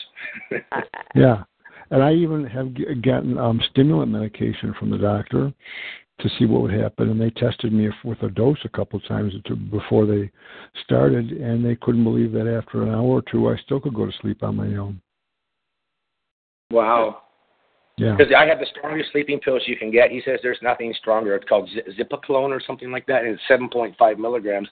[1.13, 1.43] Yeah,
[1.91, 5.53] and I even have g- gotten um, stimulant medication from the doctor
[6.19, 9.05] to see what would happen, and they tested me with a dose a couple of
[9.05, 9.33] times
[9.69, 10.31] before they
[10.83, 14.05] started, and they couldn't believe that after an hour or two, I still could go
[14.07, 14.99] to sleep on my own.
[16.71, 17.21] wow.
[17.99, 20.11] Yeah, Because I have the strongest sleeping pills you can get.
[20.11, 21.33] He says there's nothing stronger.
[21.35, 24.69] It's called Z- Zipaclone or something like that, and it's 7.5 milligrams.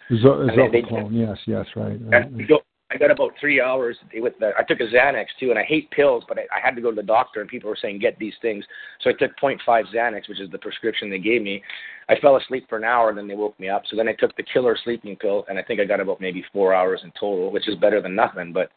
[0.50, 1.98] They- they- Yes, yes, right.
[2.02, 2.30] right.
[2.32, 2.62] You go-
[2.92, 4.52] I got about three hours with the.
[4.58, 6.92] I took a Xanax too, and I hate pills, but I, I had to go
[6.92, 8.64] to the doctor, and people were saying get these things.
[9.02, 11.64] So I took 0.5 Xanax, which is the prescription they gave me.
[12.10, 13.84] I fell asleep for an hour, and then they woke me up.
[13.90, 16.46] So then I took the killer sleeping pill, and I think I got about maybe
[16.54, 18.54] four hours in total, which is better than nothing.
[18.54, 18.70] But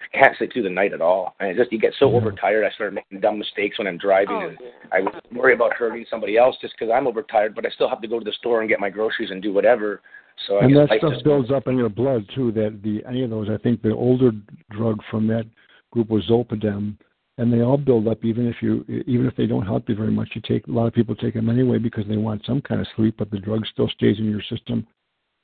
[0.00, 1.34] I can't sleep through the night at all.
[1.40, 2.18] And it just you get so mm-hmm.
[2.18, 2.64] overtired.
[2.64, 4.68] I started making dumb mistakes when I'm driving, Oh, and yeah.
[4.92, 7.56] I worry about hurting somebody else just because I'm overtired.
[7.56, 9.52] But I still have to go to the store and get my groceries and do
[9.52, 10.02] whatever.
[10.46, 12.52] So and that stuff builds up in your blood too.
[12.52, 14.32] That the any of those, I think the older
[14.70, 15.46] drug from that
[15.90, 16.96] group was Zolpidem,
[17.38, 18.24] and they all build up.
[18.24, 20.86] Even if you, even if they don't help you very much, you take a lot
[20.86, 23.64] of people take them anyway because they want some kind of sleep, but the drug
[23.66, 24.86] still stays in your system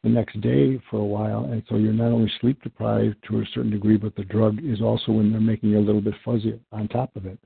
[0.03, 3.45] the next day for a while, and so you're not only sleep deprived to a
[3.55, 6.59] certain degree, but the drug is also in there making you a little bit fuzzy
[6.73, 7.39] on top of it.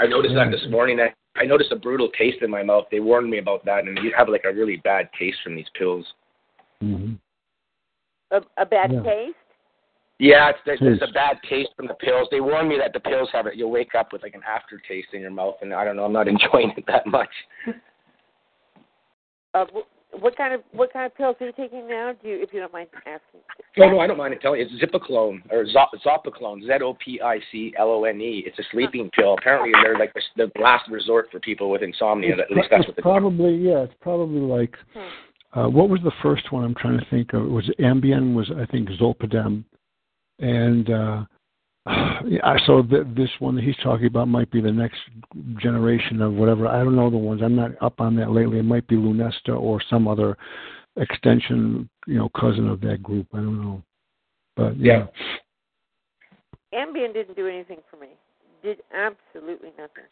[0.00, 0.98] I noticed that this morning.
[0.98, 2.86] I, I noticed a brutal taste in my mouth.
[2.90, 5.68] They warned me about that, and you have like a really bad taste from these
[5.78, 6.04] pills.
[6.84, 7.12] Hmm
[8.30, 9.02] A, a bad Yeah.
[9.02, 9.36] taste.
[10.20, 11.10] Yeah, it's there's, there's Taste.
[11.10, 12.28] a bad taste from the pills.
[12.30, 13.56] They warned me that the pills have it.
[13.56, 16.04] You'll wake up with like an aftertaste in your mouth, and I don't know.
[16.04, 17.28] I'm not enjoying it that much.
[19.54, 19.64] Uh,
[20.20, 22.12] what kind of what kind of pills are you taking now?
[22.22, 23.40] Do you, if you don't mind asking?
[23.76, 24.66] No, no, I don't mind telling you.
[24.70, 28.44] It's Zipaclone or Zop- Zopiclone, Z-O-P-I-C-L-O-N-E.
[28.46, 29.34] It's a sleeping pill.
[29.38, 32.34] Apparently, they're like the, the last resort for people with insomnia.
[32.34, 33.78] It's, At least that's what the probably yeah.
[33.82, 35.08] It's probably like Hmm.
[35.54, 36.64] Uh, what was the first one?
[36.64, 37.44] I'm trying to think of.
[37.44, 39.64] It was Ambien was I think Zolpidem,
[40.40, 41.24] and uh,
[42.26, 44.98] yeah, so th- this one that he's talking about might be the next
[45.60, 46.66] generation of whatever.
[46.66, 47.40] I don't know the ones.
[47.42, 48.58] I'm not up on that lately.
[48.58, 50.36] It might be Lunesta or some other
[50.96, 53.26] extension, you know, cousin of that group.
[53.32, 53.82] I don't know,
[54.56, 55.06] but yeah.
[56.74, 58.08] Ambien didn't do anything for me.
[58.64, 60.04] Did absolutely nothing.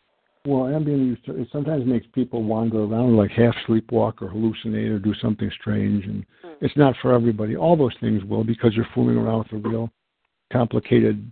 [0.44, 5.14] Well, Ambien it sometimes makes people wander around like half sleepwalk or hallucinate or do
[5.14, 6.48] something strange, and Hmm.
[6.60, 7.56] it's not for everybody.
[7.56, 9.90] All those things will because you're fooling around with a real
[10.52, 11.31] complicated,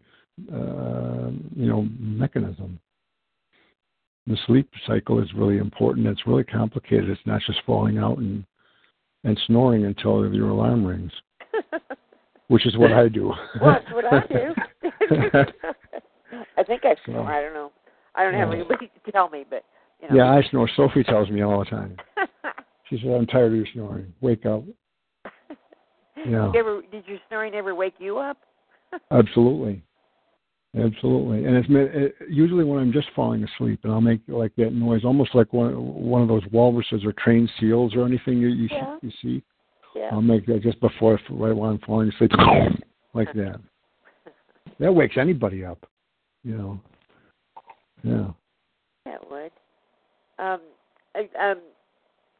[0.52, 2.78] uh, you know, mechanism.
[4.28, 6.06] The sleep cycle is really important.
[6.06, 7.10] It's really complicated.
[7.10, 8.44] It's not just falling out and
[9.24, 11.12] and snoring until your alarm rings,
[12.46, 13.34] which is what I do.
[13.60, 14.54] well, that's what I do.
[16.56, 17.26] I think I So- snore.
[17.26, 17.72] I don't know.
[18.14, 19.64] I don't have anybody to tell me, but
[20.00, 20.14] you know.
[20.16, 20.68] yeah, I snore.
[20.76, 21.96] Sophie tells me all the time.
[22.88, 24.12] She says, "I'm tired of your snoring.
[24.20, 24.64] Wake up."
[26.26, 26.50] Yeah.
[26.52, 28.36] Did, ever, did your snoring ever wake you up?
[29.10, 29.82] Absolutely,
[30.78, 31.46] absolutely.
[31.46, 35.02] And it's it, usually when I'm just falling asleep, and I'll make like that noise,
[35.04, 38.96] almost like one one of those walruses or trained seals or anything you you, Yeah.
[39.00, 39.42] you see.
[39.96, 40.10] Yeah.
[40.12, 42.32] I'll make that just before right while I'm falling asleep,
[43.14, 43.60] like that.
[44.78, 45.86] That wakes anybody up,
[46.44, 46.80] you know.
[48.02, 48.28] Yeah.
[49.04, 49.50] That would.
[50.38, 50.60] Um,
[51.16, 51.60] um,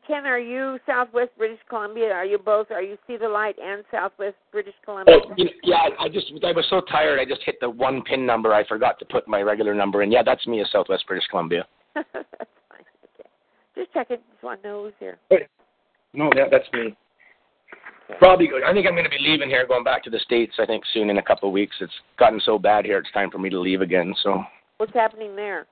[0.06, 2.10] Ken, are you Southwest British Columbia?
[2.10, 2.70] Are you both?
[2.70, 5.16] Are you See the Light and Southwest British Columbia?
[5.24, 7.20] Oh, you know, yeah, I just I was so tired.
[7.20, 8.54] I just hit the one pin number.
[8.54, 10.10] I forgot to put my regular number in.
[10.10, 11.66] Yeah, that's me, as Southwest British Columbia.
[11.94, 12.84] that's fine.
[13.18, 13.28] Okay.
[13.76, 14.18] Just checking.
[14.32, 15.18] Just want to know who's here.
[16.12, 16.96] No, yeah, that's me.
[18.18, 18.48] Probably.
[18.66, 20.54] I think I'm going to be leaving here, going back to the states.
[20.58, 21.76] I think soon in a couple of weeks.
[21.80, 22.98] It's gotten so bad here.
[22.98, 24.14] It's time for me to leave again.
[24.22, 24.42] So.
[24.80, 25.66] What's happening there?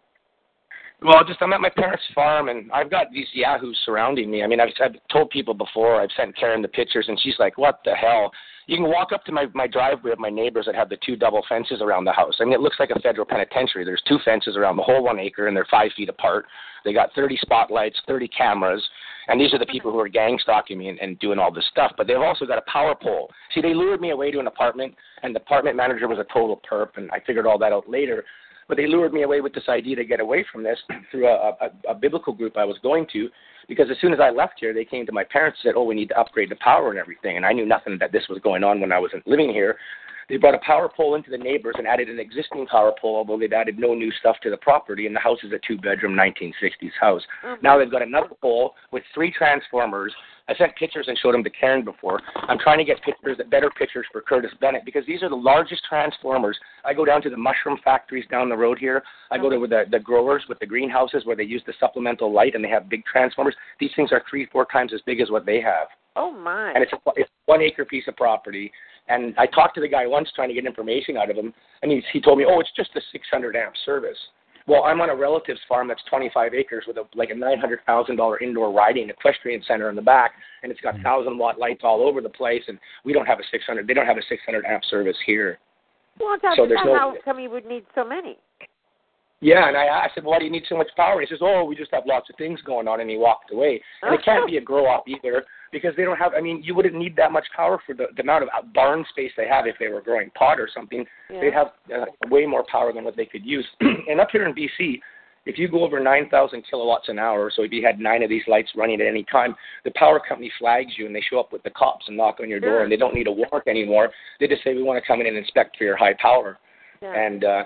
[1.01, 4.43] Well, just I'm at my parents' farm, and I've got these yahoos surrounding me.
[4.43, 5.99] I mean, I've, I've told people before.
[5.99, 8.31] I've sent Karen the pictures, and she's like, "What the hell?"
[8.67, 11.17] You can walk up to my my driveway of my neighbors that have the two
[11.17, 12.37] double fences around the house.
[12.39, 13.83] I mean, it looks like a federal penitentiary.
[13.83, 16.45] There's two fences around the whole one acre, and they're five feet apart.
[16.85, 18.87] They got 30 spotlights, 30 cameras,
[19.29, 21.67] and these are the people who are gang stalking me and, and doing all this
[21.71, 21.93] stuff.
[21.97, 23.31] But they've also got a power pole.
[23.55, 26.61] See, they lured me away to an apartment, and the apartment manager was a total
[26.71, 28.25] perp, and I figured all that out later.
[28.69, 30.79] But they lured me away with this idea to get away from this
[31.11, 33.29] through a, a, a biblical group I was going to,
[33.67, 35.85] because as soon as I left here, they came to my parents and said, "Oh,
[35.85, 38.39] we need to upgrade the power and everything." And I knew nothing that this was
[38.41, 39.79] going on when I wasn't living here.
[40.29, 43.39] They brought a power pole into the neighbors and added an existing power pole, although
[43.39, 45.07] they've added no new stuff to the property.
[45.07, 47.23] And the house is a two-bedroom 1960s house.
[47.45, 47.63] Mm-hmm.
[47.65, 50.15] Now they've got another pole with three transformers.
[50.49, 52.21] I sent pictures and showed them to Karen before.
[52.37, 55.37] I'm trying to get pictures, that better pictures for Curtis Bennett because these are the
[55.37, 56.59] largest transformers.
[56.85, 59.03] I go down to the mushroom factories down the road here.
[59.31, 62.55] I go to the, the growers with the greenhouses where they use the supplemental light
[62.55, 63.55] and they have big transformers.
[63.79, 65.89] These things are three, four times as big as what they have.
[66.17, 66.73] Oh my!
[66.73, 68.73] And it's a, it's a one acre piece of property.
[69.09, 71.53] And I talked to the guy once trying to get information out of him,
[71.83, 74.19] and he he told me, oh, it's just a 600 amp service.
[74.67, 78.71] Well, I'm on a relative's farm that's 25 acres with a like a $900,000 indoor
[78.71, 80.33] riding equestrian center in the back,
[80.63, 81.05] and it's got Mm-hmm.
[81.05, 83.87] thousand watt lights all over the place, and we don't have a 600.
[83.87, 85.59] They don't have a 600 amp service here.
[86.21, 88.37] Well, it's So there's no- how come you would need so many?
[89.41, 91.21] Yeah, and I, I said, well, why do you need so much power?
[91.21, 93.81] He says, oh, we just have lots of things going on, and he walked away.
[94.03, 96.33] And it can't be a grow op either because they don't have.
[96.37, 99.31] I mean, you wouldn't need that much power for the, the amount of barn space
[99.37, 101.05] they have if they were growing pot or something.
[101.31, 101.41] Yeah.
[101.41, 103.67] They'd have uh, way more power than what they could use.
[103.81, 104.99] and up here in BC,
[105.47, 108.43] if you go over 9,000 kilowatts an hour, so if you had nine of these
[108.49, 109.55] lights running at any time,
[109.85, 112.51] the power company flags you and they show up with the cops and knock on
[112.51, 112.83] your door, Sure.
[112.83, 114.11] and they don't need a warrant anymore.
[114.41, 116.59] They just say, we want to come in and inspect for your high power.
[117.01, 117.15] Yeah.
[117.15, 117.63] And uh,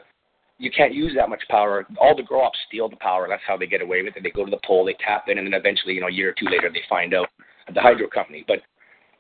[0.59, 1.87] you can't use that much power.
[2.01, 3.27] All the grow ops steal the power.
[3.29, 4.23] That's how they get away with it.
[4.23, 6.31] They go to the pole, they tap in, and then eventually, you know, a year
[6.31, 7.29] or two later, they find out
[7.75, 8.45] the hydro company.
[8.47, 8.59] But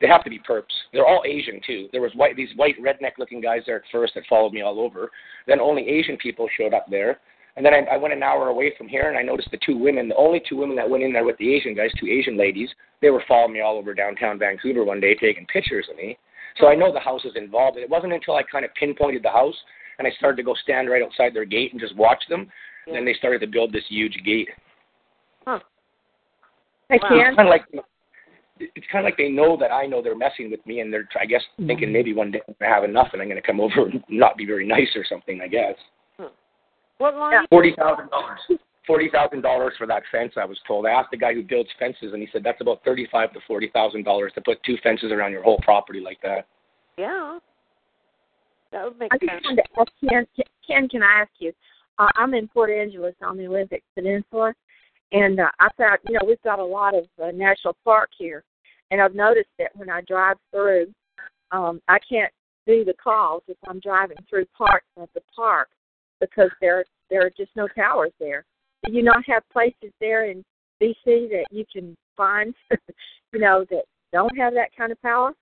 [0.00, 0.74] they have to be perps.
[0.92, 1.88] They're all Asian too.
[1.92, 5.10] There was white, these white redneck-looking guys there at first that followed me all over.
[5.46, 7.20] Then only Asian people showed up there.
[7.54, 9.76] And then I, I went an hour away from here, and I noticed the two
[9.76, 12.36] women, the only two women that went in there with the Asian guys, two Asian
[12.36, 12.70] ladies.
[13.00, 16.18] They were following me all over downtown Vancouver one day, taking pictures of me.
[16.58, 17.78] So I know the house is involved.
[17.78, 19.54] It wasn't until I kind of pinpointed the house
[20.04, 22.50] and I started to go stand right outside their gate and just watch them.
[22.86, 24.48] And then they started to build this huge gate.
[25.46, 25.60] Huh.
[26.88, 27.08] Hey, Wow.
[27.08, 27.18] Ken.
[27.18, 27.86] It's kind of like
[28.58, 31.08] it's kind of like they know that I know they're messing with me, and they're
[31.20, 31.68] I guess mm-hmm.
[31.68, 34.36] thinking maybe one day I'm gonna have enough and I'm gonna come over and not
[34.36, 35.40] be very nice or something.
[35.40, 35.74] I guess
[36.98, 37.32] What line?
[37.32, 37.42] Yeah.
[37.48, 38.40] forty thousand dollars.
[38.86, 40.32] Forty thousand dollars for that fence.
[40.36, 40.86] I was told.
[40.86, 43.70] I asked the guy who builds fences, and he said that's about thirty-five to forty
[43.72, 46.46] thousand dollars to put two fences around your whole property like that.
[46.98, 47.38] Yeah.
[48.72, 49.42] That would make I just sense.
[49.44, 51.52] wanted to ask Ken, Ken, can I ask you?
[51.98, 54.54] Uh, I'm in Port Angeles on the Olympic Peninsula,
[55.12, 58.42] and uh, I thought, you know, we've got a lot of uh, national park here,
[58.90, 60.86] and I've noticed that when I drive through,
[61.50, 62.32] um, I can't
[62.66, 65.68] do the calls if I'm driving through parts of the park
[66.20, 68.44] because there there are just no towers there.
[68.86, 70.42] Do you not have places there in
[70.82, 72.54] BC that you can find,
[73.32, 75.34] you know, that don't have that kind of power?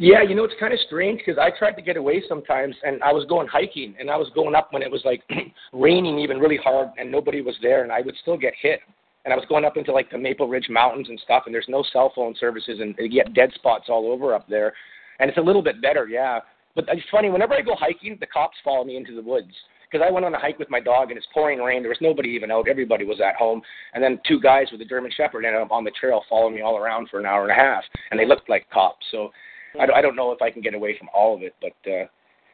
[0.00, 3.02] Yeah, you know it's kind of strange because I tried to get away sometimes, and
[3.02, 5.22] I was going hiking, and I was going up when it was like
[5.72, 8.78] raining even really hard, and nobody was there, and I would still get hit.
[9.24, 11.66] And I was going up into like the Maple Ridge Mountains and stuff, and there's
[11.68, 14.72] no cell phone services, and you get dead spots all over up there.
[15.18, 16.38] And it's a little bit better, yeah.
[16.76, 19.52] But it's funny, whenever I go hiking, the cops follow me into the woods.
[19.90, 21.82] Because I went on a hike with my dog, and it's pouring rain.
[21.82, 22.68] There was nobody even out.
[22.68, 23.62] Everybody was at home.
[23.94, 26.60] And then two guys with a German Shepherd ended up on the trail following me
[26.60, 29.04] all around for an hour and a half, and they looked like cops.
[29.10, 29.30] So
[29.78, 31.90] I don't, I don't know if I can get away from all of it, but
[31.90, 32.06] uh,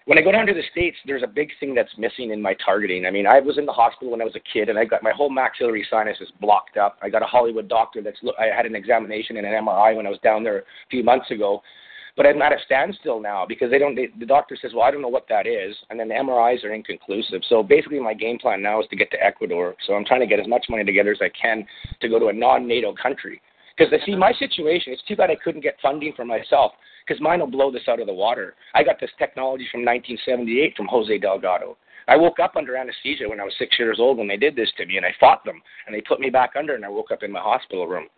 [0.07, 2.55] when I go down to the states, there's a big thing that's missing in my
[2.65, 3.07] targeting.
[3.07, 5.03] I mean, I was in the hospital when I was a kid, and I got
[5.03, 6.99] my whole maxillary sinus is blocked up.
[7.01, 8.19] I got a Hollywood doctor that's.
[8.39, 11.31] I had an examination and an MRI when I was down there a few months
[11.31, 11.63] ago,
[12.19, 13.95] but I'm at a standstill now because they don't.
[13.95, 16.65] They, the doctor says, "Well, I don't know what that is," and then the MRIs
[16.65, 17.41] are inconclusive.
[17.49, 19.75] So basically, my game plan now is to get to Ecuador.
[19.87, 21.67] So I'm trying to get as much money together as I can
[22.03, 23.41] to go to a non-NATO country.
[23.77, 26.73] Because see, my situation, it's too bad I couldn't get funding for myself
[27.07, 28.55] because mine will blow this out of the water.
[28.75, 31.77] I got this technology from 1978 from Jose Delgado.
[32.07, 34.71] I woke up under anesthesia when I was six years old when they did this
[34.77, 37.11] to me, and I fought them, and they put me back under, and I woke
[37.11, 38.09] up in my hospital room.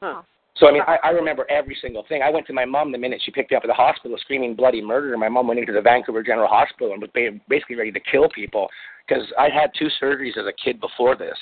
[0.00, 0.22] Huh.
[0.56, 2.22] So I mean, I, I remember every single thing.
[2.22, 4.54] I went to my mom the minute she picked me up at the hospital, screaming
[4.54, 5.16] bloody murder.
[5.16, 8.28] My mom went into the Vancouver General Hospital and was ba- basically ready to kill
[8.28, 8.68] people
[9.06, 11.36] because I had two surgeries as a kid before this.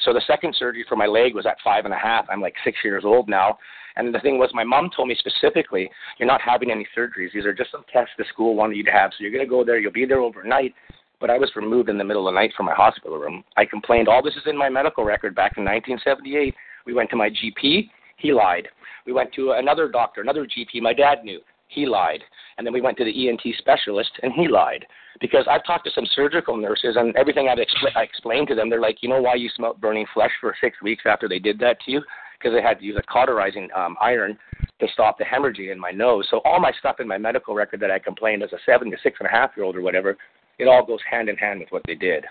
[0.00, 2.26] So the second surgery for my leg was at five and a half.
[2.30, 3.58] I'm like six years old now.
[3.96, 5.88] And the thing was, my mom told me specifically,
[6.18, 7.32] you're not having any surgeries.
[7.32, 9.12] These are just some tests the school wanted you to have.
[9.12, 9.78] So you're going to go there.
[9.78, 10.74] You'll be there overnight.
[11.20, 13.44] But I was removed in the middle of the night from my hospital room.
[13.56, 14.08] I complained.
[14.08, 16.54] All this is in my medical record back in 1978.
[16.86, 17.88] We went to my GP.
[18.16, 18.68] He lied.
[19.06, 20.82] We went to another doctor, another GP.
[20.82, 21.40] My dad knew.
[21.68, 22.20] He lied.
[22.56, 24.86] And then we went to the ENT specialist, and he lied.
[25.20, 28.70] Because I've talked to some surgical nurses, and everything I've expl- I explained to them,
[28.70, 31.58] they're like, you know why you smelled burning flesh for six weeks after they did
[31.60, 32.02] that to you?
[32.38, 34.38] Because they had to use a cauterizing um, iron
[34.80, 36.26] to stop the hemorrhaging in my nose.
[36.30, 38.96] So all my stuff in my medical record that I complained as a seven to
[39.02, 40.16] six and a half year old or whatever,
[40.58, 42.24] it all goes hand in hand with what they did.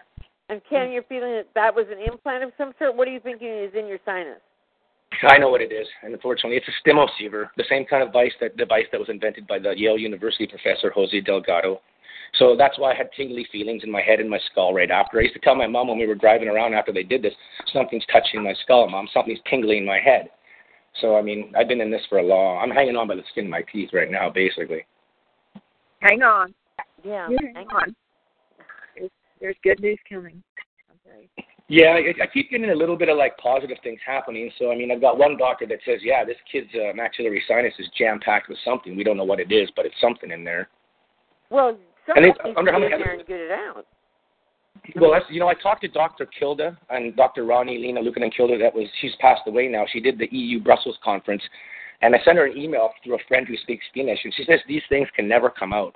[0.50, 2.96] And Ken, you're feeling that that was an implant of some sort.
[2.96, 4.40] What are you thinking is in your sinus?
[5.24, 8.34] I know what it is, and unfortunately, it's a stimoceiver, the same kind of device
[8.42, 11.82] that device that was invented by the Yale University professor Jose Delgado.
[12.40, 15.20] So that's why I had tingly feelings in my head and my skull right after.
[15.20, 17.34] I used to tell my mom when we were driving around after they did this,
[17.72, 19.08] something's touching my skull, mom.
[19.14, 20.30] Something's tingling in my head.
[21.02, 22.60] So I mean, I've been in this for a long.
[22.62, 24.86] I'm hanging on by the skin of my teeth right now, basically.
[26.00, 26.54] Hang on.
[27.04, 27.30] Yeah.
[27.30, 27.96] You hang on.
[28.96, 30.42] There's, there's good news coming.
[31.08, 31.30] Okay.
[31.70, 34.52] Yeah, I, I keep getting a little bit of like positive things happening.
[34.60, 37.74] So I mean, I've got one doctor that says, yeah, this kid's uh, maxillary sinus
[37.80, 38.98] is jam packed with something.
[38.98, 40.70] We don't know what it is, but it's something in there.
[41.50, 43.86] Well, And somebody needs to how get many in there and get it out.
[44.96, 46.28] Well, that's you know, I talked to Dr.
[46.38, 47.44] Kilde and Dr.
[47.44, 48.60] Rauni-Leena Luukanen-Kilde.
[48.60, 49.86] That was she's passed away now.
[49.92, 51.44] She did the EU Brussels conference,
[52.02, 54.60] and I sent her an email through a friend who speaks Finnish, and she says
[54.68, 55.96] these things can never come out.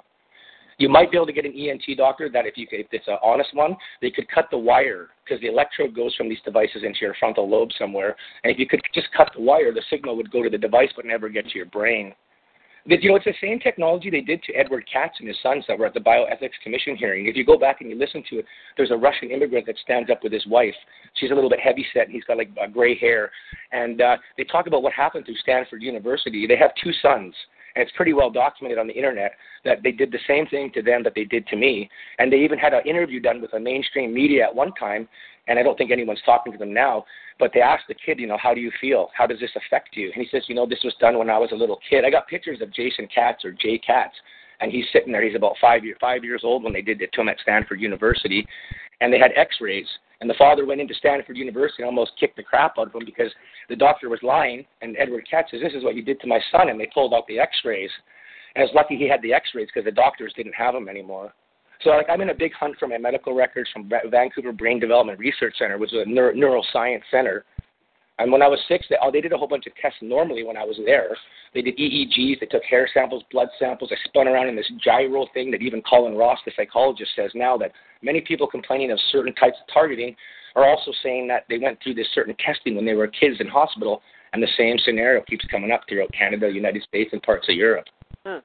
[0.77, 3.17] You might be able to get an ENT doctor that if you if it's an
[3.23, 6.99] honest one, they could cut the wire because the electrode goes from these devices into
[7.01, 10.31] your frontal lobe somewhere, and if you could just cut the wire, the signal would
[10.31, 12.13] go to the device but never get to your brain.
[12.87, 15.65] But, you know, it's the same technology they did to Edward Katz and his sons
[15.67, 17.27] that were at the Bioethics Commission hearing.
[17.27, 18.45] If you go back and you listen to it,
[18.77, 20.75] there's a Russian immigrant that stands up with his wife.
[21.15, 23.29] She's a little bit heavy set, and he's got like uh, gray hair.
[23.73, 26.47] And uh, they talk about what happened through Stanford University.
[26.47, 27.35] They have two sons,
[27.77, 29.33] and it's pretty well documented on the internet
[29.63, 31.87] that they did the same thing to them that they did to me.
[32.17, 35.07] And they even had an interview done with a mainstream media at one time,
[35.47, 37.05] and I don't think anyone's talking to them now.
[37.37, 39.09] But they asked the kid, you know, how do you feel?
[39.15, 40.11] How does this affect you?
[40.11, 42.03] And he says, you know, this was done when I was a little kid.
[42.03, 44.15] I got pictures of Jason Katz or Jay Katz,
[44.59, 45.23] and he's sitting there.
[45.23, 47.79] He's about five year five years old when they did it to him at Stanford
[47.79, 48.47] University,
[49.01, 49.87] and they had X-rays.
[50.19, 53.05] And the father went into Stanford University and almost kicked the crap out of him
[53.05, 53.31] because
[53.69, 54.65] the doctor was lying.
[54.81, 57.13] And Edward Katz says, "This is what you did to my son," and they pulled
[57.13, 57.91] out the X-rays.
[58.55, 61.33] And it's lucky he had the X-rays because the doctors didn't have them anymore.
[61.83, 65.19] So like I'm in a big hunt for my medical records from Vancouver Brain Development
[65.19, 67.45] Research Center, which is a neuro- neuroscience center.
[68.19, 70.43] And when I was six, they, oh, they did a whole bunch of tests normally
[70.43, 71.15] when I was there.
[71.53, 73.91] They did EEGs, they took hair samples, blood samples.
[73.91, 77.57] I spun around in this gyro thing that even Colin Ross, the psychologist, says now
[77.57, 77.71] that
[78.01, 80.15] many people complaining of certain types of targeting
[80.55, 83.47] are also saying that they went through this certain testing when they were kids in
[83.47, 84.01] hospital,
[84.33, 87.85] and the same scenario keeps coming up throughout Canada, United States, and parts of Europe.
[88.25, 88.41] Huh.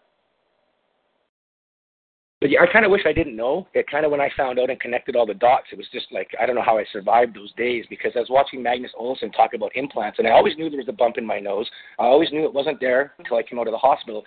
[2.42, 3.68] But yeah, I kind of wish I didn't know.
[3.72, 6.06] It kind of when I found out and connected all the dots, it was just
[6.10, 9.32] like I don't know how I survived those days because I was watching Magnus Olsson
[9.32, 11.70] talk about implants, and I always knew there was a bump in my nose.
[12.00, 14.24] I always knew it wasn't there until I came out of the hospital.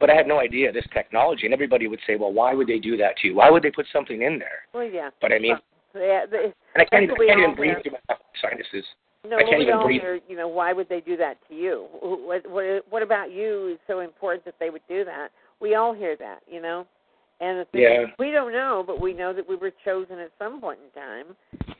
[0.00, 2.80] But I had no idea this technology, and everybody would say, "Well, why would they
[2.80, 3.36] do that to you?
[3.36, 5.10] Why would they put something in there?" Well, yeah.
[5.20, 5.56] But I mean,
[5.94, 8.84] Yeah, they, and I can't even, I can't even breathe through my sinuses.
[9.24, 10.00] No, I can't we even all breathe.
[10.00, 11.86] hear, you know, why would they do that to you?
[12.00, 15.28] What, what, what about you is so important that they would do that?
[15.60, 16.86] We all hear that, you know.
[17.40, 18.02] And the thing Yeah.
[18.02, 21.00] is, we don't know, but we know that we were chosen at some point in
[21.00, 21.36] time,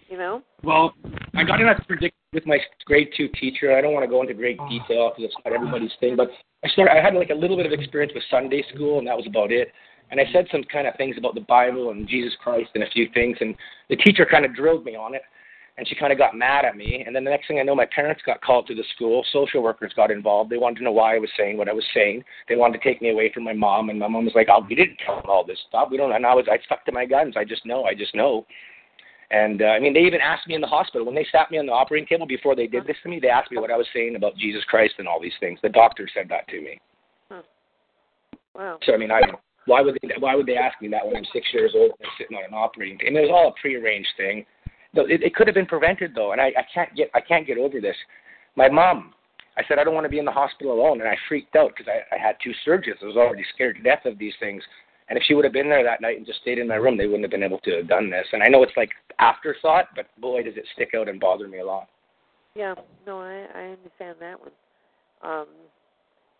[0.08, 0.42] you know.
[0.62, 0.94] Well,
[1.34, 3.76] I got in that prediction with my grade two teacher.
[3.76, 4.68] I don't want to go into great oh.
[4.68, 6.30] detail because it's not everybody's thing, but
[6.64, 6.92] I started.
[6.92, 9.50] I had like a little bit of experience with Sunday school, and that was about
[9.50, 9.72] it.
[10.10, 12.90] And I said some kind of things about the Bible and Jesus Christ and a
[12.90, 13.54] few things, and
[13.88, 15.22] the teacher kind of drilled me on it,
[15.78, 17.04] and she kind of got mad at me.
[17.06, 19.24] And then the next thing I know, my parents got called to the school.
[19.32, 20.50] Social workers got involved.
[20.50, 22.24] They wanted to know why I was saying what I was saying.
[22.48, 24.64] They wanted to take me away from my mom, and my mom was like, "Oh,
[24.68, 25.88] we didn't tell them all this stuff.
[25.90, 27.34] We don't." And I was, I stuck to my guns.
[27.36, 27.84] I just know.
[27.84, 28.46] I just know.
[29.30, 31.58] And uh, I mean, they even asked me in the hospital when they sat me
[31.58, 33.18] on the operating table before they did this to me.
[33.20, 35.58] They asked me what I was saying about Jesus Christ and all these things.
[35.62, 36.80] The doctor said that to me.
[38.54, 38.78] Wow.
[38.86, 39.20] So I mean, I
[39.66, 42.06] why would they why would they ask me that when I'm six years old and
[42.08, 43.08] I'm sitting on an operating table?
[43.08, 44.46] And it was all a prearranged thing.
[45.04, 47.58] It, it could have been prevented though, and I, I can't get I can't get
[47.58, 47.96] over this.
[48.56, 49.12] My mom,
[49.56, 51.72] I said I don't want to be in the hospital alone, and I freaked out
[51.76, 53.02] because I, I had two surgeries.
[53.02, 54.62] I was already scared to death of these things.
[55.08, 56.96] And if she would have been there that night and just stayed in my room,
[56.96, 58.26] they wouldn't have been able to have done this.
[58.32, 58.90] And I know it's like
[59.20, 61.88] afterthought, but boy, does it stick out and bother me a lot.
[62.54, 62.74] Yeah,
[63.06, 64.50] no, I I understand that one.
[65.22, 65.46] Um,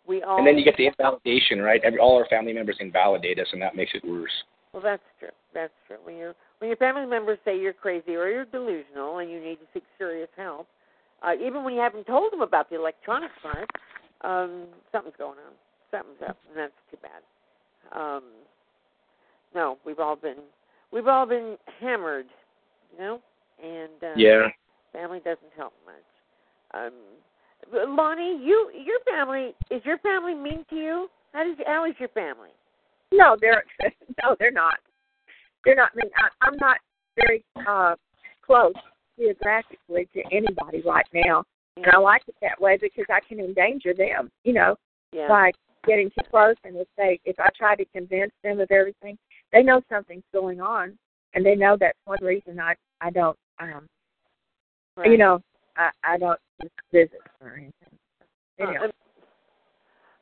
[0.07, 0.39] we all.
[0.39, 1.81] And then you get the invalidation, right?
[1.85, 4.33] Every, all our family members invalidate us, and that makes it worse.
[4.77, 5.31] Well, that's true.
[5.55, 5.97] That's true.
[6.05, 9.55] When you when your family members say you're crazy or you're delusional and you need
[9.57, 10.67] to seek serious help,
[11.23, 13.71] uh, even when you haven't told them about the electronic part,
[14.21, 15.55] um, something's going on.
[15.91, 17.99] Something's up, and that's too bad.
[17.99, 18.25] Um,
[19.55, 20.41] no, we've all been
[20.93, 22.27] we've all been hammered,
[22.93, 23.21] you know,
[23.65, 24.49] and uh, Yeah.
[24.93, 26.83] family doesn't help much.
[26.85, 26.93] Um,
[27.73, 31.09] Lonnie, you your family is your family mean to you?
[31.33, 32.51] How does how is your family?
[33.13, 33.65] No, they're
[34.23, 34.75] no, they're not.
[35.65, 35.91] They're not.
[35.95, 36.79] I mean, I, I'm not
[37.17, 37.95] very uh
[38.43, 38.75] close
[39.19, 41.45] geographically to anybody right now,
[41.77, 44.31] and I like it that way because I can endanger them.
[44.45, 44.77] You know,
[45.13, 45.29] Yeah.
[45.29, 45.53] by
[45.87, 49.17] getting too close, and if they if I try to convince them of everything,
[49.53, 50.99] they know something's going on,
[51.35, 53.87] and they know that's one reason I I don't um
[54.97, 55.11] Right.
[55.11, 55.41] you know
[55.77, 56.41] I I don't
[56.93, 57.73] visit or anything.
[58.61, 58.85] Uh, Anyway.
[58.85, 58.91] um,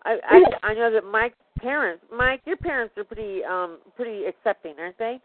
[0.05, 4.75] I, I I know that Mike's parents, Mike, your parents are pretty um pretty accepting,
[4.79, 5.21] aren't they?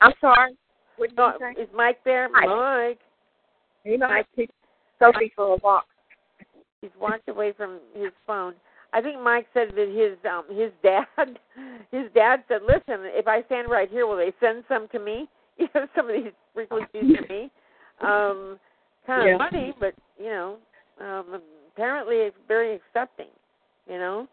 [0.00, 0.56] I'm sorry.
[0.96, 1.62] What did you say?
[1.62, 2.28] is Mike there?
[2.28, 2.46] Mike.
[2.46, 2.98] Mike.
[3.98, 4.50] Know, I take
[4.98, 5.86] Sophie for a walk.
[6.80, 8.54] He's walked away from his phone.
[8.92, 11.06] I think Mike said that his um his dad
[11.90, 15.28] his dad said, Listen, if I stand right here, will they send some to me?
[15.56, 17.48] You know, some of these frequencies to me.
[18.00, 18.58] Um
[19.06, 19.38] kind of Yeah.
[19.38, 20.56] funny, but you know,
[21.00, 21.40] um
[21.72, 23.28] apparently it's very accepting,
[23.88, 24.26] you know?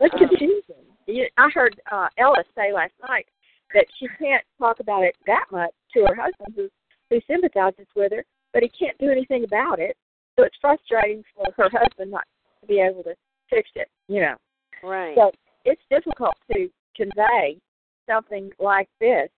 [0.00, 0.84] That's confusing.
[1.06, 3.26] You, I heard uh, Ella say last night
[3.74, 6.68] that she can't talk about it that much to her husband, who
[7.10, 9.96] who sympathizes with her, but he can't do anything about it.
[10.36, 12.24] So it's frustrating for her husband not
[12.60, 13.14] to be able to
[13.50, 13.88] fix it.
[14.08, 14.36] You know,
[14.82, 15.16] Right.
[15.16, 15.32] so
[15.64, 17.58] it's difficult to convey
[18.06, 19.28] something like this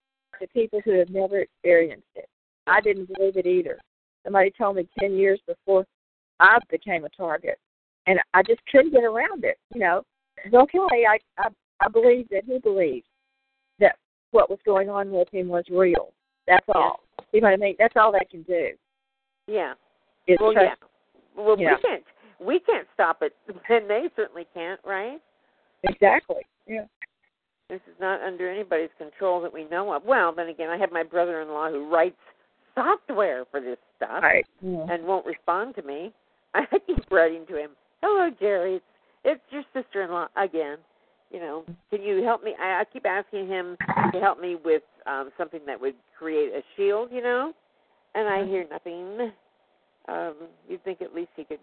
[0.41, 2.29] to people who have never experienced it.
[2.67, 3.79] I didn't believe it either.
[4.25, 5.87] Somebody told me ten years before
[6.41, 7.59] I became a target,
[8.07, 9.59] and I just couldn't get around it.
[9.73, 10.03] You know,
[10.45, 11.05] it's okay.
[11.09, 11.49] I I,
[11.85, 13.07] I believe that he believed
[13.79, 13.97] that
[14.33, 16.13] what was going on with him was real.
[16.47, 17.01] That's all.
[17.33, 17.77] You know what I mean?
[17.79, 18.71] That's all they can do.
[19.47, 19.75] yeah.
[20.27, 21.43] Is Well, trust yeah.
[21.45, 21.75] Well, Yeah.
[21.77, 22.05] we can't.
[22.41, 23.35] We can't stop it,
[23.69, 25.19] and they certainly can't, right?
[25.85, 26.43] Exactly.
[26.67, 26.85] Yeah.
[27.69, 30.05] This is not under anybody's control that we know of.
[30.05, 32.17] Well, then again, I have my brother-in-law who writes
[32.75, 34.45] software for this stuff Right.
[34.61, 34.87] Yeah.
[34.91, 36.13] and won't respond to me.
[36.55, 37.71] I keep writing to him.
[38.03, 38.77] Hello, Jerry.
[38.77, 38.85] It's
[39.25, 40.79] it's your sister-in-law again.
[41.31, 42.55] You know, can you help me?
[42.61, 43.77] I, I keep asking him
[44.13, 47.11] to help me with um something that would create a shield.
[47.13, 47.53] You know,
[48.15, 49.33] and I hear nothing.
[50.09, 50.35] Um,
[50.69, 51.61] you'd think at least he could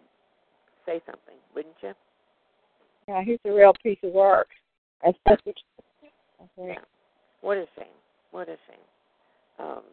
[0.86, 1.94] say something, wouldn't you?
[3.08, 3.24] Yeah.
[3.24, 4.48] He's a real piece of work.
[5.04, 5.56] That's that's what
[6.40, 6.80] I think.
[7.42, 7.88] What a shame.
[8.32, 9.66] What a shame.
[9.66, 9.84] Um,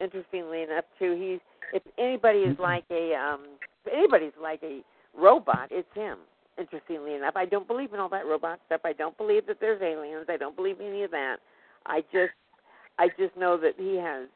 [0.00, 1.40] interestingly enough, too, he's
[1.72, 3.40] if anybody is like a um,
[3.84, 4.80] if anybody's like a
[5.16, 6.18] robot, it's him.
[6.60, 8.82] Interestingly enough, I don't believe in all that robot stuff.
[8.84, 10.26] I don't believe that there's aliens.
[10.28, 11.36] I don't believe any of that.
[11.86, 12.34] I just,
[12.98, 14.28] I just know that he has,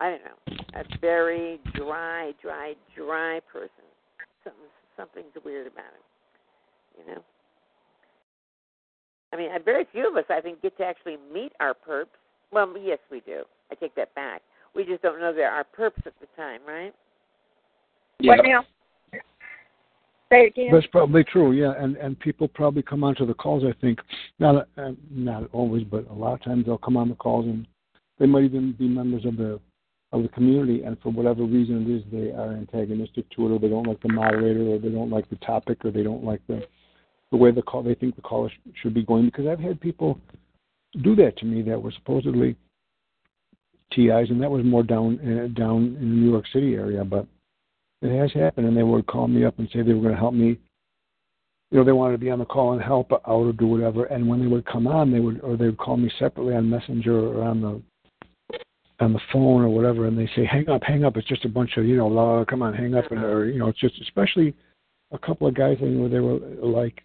[0.00, 3.84] I don't know, a very dry, dry, dry person.
[4.42, 4.62] Something,
[4.96, 6.02] something's weird about him.
[6.98, 7.22] You know.
[9.34, 12.06] I mean, very few of us, I think, get to actually meet our perps.
[12.50, 13.42] Well, yes, we do.
[13.70, 14.40] I take that back.
[14.74, 16.94] We just don't know they're our perps at the time, right?
[18.20, 18.64] What now?
[20.32, 20.70] Say again.
[20.72, 21.74] That's probably true, yeah.
[21.78, 23.64] And and people probably come onto the calls.
[23.64, 24.00] I think
[24.38, 27.66] not uh, not always, but a lot of times they'll come on the calls and
[28.18, 29.60] they might even be members of the
[30.12, 33.58] of the community, and for whatever reason it is, they are antagonistic to it, or
[33.58, 36.40] they don't like the moderator, or they don't like the topic, or they don't like
[36.46, 36.66] the
[37.30, 39.26] the way the call they think the call sh- should be going.
[39.26, 40.18] Because I've had people
[41.02, 42.56] do that to me that were supposedly
[43.90, 47.26] TIs, and that was more down uh, down in the New York City area, but
[48.02, 50.20] it has happened, and they would call me up and say they were going to
[50.20, 50.58] help me.
[51.70, 54.04] You know, they wanted to be on the call and help out or do whatever.
[54.06, 56.68] And when they would come on, they would or they would call me separately on
[56.68, 57.82] Messenger or on the
[59.00, 61.16] on the phone or whatever, and they say, "Hang up, hang up.
[61.16, 63.58] It's just a bunch of you know, la, come on, hang up." And or you
[63.58, 64.54] know, it's just especially
[65.12, 65.78] a couple of guys.
[65.80, 67.02] Know they were like,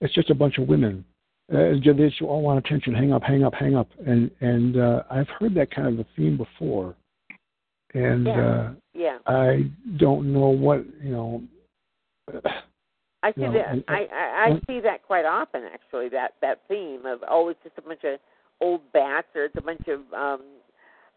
[0.00, 1.04] "It's just a bunch of women."
[1.52, 2.94] Uh, they just all want attention.
[2.94, 3.88] Hang up, hang up, hang up.
[4.06, 6.94] And and uh, I've heard that kind of a theme before,
[7.94, 8.26] and.
[8.26, 8.40] Yeah.
[8.40, 9.18] uh Yeah.
[9.26, 11.42] I don't know what you know.
[13.22, 13.84] I see No, that.
[13.88, 16.08] I, I I see that quite often, actually.
[16.08, 18.18] That that theme of oh, it's just a bunch of
[18.60, 20.42] old bats, or it's a bunch of um.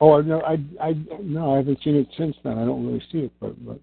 [0.01, 2.57] Oh no, I I no, I haven't seen it since then.
[2.57, 3.79] I don't really see it, but but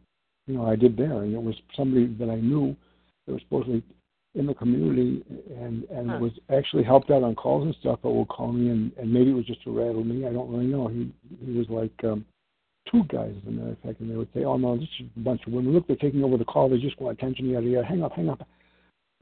[0.47, 2.77] you know, I did there, and it was somebody that I knew
[3.27, 3.83] that was supposedly
[4.35, 5.25] in the community,
[5.59, 6.19] and and Huh.
[6.21, 8.01] was actually helped out on calls and stuff.
[8.03, 10.27] But would call me, and and maybe it was just to rattle me.
[10.27, 10.89] I don't really know.
[10.89, 11.11] He
[11.45, 12.27] he was like, um
[12.91, 15.07] two guys, as a matter of fact, and they would say, "Oh no, this is
[15.17, 15.73] a bunch of women.
[15.73, 16.69] Look, they're taking over the call.
[16.69, 17.47] They just want attention.
[17.47, 17.87] Yada yada.
[17.87, 18.47] Hang up, hang up."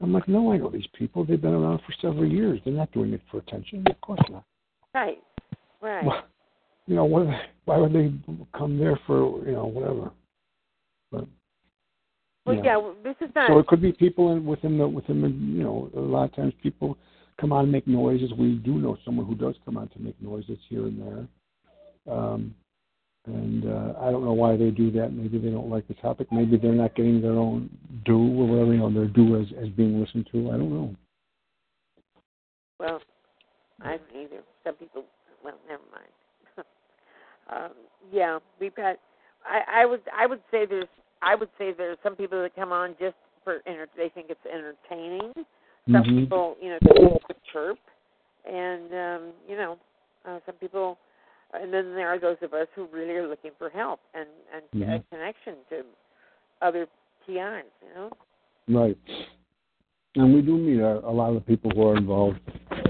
[0.01, 1.25] I'm like, "No, I know these people.
[1.25, 2.59] They've been around for several years.
[2.63, 3.85] They're not doing it for attention.
[3.89, 4.43] Of course not."
[4.93, 5.19] Right.
[5.81, 6.05] Right.
[6.05, 6.23] Well,
[6.87, 7.27] you know, what,
[7.65, 8.11] why would they
[8.57, 10.11] come there for you know whatever?
[11.11, 11.25] But
[12.45, 12.61] Well, yeah.
[12.63, 12.77] yeah.
[12.77, 13.49] well, this is not.
[13.49, 16.35] So it could be people in, within the within the you know a lot of
[16.35, 16.97] times people
[17.39, 18.33] come on and make noises.
[18.37, 22.55] We do know someone who does come on to make noises here and there, um,
[23.25, 25.09] and uh, I don't know why they do that.
[25.09, 26.27] Maybe they don't like the topic.
[26.31, 27.69] Maybe they're not getting their own
[28.05, 30.49] due or whatever you know their due as as being listened to.
[30.49, 30.95] I don't know.
[32.79, 33.01] Well,
[33.81, 34.41] I don't either.
[34.63, 35.03] Some people.
[35.43, 36.65] Well, never mind.
[37.55, 37.71] um,
[38.11, 38.97] yeah, we've had.
[39.45, 40.01] I, I would.
[40.15, 40.87] I would say there's.
[41.21, 43.87] I would say there's some people that come on just for enter.
[43.97, 45.33] They think it's entertaining.
[45.91, 46.19] Some Mhm.
[46.19, 47.19] people, you know,
[47.51, 47.79] chirp,
[48.45, 49.77] and um, you know,
[50.25, 50.97] uh, some people.
[51.53, 54.83] And then there are those of us who really are looking for help and and
[54.83, 55.03] a Mhm.
[55.09, 55.83] connection to
[56.61, 56.87] other
[57.25, 57.65] TIs.
[57.81, 58.11] You know.
[58.67, 58.97] Right.
[60.15, 62.39] And we do meet a, a lot of people who are involved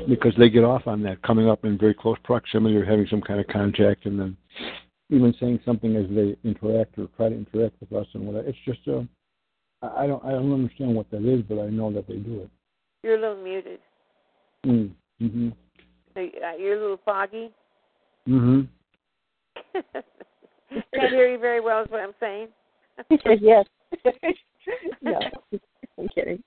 [0.07, 3.21] because they get off on that, coming up in very close proximity or having some
[3.21, 4.37] kind of contact, and then
[5.09, 8.47] even saying something as they interact or try to interact with us and whatever.
[8.47, 9.07] It's just a,
[9.81, 12.41] I I don't, I don't understand what that is, but I know that they do
[12.41, 12.49] it.
[13.03, 13.79] You're a little muted.
[14.65, 14.91] Mm.
[15.21, 15.53] Mhm.
[16.13, 17.51] So, uh, You're a little foggy.
[18.29, 18.67] Mhm.
[20.93, 22.49] Can't hear you very well, is what I'm saying.
[23.41, 23.65] yes.
[25.01, 25.19] no,
[25.97, 26.43] I'm kidding.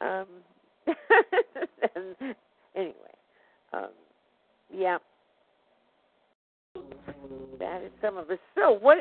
[0.00, 0.26] Um,
[2.74, 2.94] anyway,
[3.72, 3.90] um,
[4.74, 4.98] yeah,
[7.60, 8.38] that is some of us.
[8.56, 8.98] So what?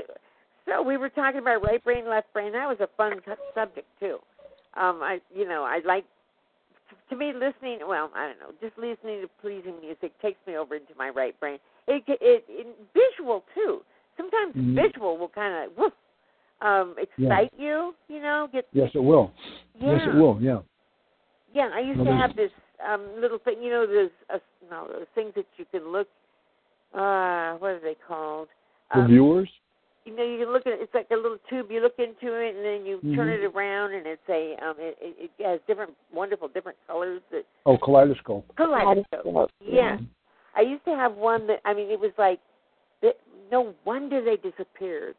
[0.67, 2.51] So we were talking about right brain, left brain.
[2.51, 3.13] That was a fun
[3.55, 4.19] subject too.
[4.75, 6.05] Um, I, you know, I like
[7.09, 7.79] to me listening.
[7.87, 11.37] Well, I don't know, just listening to pleasing music takes me over into my right
[11.39, 11.59] brain.
[11.87, 13.81] It, it, it visual too.
[14.17, 14.75] Sometimes Mhm.
[14.75, 15.93] visual will kind of woof,
[16.61, 17.95] um, excite you.
[18.07, 19.31] You know, get Yes, it will.
[19.79, 19.93] yeah.
[19.93, 20.37] Yes, it will.
[20.41, 20.59] Yeah.
[21.53, 22.51] Yeah, I used to have this
[22.85, 23.61] um little thing.
[23.61, 24.39] You know, those uh,
[24.69, 26.07] no those things that you can look.
[26.93, 28.47] Uh, what are they called?
[28.93, 29.49] The Um, viewers.
[30.05, 31.67] You know, you can look at it it's like a little tube.
[31.69, 33.43] You look into it, and then you turn Mhm.
[33.43, 37.45] it around, and it's a um it, it, it has different wonderful different colors that
[37.65, 38.45] Oh, kaleidoscope.
[38.55, 39.51] kaleidoscope.
[39.59, 39.99] Yeah,
[40.55, 42.39] I used to have one that I mean it was like,
[43.01, 43.17] that,
[43.51, 45.15] no wonder they disappeared.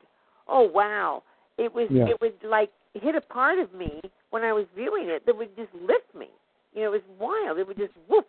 [0.48, 1.22] Oh wow,
[1.58, 2.08] it was Yeah.
[2.08, 4.00] it would like hit a part of me
[4.30, 6.30] when I was viewing it that would just lift me.
[6.74, 7.58] You know, it was wild.
[7.58, 8.26] It would just whoop,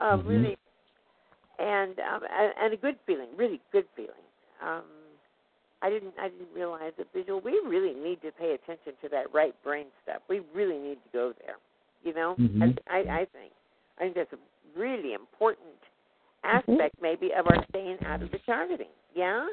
[0.00, 0.26] um, Mhm.
[0.26, 0.58] really,
[1.58, 4.24] and um, and, and a good feeling, really good feeling.
[4.62, 4.84] Um,
[5.82, 7.40] I didn't I didn't realize that visual.
[7.40, 10.22] We really need to pay attention to that right brain stuff.
[10.28, 11.56] We really need to go there.
[12.02, 12.78] You know, Mhm.
[12.88, 13.52] I, I I think
[13.98, 15.76] I think that's a really important
[16.44, 18.88] aspect, maybe, of our staying out of the targeting.
[19.14, 19.48] Yeah.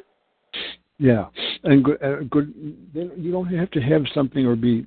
[0.99, 1.25] Yeah,
[1.63, 2.01] and good.
[2.03, 2.53] Uh, good.
[2.93, 4.85] Then you don't have to have something or be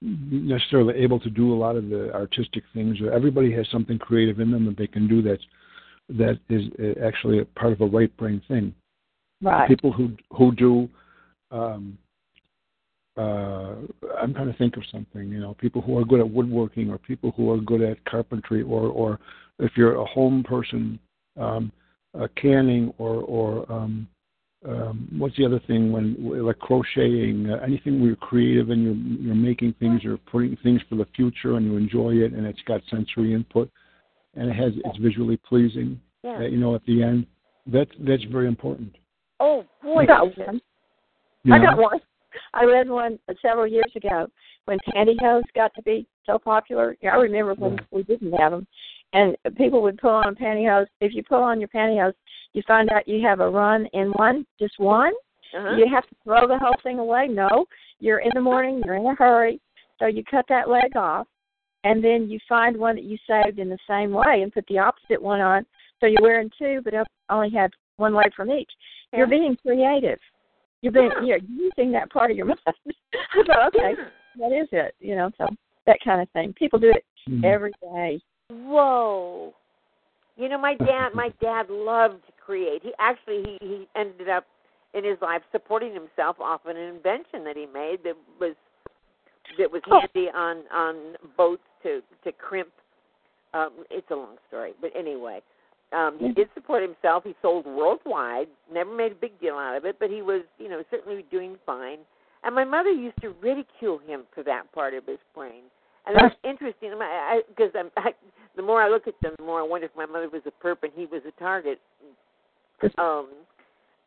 [0.00, 2.98] necessarily able to do a lot of the artistic things.
[3.12, 5.20] Everybody has something creative in them that they can do.
[5.22, 5.42] That's
[6.10, 8.74] that is uh, actually a part of a right brain thing.
[9.42, 9.68] Right.
[9.68, 10.88] People who who do.
[11.50, 11.98] Um,
[13.16, 13.74] uh,
[14.20, 15.28] I'm trying to think of something.
[15.28, 18.62] You know, people who are good at woodworking, or people who are good at carpentry,
[18.62, 19.18] or or
[19.58, 20.98] if you're a home person,
[21.38, 21.72] um,
[22.18, 24.08] uh, canning, or or um,
[24.68, 28.94] um, what's the other thing when like crocheting, uh, anything where you're creative and you're
[28.94, 32.60] you're making things, you're putting things for the future, and you enjoy it, and it's
[32.66, 33.70] got sensory input,
[34.34, 36.00] and it has it's visually pleasing.
[36.22, 36.36] Yeah.
[36.36, 37.26] Uh, you know, at the end,
[37.66, 38.94] that's that's very important.
[39.40, 40.02] Oh boy.
[40.02, 40.60] I got one.
[41.44, 41.98] You I got one.
[42.54, 44.28] I read one several years ago
[44.66, 46.96] when pantyhose got to be so popular.
[47.00, 47.80] Yeah, I remember when Yeah.
[47.90, 48.66] we didn't have them,
[49.12, 50.86] and people would pull on pantyhose.
[51.00, 52.14] If you pull on your pantyhose,
[52.52, 55.12] you find out you have a run in one, just one.
[55.56, 55.76] Uh-huh.
[55.76, 57.26] You have to throw the whole thing away.
[57.26, 57.66] No,
[57.98, 58.82] you're in the morning.
[58.84, 59.60] You're in a hurry,
[59.98, 61.26] so you cut that leg off,
[61.82, 64.78] and then you find one that you saved in the same way and put the
[64.78, 65.66] opposite one on.
[65.98, 66.94] So you're wearing two, but
[67.28, 68.70] only had one leg from each.
[69.12, 70.18] You're being creative.
[70.82, 71.36] You're being Yeah.
[71.36, 72.60] you're using that part of your mind.
[72.66, 74.08] I thought, okay, Yeah.
[74.48, 74.94] that is it.
[75.00, 75.48] You know, so
[75.86, 76.52] that kind of thing.
[76.54, 77.44] People do it Mhm.
[77.44, 78.20] every day.
[78.50, 79.54] Whoa.
[80.36, 82.82] You know, my dad my dad loved to create.
[82.82, 84.46] He actually he he ended up
[84.94, 88.54] in his life supporting himself off of an invention that he made that was
[89.58, 90.00] that was Oh.
[90.00, 92.72] handy on on boats to to crimp
[93.54, 95.42] um it's a long story, but anyway.
[95.92, 97.24] Um he did support himself.
[97.24, 100.68] He sold worldwide, never made a big deal out of it, but he was, you
[100.68, 101.98] know, certainly doing fine.
[102.42, 105.62] And my mother used to ridicule him for that part of his brain.
[106.06, 106.92] And that's interesting
[107.48, 108.12] because I'm I,
[108.56, 110.66] the more I look at them, the more I wonder if my mother was a
[110.66, 111.80] perp and he was a target.
[112.96, 113.28] Um,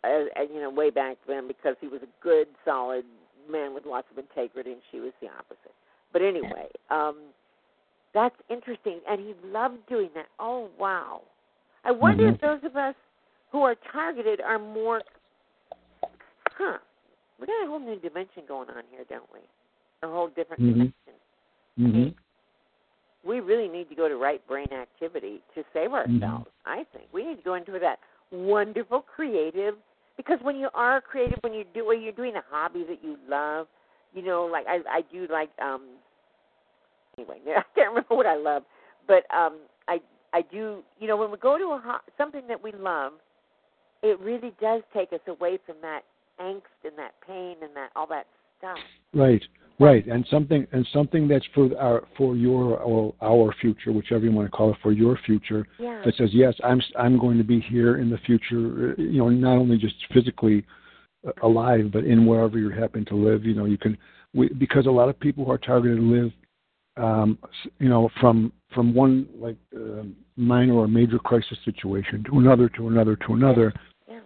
[0.04, 3.06] uh, uh, you know, way back then because he was a good, solid
[3.50, 5.74] man with lots of integrity, and she was the opposite.
[6.12, 7.16] But anyway, um,
[8.14, 10.26] that's interesting, and he loved doing that.
[10.40, 11.22] Oh wow!
[11.84, 12.34] I wonder Mhm.
[12.36, 12.96] if those of us
[13.52, 15.02] who are targeted are more.
[16.58, 16.78] Huh?
[17.40, 19.40] We got a whole new dimension going on here, don't we?
[20.02, 20.72] A whole different Mhm.
[20.72, 20.94] dimension.
[21.78, 22.10] hmm
[23.24, 26.24] We really need to go to right brain activity to save Mm-hmm.
[26.24, 26.52] ourselves.
[26.66, 28.00] I think we need to go into that
[28.32, 29.78] wonderful creative
[30.18, 33.18] because when you are creative, when you do when you're doing a hobby that you
[33.28, 33.68] love,
[34.14, 35.84] you know, like I I do like um
[37.18, 38.64] anyway, I can't remember what I love,
[39.08, 39.60] but um
[40.34, 43.14] I do, you know, when we go to a ho- something that we love,
[44.02, 46.02] it really does take us away from that
[46.42, 48.26] angst and that pain and that all that
[48.58, 48.78] stuff.
[49.14, 49.42] Right,
[49.80, 54.32] right, and something and something that's for our for your or our future, whichever you
[54.32, 55.68] want to call it, for your future.
[55.80, 56.02] Yeah.
[56.04, 58.96] That says yes, I'm I'm going to be here in the future.
[58.98, 60.66] uh, You know, not only just physically
[61.28, 63.46] uh, alive, but in wherever you happen to live.
[63.46, 63.98] You know, you can
[64.34, 66.32] we, because a lot of people who are targeted live,
[66.98, 67.38] um,
[67.80, 70.04] you know, from from one like uh,
[70.36, 73.74] minor or major crisis situation to another to another to another,
[74.08, 74.20] Yeah.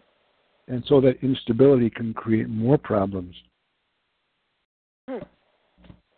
[0.68, 3.36] and so that instability can create more problems.
[5.10, 5.20] Hmm.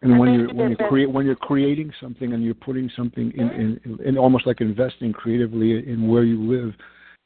[0.01, 3.49] And when you're when you create when you're creating something and you're putting something in,
[3.49, 6.73] in, in, in almost like investing creatively in where you live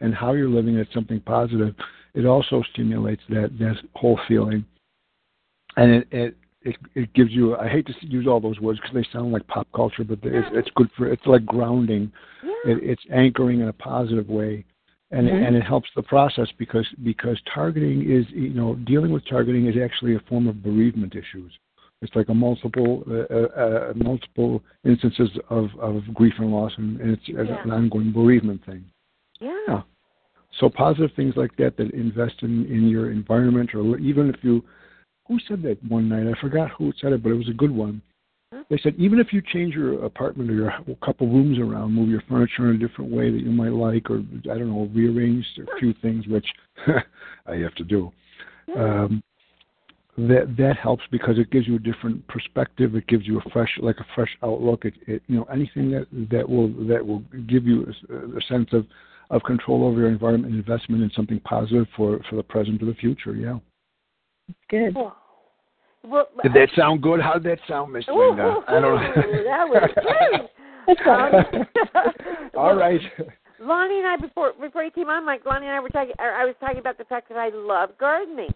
[0.02, 1.76] and how you're living at something positive,
[2.16, 4.66] it also stimulates that that whole feeling,
[5.78, 7.56] and it it it, it gives you.
[7.58, 10.48] I hate to use all those words because they sound like pop culture, but it's,
[10.54, 11.12] it's good for.
[11.12, 12.12] It's like grounding.
[12.44, 12.72] Yeah.
[12.74, 14.66] It, it's anchoring in a positive way,
[15.12, 15.48] and Mhm.
[15.48, 19.76] and it helps the process because because targeting is you know dealing with targeting is
[19.78, 21.52] actually a form of bereavement issues.
[22.02, 27.00] It's like a multiple uh, uh, uh, multiple instances of, of grief and loss, and,
[27.00, 27.64] and it's Yeah.
[27.64, 28.84] an ongoing bereavement thing.
[29.40, 29.58] Yeah.
[29.68, 29.82] Yeah.
[30.60, 34.64] So positive things like that that invest in in your environment, or even if you,
[35.28, 36.28] who said that one night?
[36.28, 38.02] I forgot who said it, but it was a good one.
[38.70, 40.74] They said even if you change your apartment or your
[41.04, 44.18] couple rooms around, move your furniture in a different way that you might like, or
[44.44, 46.46] I don't know, rearrange a few things, which
[47.48, 48.12] I have to do.
[48.78, 49.24] Um,
[50.18, 52.96] that that helps because it gives you a different perspective.
[52.96, 54.86] It gives you a fresh, like a fresh outlook.
[54.86, 58.70] It, it you know anything that that will that will give you a, a sense
[58.74, 58.86] of
[59.32, 62.94] of control over your environment, investment in something positive for for the present or the
[62.94, 63.34] future.
[63.34, 63.58] Yeah.
[64.70, 64.96] Good.
[64.96, 65.14] Whoa.
[66.06, 67.22] Well, Did that sound good?
[67.22, 68.58] How did that sound, Miss Linda?
[68.68, 68.98] I don't know.
[69.46, 70.50] that was good.
[70.86, 71.66] Um,
[72.58, 73.00] All right.
[73.58, 75.44] Lonnie and I before before you came on, Mike.
[75.46, 76.12] Lonnie and I were talking.
[76.20, 78.50] I was talking about the fact that I love gardening.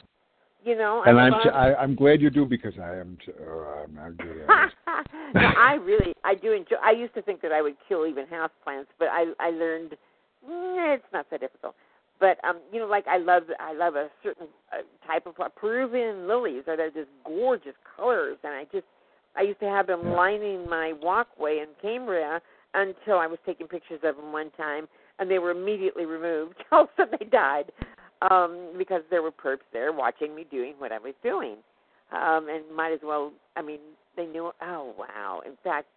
[0.66, 3.18] You know, And I I'm love, t- I, I'm glad you do because I am.
[3.26, 5.08] T- uh, I'm not good at it.
[5.36, 6.76] no, I really I do enjoy.
[6.84, 9.92] I used to think that I would kill even house plants, but I I learned
[10.46, 11.76] mm, it's not so difficult.
[12.20, 15.50] But um, you know, like I love I love a certain uh, type of uh,
[15.50, 16.64] Peruvian lilies.
[16.68, 18.86] Are they're just gorgeous colors, and I just
[19.36, 20.14] I used to have them Yeah.
[20.16, 22.42] lining my walkway in Cambria
[22.74, 24.88] until I was taking pictures of them one time,
[25.20, 26.56] and they were immediately removed.
[26.72, 27.72] All of a sudden, they died
[28.30, 31.58] um, because there were perps there watching me doing what I was doing,
[32.12, 33.32] um, and might as well.
[33.56, 33.80] I mean,
[34.16, 34.52] they knew.
[34.62, 35.42] Oh wow!
[35.46, 35.88] In fact,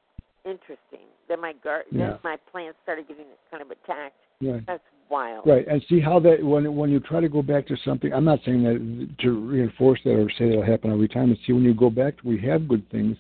[0.44, 1.08] interesting.
[1.28, 2.08] Then my gar- Yeah.
[2.08, 4.16] then my plants started getting kind of attacked.
[4.42, 4.64] Right.
[4.66, 4.82] That's
[5.44, 8.12] Right, and see how that when when you try to go back to something.
[8.12, 11.30] I'm not saying that to reinforce that or say that'll happen every time.
[11.30, 13.16] But see, when you go back, we have good things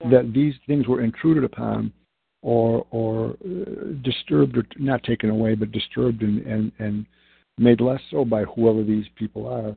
[0.00, 0.10] Yeah.
[0.10, 1.92] that these things were intruded upon,
[2.42, 7.06] or or uh, disturbed or not taken away, but disturbed and and and
[7.58, 9.76] made less so by whoever these people are.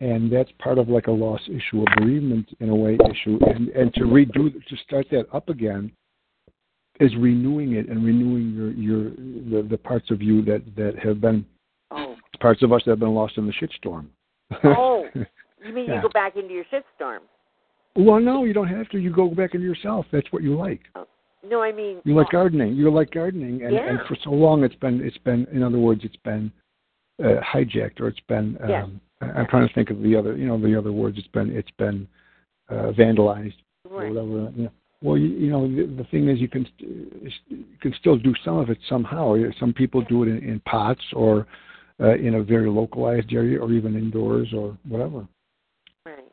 [0.00, 3.68] And that's part of like a loss issue, a bereavement in a way issue, and
[3.70, 5.92] and to redo to start that up again
[7.00, 9.10] is renewing it and renewing your your
[9.62, 11.44] the, the parts of you that that have been
[11.90, 12.16] Oh.
[12.40, 14.06] parts of us that have been lost in the shitstorm.
[14.64, 15.06] Oh.
[15.14, 15.96] You mean Yeah.
[15.96, 17.20] you go back into your shitstorm?
[17.96, 18.98] well, no, you don't have to.
[18.98, 20.06] You go back into yourself.
[20.12, 20.80] That's what you like.
[21.48, 22.74] No, I mean You like gardening.
[22.74, 26.02] You like gardening, and, and for so long it's been it's been in other words
[26.04, 26.52] it's been
[27.22, 28.86] uh, hijacked or it's been um, Yes.
[29.36, 31.16] I'm trying to think of the other you know the other words.
[31.18, 32.06] It's been it's been
[32.68, 33.54] uh, vandalized
[33.88, 34.52] or whatever.
[34.56, 34.70] You know.
[35.02, 38.34] Well, you, you know the, the thing is you can st- you can still do
[38.44, 39.36] some of it somehow.
[39.60, 41.46] Some people do it in, in pots or
[42.00, 45.26] uh, in a very localized area or even indoors or whatever.
[46.04, 46.24] Right.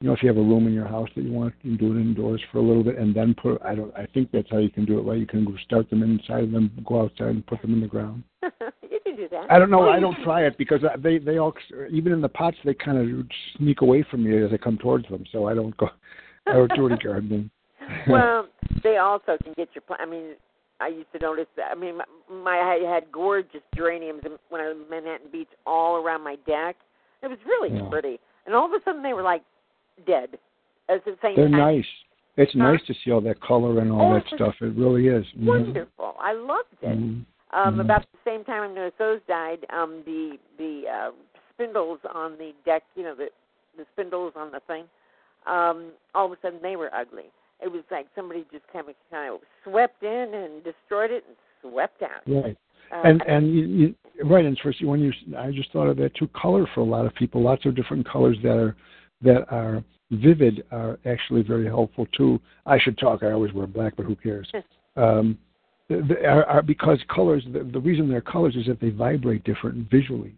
[0.00, 1.86] You know, if you have a room in your house that you want, you can
[1.86, 3.60] do it indoors for a little bit, and then put.
[3.62, 3.94] I don't.
[3.94, 5.02] I think that's how you can do it.
[5.02, 5.18] Right?
[5.18, 8.22] You can start them inside, and then go outside and put them in the ground.
[8.42, 9.46] you can do that.
[9.50, 9.88] I don't know.
[9.88, 11.52] Oh, I don't try it because they they all
[11.90, 13.26] even in the pots they kind of
[13.58, 15.24] sneak away from me as I come towards them.
[15.32, 15.90] So I don't go.
[16.46, 17.50] I don't do any gardening.
[18.08, 18.48] well,
[18.82, 19.82] they also can get your.
[19.82, 20.34] pla- I mean,
[20.80, 21.70] I used to notice that.
[21.70, 25.96] I mean, my, my I had gorgeous geraniums when I was in Manhattan Beach all
[25.96, 26.76] around my deck.
[27.22, 27.88] It was really Yeah.
[27.88, 29.42] pretty, and all of a sudden they were like
[30.06, 30.38] dead.
[30.88, 31.86] At the same They're time, nice.
[32.36, 32.58] It's Huh?
[32.58, 34.54] nice to see all that color and all Oh, that stuff.
[34.60, 35.24] It really is.
[35.38, 35.46] Mhm.
[35.46, 36.16] wonderful.
[36.20, 36.98] I loved it.
[36.98, 37.24] Mhm.
[37.52, 37.80] Um, Mhm.
[37.80, 41.12] About the same time I noticed those died, um, the the uh,
[41.54, 43.30] spindles on the deck, you know, the
[43.76, 44.88] the spindles on the thing.
[45.46, 47.30] Um, all of a sudden they were ugly.
[47.60, 51.36] It was like somebody just kind of kind of swept in and destroyed it and
[51.62, 52.22] swept out.
[52.26, 52.56] Right.
[52.92, 56.14] Uh, and and you, you right and first when you I just thought of that
[56.14, 58.76] too color for a lot of people lots of different colors that are
[59.22, 63.96] that are vivid are actually very helpful too I should talk I always wear black
[63.96, 64.50] but who cares
[64.96, 65.36] um
[65.90, 70.34] are, are because colors the, the reason they're colors is that they vibrate different visually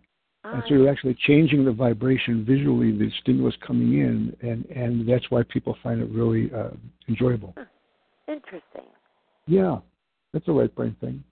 [0.55, 5.31] and so you're actually changing the vibration visually the stimulus coming in and and that's
[5.31, 6.71] why people find it really uh,
[7.09, 7.55] enjoyable
[8.29, 8.87] interesting.
[9.47, 9.79] yeah
[10.33, 11.23] that's a right brain thing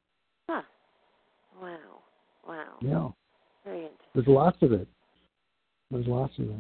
[0.48, 0.62] Huh.
[1.60, 1.76] Wow.
[2.46, 2.64] Wow.
[2.80, 3.08] yeah
[3.64, 4.06] Very interesting.
[4.14, 4.88] there's lots of it
[5.90, 6.56] there's lots of it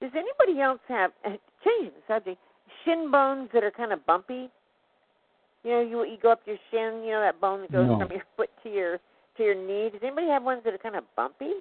[0.00, 1.30] Does anybody else have uh,
[1.64, 2.38] changing the subject?
[2.84, 4.50] Shin bones that are kind of bumpy.
[5.64, 7.02] You know, you you go up your shin.
[7.04, 7.98] You know that bone that goes No.
[7.98, 8.98] from your foot to your
[9.36, 9.88] to your knee.
[9.90, 11.52] Does anybody have ones that are kind of bumpy?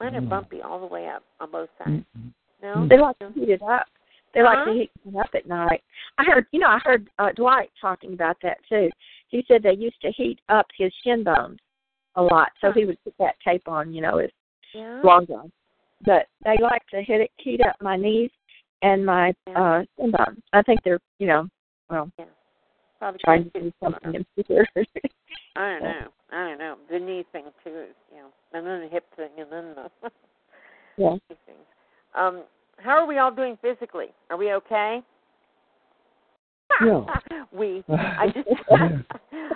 [0.00, 2.02] Mine are bumpy all the way up on both sides.
[2.18, 2.32] Mm-mm.
[2.62, 2.86] No.
[2.88, 3.86] They like to heat it up.
[4.34, 4.64] They like Huh?
[4.66, 5.82] to heat it up at night.
[6.18, 8.88] I heard, you know, I heard uh, Dwight talking about that too.
[9.28, 11.58] He said they used to heat up his shin bones
[12.16, 14.30] a lot, so he would put that tape on, you know, his
[14.72, 15.00] Yeah.
[15.02, 15.52] long john.
[16.04, 18.30] But they like to hit it, heat up my knees
[18.82, 20.42] and my uh shin bones.
[20.52, 21.48] I think they're, you know,
[21.90, 22.10] well,
[22.98, 24.66] Probably trying to do something in here.
[25.60, 26.08] I don't know.
[26.32, 26.76] I don't know.
[26.90, 29.90] The knee thing too is, you know, and then the hip thing, and then the
[30.96, 31.16] yeah.
[31.28, 31.58] things.
[32.14, 32.44] Um,
[32.78, 34.06] how are we all doing physically?
[34.30, 35.02] Are we okay?
[36.82, 37.04] Yeah.
[37.52, 37.84] we.
[37.90, 38.48] I just.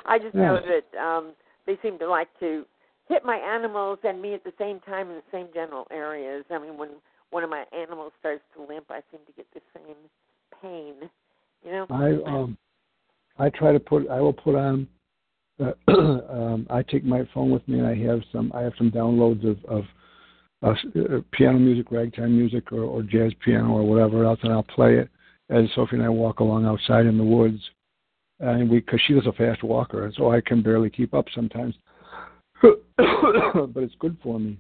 [0.05, 0.43] I just Yeah.
[0.43, 1.33] know that um,
[1.67, 2.67] they seem to like to
[3.09, 6.45] hit my animals and me at the same time in the same general areas.
[6.51, 6.91] I mean, when
[7.31, 9.97] one of my animals starts to limp, I seem to get the same
[10.61, 11.09] pain.
[11.65, 11.87] You know.
[11.89, 12.59] I um
[13.39, 14.87] I try to put I will put on
[15.89, 19.49] um I take my phone with me and I have some I have some downloads
[19.49, 19.85] of of
[20.65, 20.75] uh,
[21.33, 25.11] piano music, ragtime music, or, or jazz piano, or whatever else, and I'll play it
[25.51, 27.61] as Sophie and I walk along outside in the woods.
[28.41, 31.27] And we, because she was a fast walker, and so I can barely keep up
[31.35, 31.75] sometimes.
[32.63, 34.59] but it's good for me.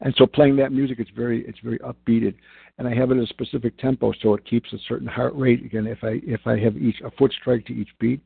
[0.00, 2.34] And so playing that music, it's very, it's very upbeated,
[2.78, 5.64] and I have it at a specific tempo, so it keeps a certain heart rate.
[5.64, 8.20] Again, if I if I have each a foot strike to each beat,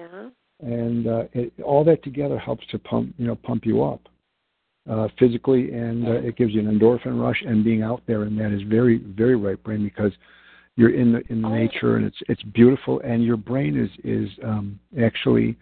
[0.00, 0.30] Uh-huh.
[0.62, 4.00] And uh, it, all that together helps to pump you know pump you up
[4.90, 7.42] uh, physically, and uh, it gives you an endorphin rush.
[7.46, 10.12] And being out there and that is very very right brain because
[10.76, 14.28] you're in the in the nature and it's it's beautiful, and your brain is is
[14.44, 15.56] um, actually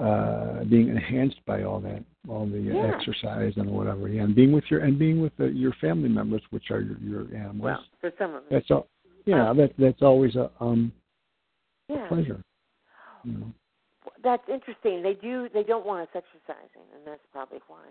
[0.00, 2.92] uh, being enhanced by all that all the Yeah.
[2.94, 4.08] exercise and whatever.
[4.08, 6.98] Yeah, and being with your and being with the, your family members, which are your,
[6.98, 7.60] your animals.
[7.62, 8.44] Well, for some of them.
[8.50, 8.88] that's all.
[9.26, 10.92] Yeah, that that's always a um
[11.88, 12.08] Yeah.
[12.08, 12.42] pleasure.
[13.24, 13.52] You know.
[14.26, 15.04] That's interesting.
[15.04, 15.48] They do.
[15.54, 17.84] They don't want us exercising, and that's probably why.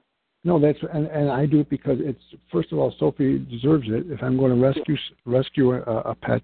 [0.43, 2.19] No, that's and and I do it because it's
[2.51, 4.11] first of all Sophie deserves it.
[4.11, 6.41] If I'm going to rescue rescue a, a pet,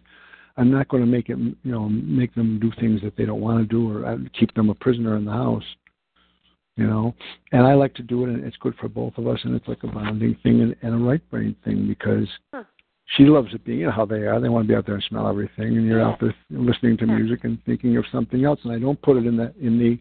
[0.56, 3.42] I'm not going to make it you know make them do things that they don't
[3.42, 5.66] want to do or uh, keep them a prisoner in the house.
[6.78, 7.14] You know,
[7.52, 9.68] and I like to do it, and it's good for both of us, and it's
[9.68, 12.64] like a bonding thing and, and a right brain thing because Huh.
[13.18, 14.40] She loves it being you know how they are.
[14.40, 16.10] They want to be out there and smell everything, and you're Yeah.
[16.10, 17.18] out there listening to Yeah.
[17.18, 18.64] music and thinking of something else.
[18.64, 20.00] And I don't put it in the in the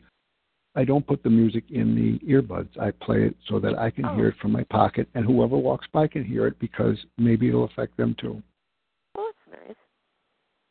[0.77, 2.79] I don't put the music in the earbuds.
[2.79, 4.15] I play it so that I can Oh.
[4.15, 7.65] hear it from my pocket, and whoever walks by can hear it because maybe it'll
[7.65, 8.41] affect them too.
[9.17, 9.77] Well, that's nice.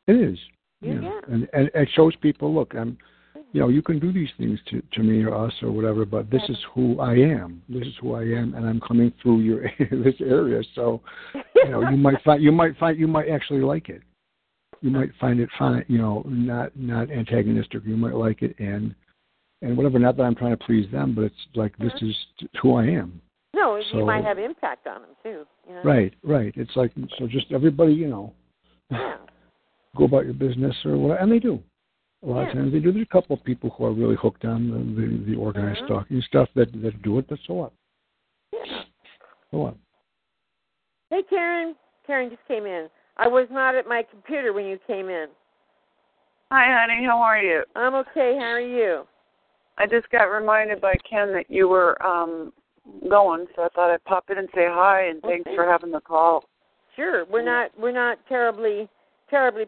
[0.07, 0.39] It is,
[0.81, 1.21] Yeah, yeah.
[1.27, 2.97] and and it shows people, look, I'm,
[3.51, 6.29] you know, you can do these things to to me or us or whatever, but
[6.29, 7.63] this is who I am.
[7.67, 10.61] This is who I am, and I'm coming through your this area.
[10.75, 11.01] So,
[11.33, 14.03] you know, you might find you might find you might actually like it.
[14.81, 17.81] You might find it fine, you know, not not antagonistic.
[17.85, 18.93] You might like it, and
[19.61, 19.97] and whatever.
[19.97, 22.09] Not that I'm trying to please them, but it's like this mm-hmm.
[22.09, 22.15] is
[22.61, 23.19] who I am.
[23.55, 25.45] No, you might have impact on them too.
[25.67, 25.81] You know?
[25.83, 26.53] Right, right.
[26.55, 27.27] It's like so.
[27.27, 28.33] Just everybody, you know,
[28.91, 29.17] Yeah.
[29.97, 31.59] go about your business or whatever, and they do.
[32.21, 32.47] A lot Yeah.
[32.49, 32.91] of times they do.
[32.91, 35.85] There's a couple of people who are really hooked on the the, the organized Mhm.
[35.85, 37.27] stalking stuff that that do it.
[37.27, 37.71] But so what?
[38.51, 38.83] Yeah.
[39.51, 39.75] So what?
[41.09, 41.75] Hey, Karen.
[42.05, 42.89] Karen just came in.
[43.17, 45.27] I was not at my computer when you came in.
[46.51, 47.05] Hi, honey.
[47.05, 47.63] How are you?
[47.75, 48.35] I'm okay.
[48.37, 49.07] How are you?
[49.77, 52.51] I just got reminded by Ken that you were um
[53.07, 55.55] going, so I thought I'd pop in and say hi and Well, thanks thanks.
[55.57, 56.43] for having the call.
[56.95, 57.23] Sure.
[57.25, 57.71] We're not.
[57.79, 58.89] We're not terribly,
[59.29, 59.67] terribly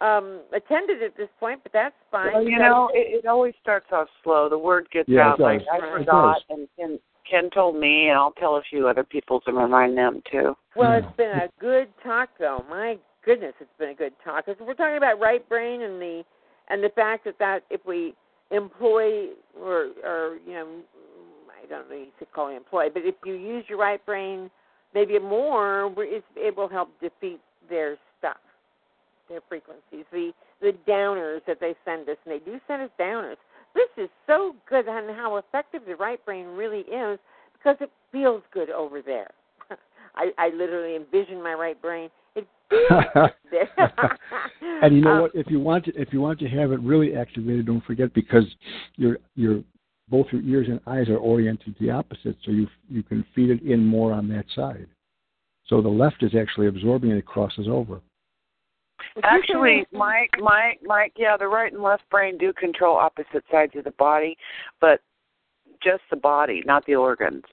[0.00, 2.32] um attended at this point, but that's fine.
[2.34, 4.48] Well, you know, it, it always starts off slow.
[4.48, 5.62] The word gets Yeah, out like.
[5.72, 6.42] I It forgot, does.
[6.50, 6.98] and, and
[7.28, 10.54] Ken told me, and I'll tell a few other people to remind them too.
[10.76, 12.64] Well, it's been a good talk, though.
[12.68, 14.46] My goodness, it's been a good talk.
[14.46, 16.22] Cause we're talking about right brain and the
[16.68, 18.14] and the fact that that if we
[18.50, 19.28] employ
[19.58, 20.68] or or you know,
[21.62, 24.50] I don't know you should call it employ, but if you use your right brain
[24.94, 28.05] maybe more, we- it will help defeat their stuff,
[29.28, 33.36] their frequencies, the the downers that they send us, and they do send us downers.
[33.74, 37.18] This is so good on how effective the right brain really is
[37.52, 39.30] because it feels good over there.
[40.14, 42.08] I, I literally envision my right brain.
[42.34, 43.92] It feels good there.
[44.82, 45.34] and you know Um, what?
[45.34, 48.44] If you want to, if you want to have it really activated, don't forget because
[48.96, 49.62] your your
[50.08, 53.62] both your ears and eyes are oriented the opposite, so you you can feed it
[53.62, 54.86] in more on that side.
[55.68, 58.00] So the left is actually absorbing and it crosses over.
[59.22, 63.84] Actually, Mike, Mike, Mike, yeah, the right and left brain do control opposite sides of
[63.84, 64.36] the body,
[64.80, 65.00] but
[65.82, 67.44] just the body, not the organs.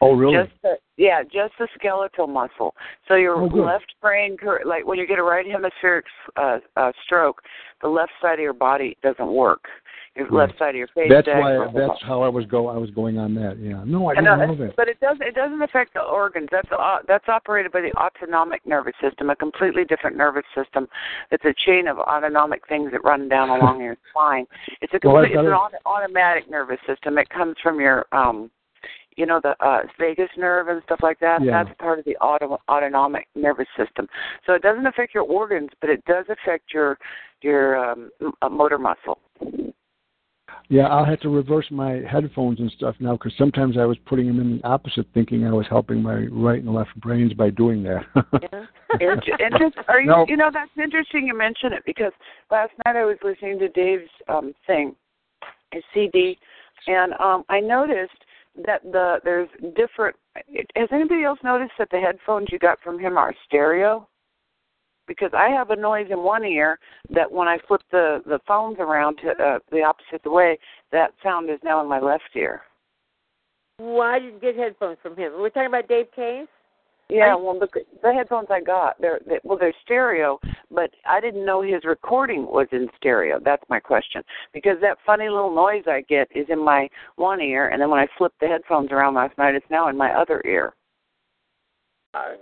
[0.00, 0.36] Oh, really?
[0.36, 2.74] Just the yeah, just the skeletal muscle.
[3.06, 6.06] So your Oh, left brain, cur- like when you get a right hemispheric
[6.36, 7.42] uh, uh, stroke,
[7.80, 9.66] the left side of your body doesn't work.
[10.14, 10.48] Your Right.
[10.48, 11.08] left side of your face.
[11.08, 11.40] That's does.
[11.40, 11.70] why.
[11.72, 12.68] That's how I was go.
[12.68, 13.56] I was going on that.
[13.58, 13.82] Yeah.
[13.86, 14.76] No, I didn't uh, know that.
[14.76, 15.22] But it doesn't.
[15.22, 16.48] It doesn't affect the organs.
[16.52, 20.86] That's uh, that's operated by the autonomic nervous system, a completely different nervous system.
[21.30, 24.46] It's a chain of autonomic things that run down along your spine.
[24.82, 25.48] It's a Well, it's an
[25.86, 27.16] automatic nervous system.
[27.16, 28.50] It comes from your um,
[29.16, 31.42] you know, the uh, vagus nerve and stuff like that.
[31.42, 31.64] Yeah.
[31.64, 34.08] That's part of the auto, autonomic nervous system.
[34.46, 36.98] So it doesn't affect your organs, but it does affect your
[37.42, 38.10] your um,
[38.40, 39.18] uh, motor muscle.
[40.68, 44.26] Yeah, I'll have to reverse my headphones and stuff now because sometimes I was putting
[44.26, 47.82] them in the opposite, thinking I was helping my right and left brains by doing
[47.82, 48.04] that.
[49.00, 50.26] And ju- and just are you No.
[50.28, 52.12] you know that's interesting you mention it because
[52.50, 54.94] last night I was listening to Dave's um thing,
[55.72, 56.38] his CD,
[56.86, 58.24] and um I noticed
[58.66, 60.16] that the there's different.
[60.76, 64.06] Has anybody else noticed that the headphones you got from him are stereo?
[65.18, 66.78] Because I have a noise in one ear
[67.10, 70.58] that when I flip the the phones around to uh, the opposite the way,
[70.90, 72.62] that sound is now in my left ear.
[73.76, 75.32] Why did you get headphones from him?
[75.36, 76.48] We're talking about Dave Case.
[77.08, 77.68] Yeah, well, the
[78.02, 80.40] the headphones I got, they're they, well, they're stereo,
[80.70, 83.38] but I didn't know his recording was in stereo.
[83.44, 84.22] That's my question
[84.54, 88.00] because that funny little noise I get is in my one ear, and then when
[88.00, 90.72] I flipped the headphones around last night, it's now in my other ear.
[92.14, 92.32] Uh,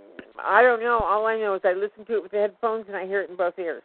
[0.43, 0.99] I don't know.
[0.99, 3.29] All I know is I listen to it with the headphones and I hear it
[3.29, 3.83] in both ears.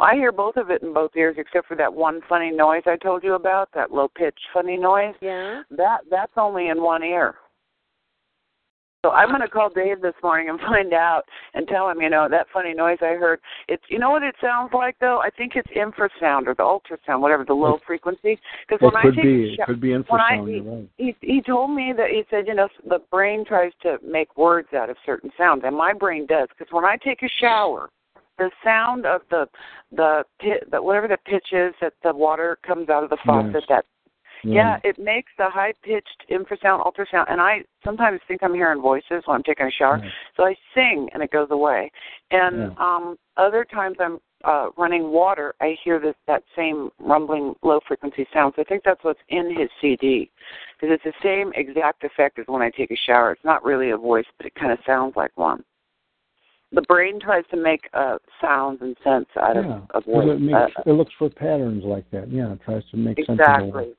[0.00, 2.96] I hear both of it in both ears, except for that one funny noise I
[2.96, 5.14] told you about, that low pitched funny noise.
[5.22, 5.62] Yeah.
[5.70, 7.36] That that's only in one ear.
[9.04, 11.22] So I'm going to call Dave this morning and find out
[11.54, 13.40] and tell him, you know, that funny noise I heard.
[13.68, 15.20] It's, you know what it sounds like though?
[15.20, 18.38] I think it's infrasound or the ultrasound, whatever the low frequency.
[18.68, 19.56] Because when could I take be.
[19.58, 20.66] a It could be when I infrasound.
[20.66, 20.88] Right.
[20.96, 24.68] he he told me that he said, you know, the brain tries to make words
[24.74, 26.48] out of certain sounds, and my brain does.
[26.56, 27.90] Because when I take a shower,
[28.38, 29.46] the sound of the
[29.92, 33.54] the pit, the whatever the pitch is that the water comes out of the faucet,
[33.54, 33.64] Yes.
[33.68, 33.84] that
[34.44, 39.22] yeah, it makes the high pitched infrasound, ultrasound, and I sometimes think I'm hearing voices
[39.24, 39.98] when I'm taking a shower.
[39.98, 40.12] Right.
[40.36, 41.90] So I sing and it goes away.
[42.30, 42.74] And Yeah.
[42.78, 48.26] um other times I'm uh running water, I hear this that same rumbling low frequency
[48.32, 48.54] sound.
[48.56, 50.30] So I think that's what's in his CD
[50.80, 53.32] because it's the same exact effect as when I take a shower.
[53.32, 55.64] It's not really a voice, but it kind of sounds like one.
[56.70, 59.80] The brain tries to make uh sounds and sense out Yeah.
[59.90, 60.28] of 'Cause voice.
[60.28, 62.28] It, makes, Uh, it looks for patterns like that.
[62.28, 63.96] Yeah, it tries to make sense of it.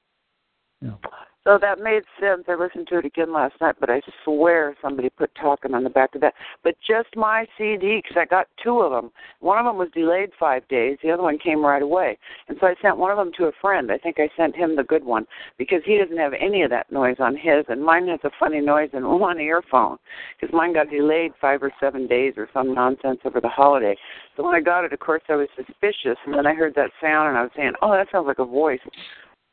[1.46, 2.44] So that made sense.
[2.48, 5.90] I listened to it again last night, but I swear somebody put talking on the
[5.90, 6.34] back of that.
[6.64, 9.10] But just my CD, because I got two of them.
[9.40, 10.98] One of them was delayed five days.
[11.02, 12.20] The other one came right away.
[12.50, 13.90] And so I sent one of them to a friend.
[13.90, 15.26] I think I sent him the good one
[15.58, 18.60] because he doesn't have any of that noise on his, and mine has a funny
[18.60, 19.98] noise in one earphone
[20.40, 23.96] because mine got delayed five or seven days or some nonsense over the holiday.
[24.36, 26.92] So when I got it, of course, I was suspicious, and then I heard that
[27.02, 28.80] sound, and I was saying, "Oh, that sounds like a voice."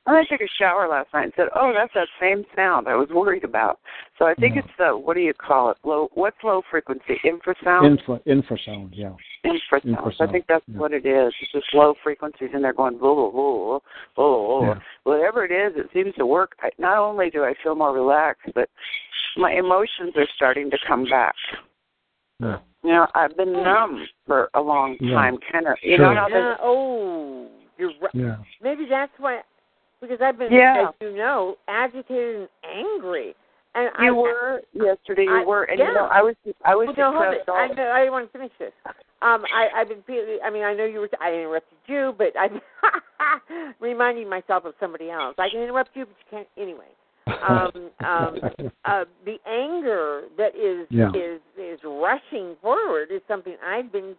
[0.07, 2.95] And I took a shower last night and said, "Oh, that's that same sound I
[2.95, 3.81] was worried about."
[4.19, 4.63] So I think Yeah.
[4.65, 5.79] it's the what do you call it?
[5.83, 6.09] Low.
[6.15, 7.19] What's low frequency?
[7.25, 7.87] Infrasound.
[7.87, 9.13] Infra, infrasound, yeah.
[9.45, 10.17] Infrasound.
[10.17, 10.79] So I think that's yeah.
[10.79, 11.35] what it is.
[11.41, 13.81] It's just low frequencies and they're going blah blah blah
[14.15, 14.61] blah.
[14.61, 14.69] blah.
[14.69, 14.81] Yeah.
[15.03, 16.57] Whatever it is, it seems to work.
[16.61, 18.71] I, not only do I feel more relaxed, but
[19.37, 21.35] my emotions are starting to come back.
[22.41, 22.59] Yeah.
[22.85, 23.65] You know, I've been hmm.
[23.65, 25.15] numb for a long Yeah.
[25.15, 25.77] time, kind of.
[25.83, 26.15] You Sure.
[26.15, 28.15] know how they Yeah, oh, you're right.
[28.15, 28.37] Yeah.
[28.61, 29.43] Maybe that's why,
[30.01, 30.89] because I've been, Yeah.
[30.89, 33.35] as you know, agitated and angry,
[33.75, 35.25] And You I, were yesterday.
[35.25, 35.89] You I- were, and yeah.
[35.89, 37.53] you know, I was I was well, no, hold depressed it.
[37.53, 38.73] I, know, I want to finish this.
[39.21, 40.39] Um, I, I've been feeling.
[40.43, 41.11] I mean, I know you were.
[41.21, 42.59] I interrupted you, but I'm
[43.81, 45.35] reminding myself of somebody else.
[45.39, 46.89] I can interrupt you, but you can't anyway.
[47.27, 51.11] Um, um, uh, the anger that is Yeah.
[51.11, 54.15] is is rushing forward is something I've been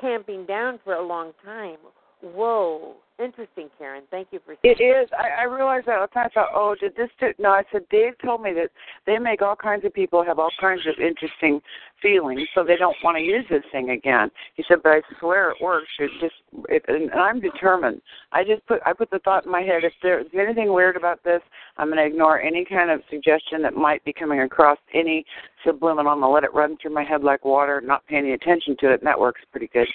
[0.00, 1.78] camping down for a long time.
[2.20, 4.04] Whoa, interesting, Karen.
[4.10, 5.08] Thank you for It is.
[5.18, 6.28] I, I realized that all the time.
[6.30, 7.08] I thought, oh, did this?
[7.20, 7.32] Do?
[7.38, 8.70] No, I said Dave told me that
[9.06, 11.60] they make all kinds of people have all kinds of interesting
[12.02, 14.30] feelings, so they don't want to use this thing again.
[14.54, 15.88] He said, but I swear it works.
[15.98, 16.34] It just,
[16.68, 18.02] it, and I'm determined.
[18.32, 19.84] I just put, I put the thought in my head.
[19.84, 21.40] If there's anything weird about this,
[21.78, 25.24] I'm going to ignore any kind of suggestion that might be coming across any
[25.64, 26.12] subliminal.
[26.12, 28.76] I'm going to let it run through my head like water, not pay any attention
[28.80, 29.88] to it, and that works pretty good.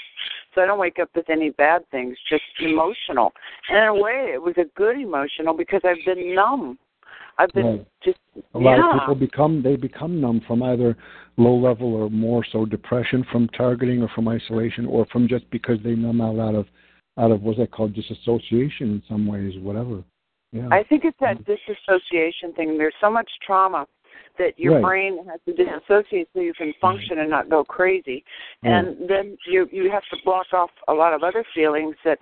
[0.56, 3.32] So I don't wake up with any bad things, just emotional.
[3.70, 6.80] And in a way, it was a good emotional because I've been numb.
[7.40, 7.86] I've been Right.
[8.04, 8.20] just
[8.54, 8.94] A lot yeah.
[8.94, 10.96] of people become they become numb from either
[11.38, 15.80] low level or more so depression from targeting or from isolation or from just because
[15.84, 16.68] they numb out out of
[17.18, 20.04] out of what's that called disassociation in some ways, whatever.
[20.52, 20.68] Yeah.
[20.72, 21.46] I think it's that mm.
[21.46, 22.78] disassociation thing.
[22.78, 23.88] There's so much trauma
[24.38, 24.84] that your Right.
[24.84, 28.24] brain has to disassociate so you can function and not go crazy.
[28.64, 28.80] Yeah.
[28.80, 32.20] And then you you have to block off a lot of other feelings that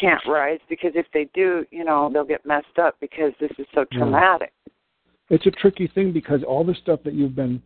[0.00, 3.66] can't rise because if they do, you know, they'll get messed up because this is
[3.74, 4.52] so traumatic.
[5.30, 7.62] It's a tricky thing because all the stuff that you've been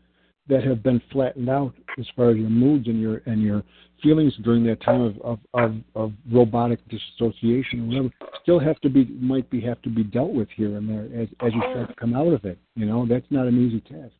[0.48, 3.62] that have been flattened out as far as your moods and your and your
[4.02, 8.10] feelings during that time of of of, of robotic dissociation or whatever
[8.42, 11.28] still have to be might be have to be dealt with here and there as
[11.40, 12.58] as you start to come out of it.
[12.74, 14.12] You know, that's not an easy task.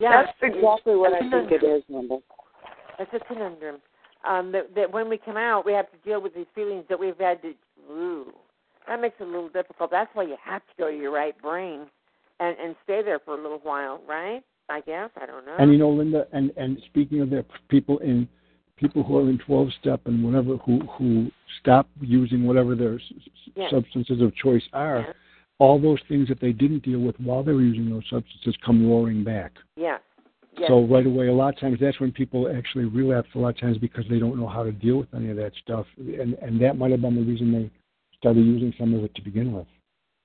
[0.00, 2.22] Yeah, That's exactly what I think it is, Nimble.
[3.00, 3.80] It's a conundrum.
[4.28, 6.98] Um, that, that when we come out, we have to deal with these feelings that
[6.98, 7.54] we've had to.
[7.90, 8.32] Ooh,
[8.86, 9.90] that makes it a little difficult.
[9.90, 11.86] That's why you have to go to your right brain
[12.40, 14.42] and and stay there for a little while, right?
[14.68, 15.56] I guess I don't know.
[15.58, 18.28] And you know, Linda, and and speaking of that, people in
[18.76, 23.00] people who are in twelve step and whatever who who stop using whatever their
[23.56, 23.70] Yes.
[23.70, 25.14] substances of choice are,
[25.58, 28.88] all those things that they didn't deal with while they were using those substances come
[28.88, 29.52] roaring back.
[29.76, 30.00] yes.
[30.56, 30.68] Yes.
[30.68, 33.28] So right away, a lot of times that's when people actually relapse.
[33.36, 35.52] A lot of times because they don't know how to deal with any of that
[35.62, 37.70] stuff, and and that might have been the reason they
[38.16, 39.66] started using some of it to begin with.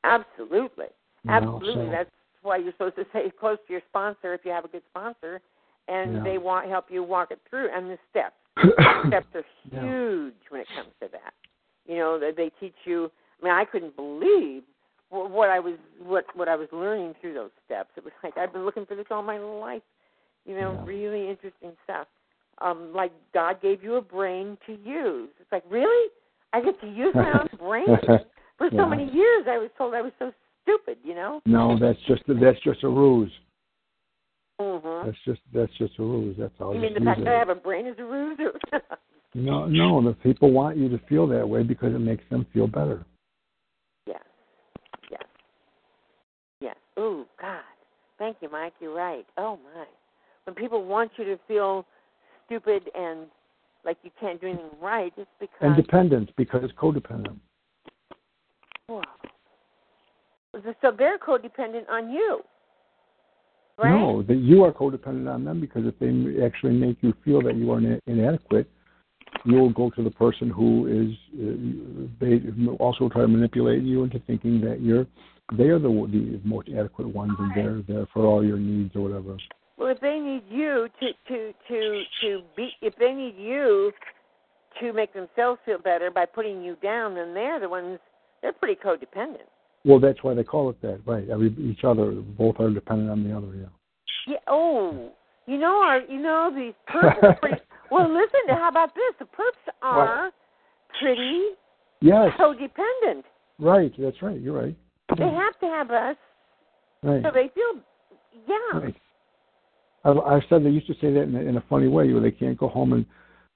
[0.03, 0.87] Absolutely.
[1.25, 1.85] You know, Absolutely.
[1.85, 2.09] so- That's
[2.41, 5.41] why you're supposed to stay close to your sponsor if you have a good sponsor,
[5.87, 6.23] and Yeah.
[6.23, 7.69] they want help you walk it through.
[7.73, 9.81] And the steps, the steps are Yeah.
[9.81, 11.33] huge when it comes to that.
[11.85, 13.11] You know, they, they teach you.
[13.41, 14.63] I mean, I couldn't believe
[15.09, 17.89] what I was what what I was learning through those steps.
[17.97, 19.83] It was like I've been looking for this all my life.
[20.45, 20.85] You know, Yeah.
[20.85, 22.07] really interesting stuff.
[22.59, 25.29] Um, like God gave you a brain to use.
[25.39, 26.09] It's like really,
[26.53, 27.85] I get to use my own brain.
[28.57, 28.85] For so Yeah.
[28.85, 30.31] many years, I was told I was so
[30.63, 30.97] stupid.
[31.03, 31.41] You know.
[31.45, 33.31] No, that's just that's just a ruse.
[34.61, 35.07] Mm-hmm.
[35.07, 36.35] That's just that's just a ruse.
[36.39, 36.73] That's all.
[36.73, 38.39] You mean the fact that I have a brain is a ruse?
[38.39, 38.81] Or
[39.35, 40.01] No, no.
[40.03, 43.03] The people want you to feel that way because it makes them feel better.
[44.05, 44.21] yes,
[45.11, 45.23] yes,
[46.61, 46.75] yes.
[46.97, 47.61] Oh God,
[48.19, 48.73] thank you, Mike.
[48.79, 49.25] You're right.
[49.37, 49.85] Oh my,
[50.45, 51.85] when people want you to feel
[52.45, 53.21] stupid and
[53.85, 55.75] like you can't do anything right, it's because And
[56.37, 57.39] because codependent.
[58.87, 59.01] Whoa.
[60.81, 62.41] So they're codependent on you,
[63.77, 63.89] right?
[63.89, 67.55] No, that you are codependent on them because if they actually make you feel that
[67.55, 68.69] you are ina- inadequate,
[69.45, 71.11] you will go to the person who is
[71.41, 72.41] uh, they
[72.77, 75.07] also try to manipulate you into thinking that you're
[75.57, 79.01] they are the the most adequate ones and they're there for all your needs or
[79.01, 79.37] whatever.
[79.77, 83.91] Well, if they need you to to to to be, if they need you
[84.79, 87.99] to make themselves feel better by putting you down, then they're the ones.
[88.41, 89.49] They're pretty codependent.
[89.85, 91.27] Well, that's why they call it that, right?
[91.29, 93.47] Every each other, both are dependent on the other.
[93.55, 93.65] Yeah.
[94.27, 94.37] Yeah.
[94.47, 95.11] Oh,
[95.45, 96.01] you know our.
[96.01, 97.57] You know these perps are pretty.
[97.91, 98.39] Well, listen.
[98.47, 99.13] How about this?
[99.19, 100.31] The perps are
[100.99, 101.49] pretty
[102.01, 102.31] Yes.
[102.39, 103.23] codependent.
[103.59, 103.93] Right.
[103.99, 104.39] That's right.
[104.41, 104.75] You're right.
[105.15, 106.15] They have to have us
[107.03, 107.21] Right.
[107.23, 107.81] so they feel.
[108.47, 108.79] Yeah.
[108.79, 108.95] Right.
[110.05, 112.21] I've, I've said they used to say that in a, in a funny way, where
[112.21, 113.05] they can't go home and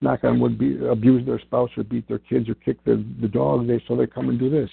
[0.02, 3.28] knock on wood, be, abuse their spouse or beat their kids or kick the the
[3.28, 3.66] dog.
[3.66, 4.70] They so they come and do this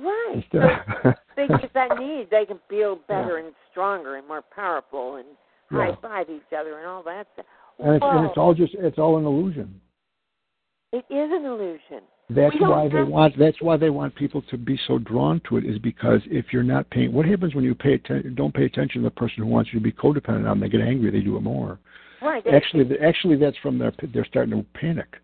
[0.00, 0.44] Right.
[0.52, 0.58] So
[1.36, 2.28] they get that need.
[2.30, 5.26] They can feel better and stronger and more powerful and
[5.70, 5.92] Yeah.
[5.92, 7.46] high five each other and all that stuff.
[7.78, 9.80] and, it's, and it's all just it's all an illusion.
[10.92, 12.02] It is an illusion.
[12.30, 13.38] That's why they want.
[13.38, 15.64] That's why they want people to be so drawn to it.
[15.64, 19.02] Is because if you're not paying, what happens when you pay atten- don't pay attention
[19.02, 20.44] to the person who wants you to be codependent on?
[20.44, 21.10] Them, they get angry.
[21.10, 21.78] They do it more.
[22.22, 22.44] Right.
[22.46, 23.92] Actually, actually, that's from their.
[24.12, 25.16] They're starting to panic.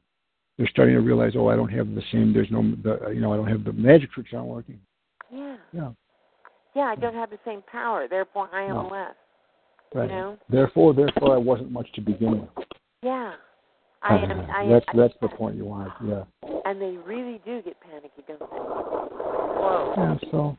[0.59, 2.33] They're starting to realize, oh, I don't have the same.
[2.33, 4.81] There's no, the, you know, I don't have the magic tricks aren't working.
[5.31, 5.57] Yeah.
[5.73, 5.91] Yeah.
[6.75, 8.07] yeah, I don't have the same power.
[8.09, 8.89] Therefore, I am No.
[8.89, 9.15] less.
[9.95, 10.11] Right.
[10.11, 10.39] You know?
[10.49, 12.67] Therefore, therefore, I wasn't much to begin with.
[13.03, 13.35] Yeah.
[14.03, 14.27] I uh-huh.
[14.33, 14.51] am.
[14.51, 14.99] I that's am.
[14.99, 15.93] that's the point you want.
[16.05, 16.25] Yeah.
[16.65, 18.47] And they really do get panicky, don't they?
[18.47, 19.95] Whoa.
[19.97, 20.31] Yeah.
[20.31, 20.59] So,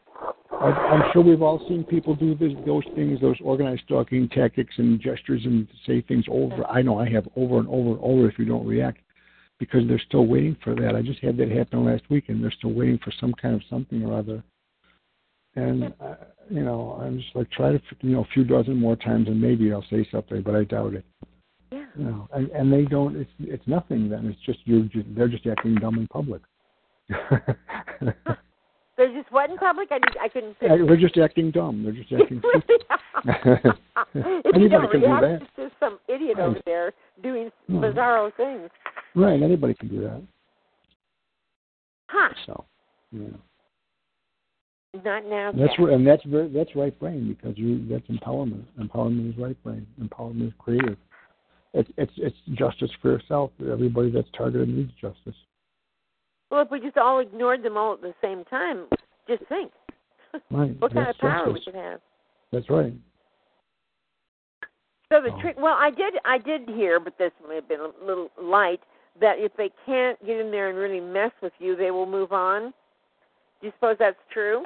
[0.51, 4.73] I, I'm sure we've all seen people do this, those things, those organized stalking tactics
[4.77, 6.65] and gestures, and say things over.
[6.67, 8.29] I know I have over and over and over.
[8.29, 8.99] If you don't react,
[9.59, 10.95] because they're still waiting for that.
[10.95, 13.61] I just had that happen last week, and they're still waiting for some kind of
[13.69, 14.43] something or other.
[15.55, 16.15] And uh,
[16.49, 19.41] you know, I'm just like try to you know a few dozen more times, and
[19.41, 21.05] maybe I'll say something, but I doubt it.
[21.71, 21.85] Yeah.
[21.97, 23.15] You know, and, and they don't.
[23.15, 24.09] It's it's nothing.
[24.09, 26.41] Then it's just you're just, they're just acting dumb in public.
[28.97, 29.89] They're just what in public?
[29.91, 30.55] I did, I couldn't.
[30.59, 31.83] They're just acting dumb.
[31.83, 32.83] They're just acting stupid.
[34.15, 35.41] if you don't can do react, that.
[35.41, 37.77] it's just some idiot over there doing Hmm.
[37.83, 38.69] bizarro things.
[39.17, 40.21] Right, anybody can do that.
[42.07, 42.29] Huh?
[42.45, 42.65] So,
[43.11, 43.27] yeah.
[45.03, 45.51] Not now.
[45.51, 48.63] That's right, and that's very, that's right brain because you that's empowerment.
[48.79, 49.87] Empowerment is right brain.
[49.99, 50.97] Empowerment is creative.
[51.73, 53.51] It's it's it's justice for yourself.
[53.59, 55.35] Everybody that's targeted needs justice.
[56.51, 58.85] Well, if we just all ignored them all at the same time,
[59.27, 59.71] just think.
[60.51, 60.79] Right.
[60.79, 61.99] what kind of that's power we could have.
[62.51, 62.93] That's right.
[65.11, 65.41] So the Oh.
[65.41, 65.55] trick.
[65.57, 66.13] Well, I did.
[66.23, 68.81] I did hear, but this may have been a little light.
[69.19, 72.31] That if they can't get in there and really mess with you, they will move
[72.31, 72.73] on.
[73.59, 74.63] Do you suppose that's true?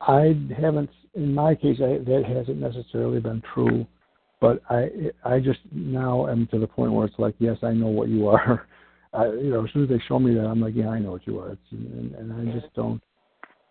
[0.00, 3.86] I haven't, in my case, I, that hasn't necessarily been true,
[4.40, 4.88] but I
[5.24, 8.28] I just now am to the point where it's like, yes, I know what you
[8.36, 8.66] are.
[9.12, 11.12] I, you know, as soon as they show me that, I'm like, yeah, I know
[11.12, 11.52] what you are.
[11.52, 13.02] It's, and, and I just don't.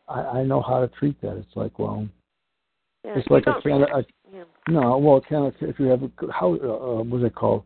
[0.07, 1.35] I, I know how to treat that.
[1.38, 2.07] It's like, well,
[3.03, 3.18] Yeah.
[3.18, 4.43] it's like a kind of a, yeah.
[4.69, 7.64] no, well, kind of if you have a, how uh, what's it called?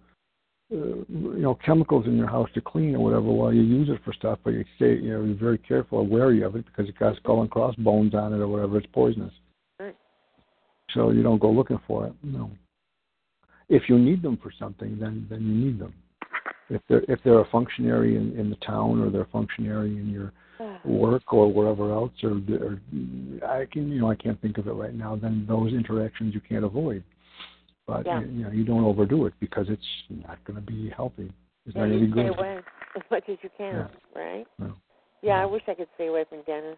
[0.73, 0.77] Uh,
[1.07, 3.31] you know, chemicals in your house to clean or whatever.
[3.31, 6.07] Well, you use it for stuff, but you stay, you know, you're very careful or
[6.07, 8.79] wary of it because it got skull and crossbones on it or whatever.
[8.79, 9.33] It's poisonous.
[9.79, 9.95] Right.
[10.95, 12.13] So you don't go looking for it.
[12.23, 12.49] No.
[13.69, 15.93] If you need them for something, then then you need them.
[16.71, 20.09] If they're if they're a functionary in, in the town or they're a functionary in
[20.09, 20.33] your
[20.83, 22.79] work or wherever else, or, or
[23.47, 25.15] I can you know I can't think of it right now.
[25.15, 27.03] Then those interactions you can't avoid.
[27.87, 28.21] But Yeah.
[28.21, 31.31] you know you don't overdo it because it's not going to be healthy.
[31.65, 32.39] It's Yeah, not going to be stay good.
[32.39, 32.59] away
[32.95, 33.87] as much as you can, Yeah.
[34.21, 34.47] right?
[34.59, 34.73] No.
[35.21, 36.77] Yeah, I wish I could stay away from Dennis.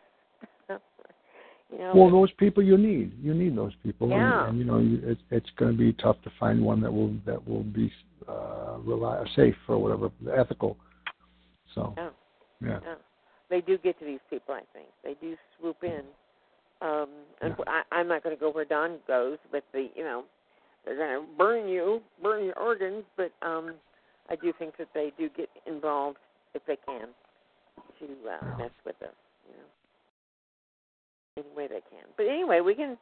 [0.70, 1.94] you know.
[1.96, 3.14] Well, those people you need.
[3.22, 4.12] You need those people.
[4.12, 4.48] and- Yeah.
[4.48, 7.14] And, you know, you, it's it's going to be tough to find one that will
[7.26, 7.92] that will be
[8.28, 10.78] uh, rely safe or whatever, ethical.
[11.74, 12.10] So, Yeah.
[12.62, 12.80] yeah.
[12.84, 12.96] Yeah.
[13.50, 14.88] They do get to these people, I think.
[15.04, 16.02] They do swoop in.
[16.82, 17.10] Um
[17.42, 20.26] and I I'm not going to go where Don goes, but the, you know,
[20.88, 23.76] they're going to burn you, burn your organs, but um
[24.30, 26.18] I do think that they do get involved
[26.54, 27.08] if they can
[28.00, 29.16] to uh, mess with us,
[29.48, 29.64] you know.
[31.38, 32.06] Any way they can.
[32.18, 32.98] But anyway, we can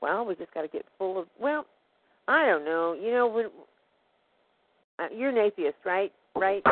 [0.00, 1.66] well, we just got to get full of well,
[2.28, 2.94] I don't know.
[2.94, 3.46] You know, when
[4.98, 6.12] uh, you're an atheist, right?
[6.36, 6.62] Right?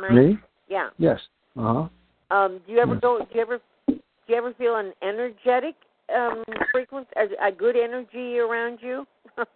[0.00, 0.10] Mike?
[0.12, 0.38] Me?
[0.68, 0.88] Yeah.
[0.98, 1.20] Yes.
[1.58, 1.88] Uh
[2.30, 2.36] huh.
[2.36, 3.02] Um, do you ever Yes.
[3.02, 3.18] go?
[3.18, 3.60] Do you ever?
[3.88, 5.74] Do you ever feel an energetic
[6.14, 9.06] um frequency, a, a good energy around you?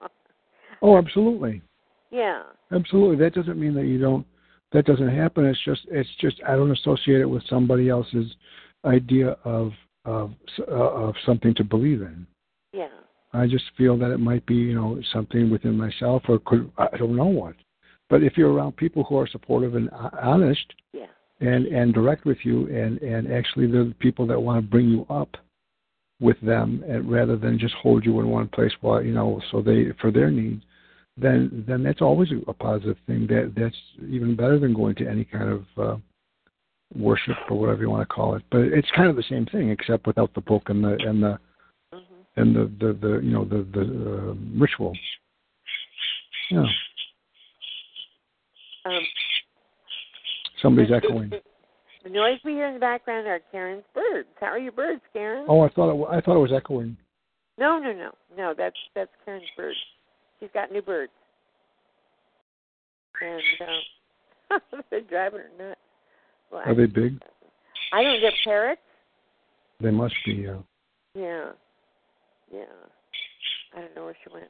[0.83, 1.63] Oh, absolutely,
[2.11, 2.43] yeah.
[2.71, 3.17] absolutely.
[3.17, 4.27] That doesn't mean that you don't.
[4.73, 5.47] That doesn't happen.
[5.47, 8.27] It's just it's just I don't associate it with somebody else's
[8.85, 9.73] idea of
[10.05, 10.33] of
[10.69, 12.27] uh, of something to believe in.
[12.73, 12.89] Yeah.
[13.33, 16.97] I just feel that it might be, you know, something within myself or could I
[16.97, 17.55] don't know what.
[18.09, 21.07] But if you're around people who are supportive and honest Yeah.
[21.41, 24.89] and and direct with you and and actually they're the people that want to bring
[24.89, 25.37] you up
[26.21, 29.61] with them and rather than just hold you in one place while you know so
[29.61, 30.63] they for their needs
[31.17, 33.77] then then that's always a, positive thing that that's
[34.09, 35.97] even better than going to any kind of uh
[36.95, 39.71] worship or whatever you want to call it but it's kind of the same thing
[39.71, 41.39] except without the book and the and the
[42.37, 44.97] and the the, the you know the the uh, ritual.
[46.51, 46.65] Yeah,
[48.85, 49.03] Um,
[50.63, 51.33] somebody's echoing.
[52.07, 54.29] The noise we hear in the background are Karen's birds.
[54.39, 55.45] How are your birds, Karen?
[55.49, 56.97] Oh, I thought it, I thought it was echoing.
[57.59, 58.55] No, no, no, no.
[58.57, 59.77] That's that's Karen's birds.
[60.39, 61.11] She's got new birds,
[63.21, 63.43] and
[64.53, 64.61] um,
[64.91, 65.81] they're driving her nuts.
[66.53, 67.21] Well, Are they big?
[67.93, 68.81] I don't get parrots.
[69.81, 70.47] They must be.
[70.47, 70.59] Uh,
[71.17, 71.51] Yeah,
[72.55, 72.61] yeah.
[73.77, 74.47] I don't know where she went.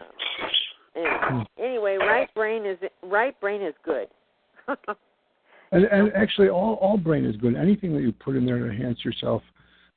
[0.00, 4.08] Um, anyway, anyway, right brain is right brain is good.
[5.74, 7.56] and, and actually, all all brain is good.
[7.56, 9.42] Anything that you put in there to enhance yourself,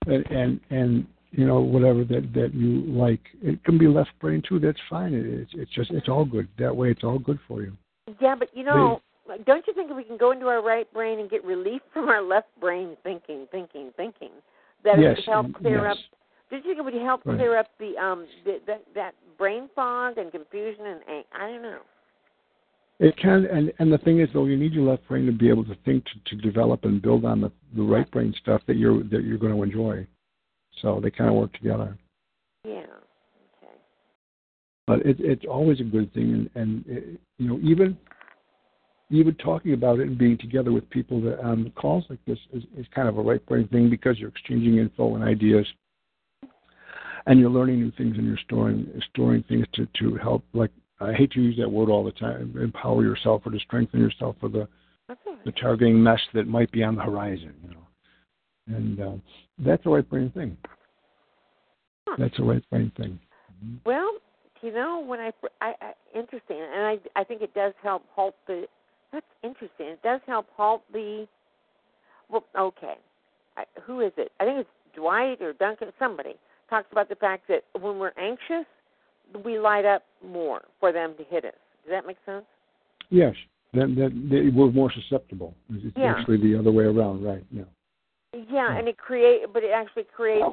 [0.07, 4.41] and and, and you know whatever that that you like, it can be left brain
[4.47, 4.59] too.
[4.59, 5.13] That's fine.
[5.13, 6.47] It, it's it's just it's all good.
[6.59, 7.73] That way, it's all good for you.
[8.19, 9.01] yeah, but you know,
[9.45, 12.09] don't you think if we can go into our right brain and get relief from
[12.09, 14.31] our left brain thinking, thinking, thinking,
[14.83, 15.97] that Yes, it would help clear yes.
[15.97, 15.97] up
[16.49, 17.37] Did you think it would help Right.
[17.37, 21.81] clear up the um the, that that brain fog and confusion and I don't know.
[22.99, 25.49] It can, and and the thing is, though, you need your left brain to be
[25.49, 28.77] able to think to, to develop and build on the the right brain stuff that
[28.77, 30.05] you're that you're going to enjoy.
[30.81, 31.97] So they kind of work together.
[32.63, 32.85] Yeah.
[33.61, 33.73] Okay.
[34.87, 37.95] But it, it's always a good thing, and and it, you know even
[39.11, 42.63] even talking about it and being together with people that on calls like this is,
[42.75, 45.67] is kind of a right brain thing because you're exchanging info and ideas,
[47.27, 50.43] and you're learning new things and you're storing storing things to to help.
[50.53, 53.99] Like I hate to use that word all the time, empower yourself or to strengthen
[53.99, 54.67] yourself for the
[55.45, 57.53] the targeting mess that might be on the horizon.
[57.63, 59.15] You know, and uh,
[59.59, 60.57] that's a right brain thing.
[62.17, 63.19] That's a right brain thing.
[63.85, 64.11] Well,
[64.61, 68.35] you know, when I, I, I interesting, and I, I think it does help halt
[68.47, 68.65] the.
[69.13, 69.87] That's interesting.
[69.87, 71.27] It does help halt the.
[72.29, 72.95] Well, okay,
[73.55, 74.31] I, who is it?
[74.39, 75.89] I think it's Dwight or Duncan.
[75.99, 76.35] Somebody
[76.69, 78.65] talks about the fact that when we're anxious,
[79.43, 81.53] we light up more for them to hit us.
[81.83, 82.45] Does that make sense?
[83.09, 83.33] Yes,
[83.73, 85.53] that that they, we're more susceptible.
[85.69, 86.15] It's Yeah.
[86.17, 87.43] actually the other way around, right?
[87.51, 87.63] Yeah.
[88.33, 90.45] Yeah, and it create, but it actually creates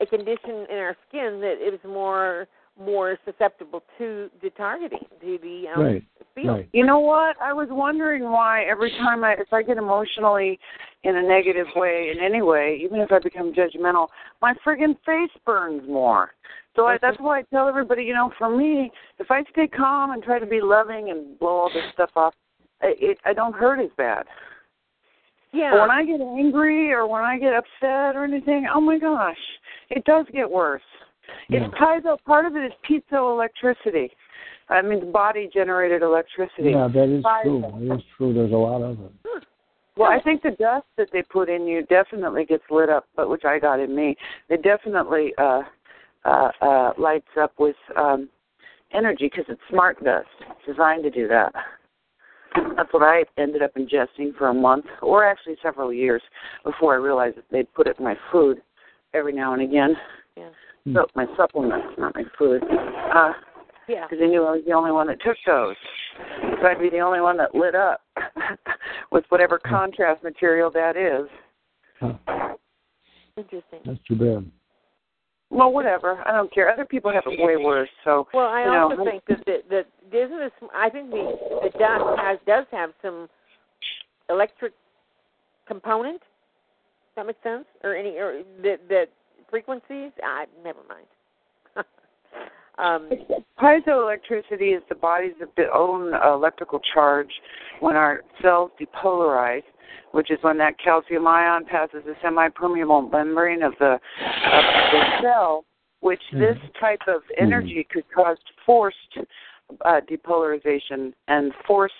[0.00, 5.38] a condition in our skin that it is more more susceptible to the targeting, to
[5.42, 6.04] the um, Right,
[6.34, 6.48] field.
[6.48, 6.68] right.
[6.72, 7.40] You know what?
[7.40, 10.58] I was wondering why every time I, if I get emotionally
[11.04, 14.08] in a negative way in any way, even if I become judgmental,
[14.42, 16.32] my friggin' face burns more.
[16.76, 20.10] So I, that's why I tell everybody, you know, for me, if I stay calm
[20.10, 22.34] and try to be loving and blow all this stuff off,
[22.82, 24.24] it, it I don't hurt as bad.
[25.52, 25.70] Yeah.
[25.72, 29.36] But when I get angry or when I get upset or anything, oh my gosh,
[29.90, 30.82] it does get worse.
[31.48, 32.18] It's piezo.
[32.24, 34.10] Part of it is piezoelectricity.
[34.68, 36.70] I mean, the body generated electricity.
[36.70, 37.62] Yeah, that is true.
[37.80, 38.34] It is true.
[38.34, 39.44] There's a lot of it.
[39.96, 43.30] Well, I think the dust that they put in you definitely gets lit up, but
[43.30, 44.16] which I got in me.
[44.48, 45.62] It definitely uh,
[46.24, 48.28] uh, uh, lights up with um,
[48.92, 50.26] energy because it's smart dust.
[50.40, 51.52] It's designed to do that.
[52.76, 56.22] That's what I ended up ingesting for a month, or actually several years,
[56.64, 58.58] before I realized that they'd put it in my food
[59.12, 59.96] every now and again.
[60.36, 60.50] Yeah.
[60.92, 62.62] So my supplements, not my food.
[63.14, 63.32] Uh,
[63.88, 64.06] Yeah.
[64.06, 65.76] because they knew I was the only one that took those.
[66.60, 68.00] So I'd be the only one that lit up
[69.12, 71.28] with whatever contrast material that is.
[72.00, 72.14] Huh.
[73.36, 73.80] Interesting.
[73.84, 74.50] That's too bad.
[75.54, 76.20] Well, whatever.
[76.26, 76.68] I don't care.
[76.68, 77.88] Other people have it way worse.
[78.02, 80.50] So Well, I you know, also think that that that isn't this.
[80.74, 83.28] I think the the dust has does have some
[84.28, 84.72] electric
[85.68, 86.18] component.
[86.20, 87.66] Does that make sense?
[87.84, 89.06] Or any or that that
[89.48, 90.10] frequencies?
[90.24, 91.06] I never mind.
[92.78, 93.08] um,
[93.60, 95.34] piezoelectricity is the body's
[95.72, 97.30] own electrical charge
[97.78, 99.62] when our cells depolarize,
[100.14, 105.64] which is when that calcium ion passes the semi-permeable membrane of the of the cell,
[106.00, 109.18] which this type of energy could cause forced
[109.84, 111.94] uh, depolarization and forced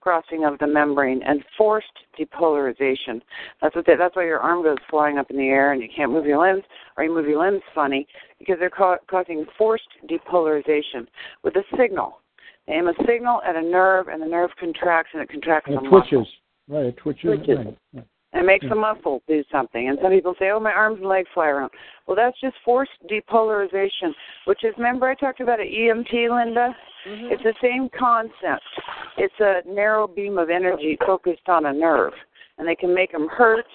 [0.00, 1.86] crossing of the membrane and forced
[2.18, 3.20] depolarization.
[3.60, 5.88] That's what they, that's why your arm goes flying up in the air and you
[5.94, 6.64] can't move your limbs,
[6.96, 8.06] or you move your limbs funny
[8.38, 11.06] because they're ca- causing forced depolarization
[11.42, 12.20] with a signal.
[12.66, 15.84] They aim a signal at a nerve, and the nerve contracts, and it contracts And
[15.84, 16.26] it muscle.
[16.70, 16.74] Twitches.
[16.74, 17.22] Right, it twitches.
[17.22, 17.58] Twitches.
[17.58, 17.76] Right.
[17.94, 18.06] right.
[18.32, 18.68] and makes Yeah.
[18.68, 19.88] the muscle do something.
[19.88, 21.72] And some people say, "Oh, my arms and legs fly around."
[22.06, 24.14] Well, that's just forced depolarization,
[24.44, 26.76] which is remember I talked about an EMT, Linda.
[27.04, 27.32] mhm.
[27.32, 28.62] It's the same concept.
[29.16, 32.14] It's a narrow beam of energy focused on a nerve,
[32.58, 33.66] and they can make them hurt,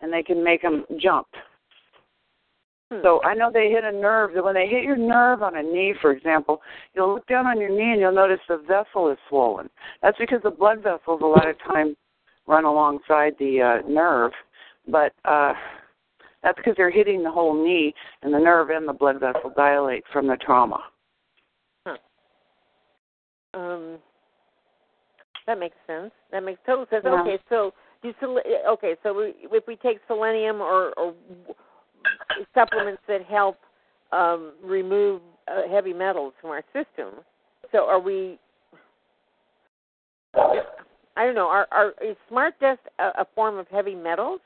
[0.00, 1.28] and they can make them jump.
[2.90, 3.02] Hmm.
[3.02, 4.32] So I know they hit a nerve.
[4.34, 6.62] That when they hit your nerve on a knee, for example,
[6.94, 9.70] you'll look down on your knee and you'll notice the vessel is swollen.
[10.02, 11.96] That's because the blood vessels a lot of times
[12.46, 14.32] run alongside the uh, nerve,
[14.88, 15.52] but uh,
[16.42, 20.04] that's because they're hitting the whole knee, and the nerve and the blood vessel dilate
[20.12, 20.80] from the trauma.
[23.52, 23.98] Um,
[25.46, 26.12] that makes sense.
[26.30, 27.02] That makes total sense.
[27.04, 27.20] Yeah.
[27.20, 27.72] Okay, so
[28.02, 31.14] do sel- okay, so we, if we take selenium or, or
[32.54, 33.58] supplements that help
[34.12, 37.24] um, remove uh, heavy metals from our system,
[37.72, 38.38] so are we?
[41.16, 41.48] I don't know.
[41.48, 44.40] Are, are is smart dust a, a form of heavy metals?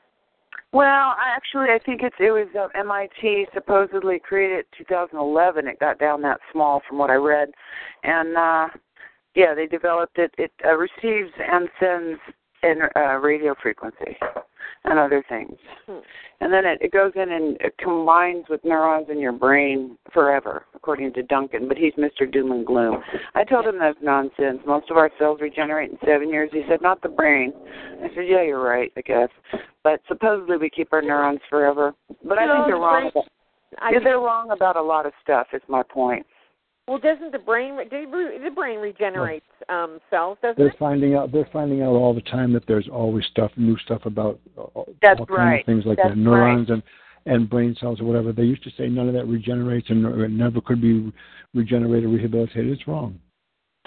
[0.71, 5.67] Well, actually, I think it's it was uh, MIT supposedly created 2011.
[5.67, 7.49] It got down that small from what I read,
[8.03, 8.67] and uh
[9.35, 10.33] yeah, they developed it.
[10.37, 12.19] It uh, receives and sends
[12.63, 14.17] in uh, radio frequency
[14.85, 15.57] and other things,
[15.87, 15.99] Hmm.
[16.41, 20.65] and then it, it goes in and it combines with neurons in your brain forever,
[20.75, 21.67] according to Duncan.
[21.67, 22.31] But he's Mr.
[22.31, 23.01] Doom and Gloom.
[23.33, 24.59] I told him that's nonsense.
[24.65, 26.49] Most of our cells regenerate in seven years.
[26.53, 27.51] He said, not the brain.
[28.03, 29.29] I said, yeah, you're right, I guess.
[29.83, 31.93] But supposedly we keep our neurons forever.
[32.23, 33.09] But I think they're wrong.
[33.11, 33.25] about-
[33.79, 35.47] I they're wrong about a lot of stuff.
[35.51, 36.25] Is my point.
[36.87, 40.37] Well, doesn't the brain the brain regenerates um, cells?
[40.43, 40.77] Doesn't they're it?
[40.77, 41.31] finding out.
[41.31, 45.19] They're finding out all the time that there's always stuff, new stuff about all, That's
[45.19, 45.59] all kinds right.
[45.61, 46.83] of things like That's that, neurons and
[47.25, 48.31] and brain cells or whatever.
[48.31, 51.11] They used to say none of that regenerates and it never could be
[51.55, 52.71] regenerated, rehabilitated.
[52.71, 53.19] It's wrong.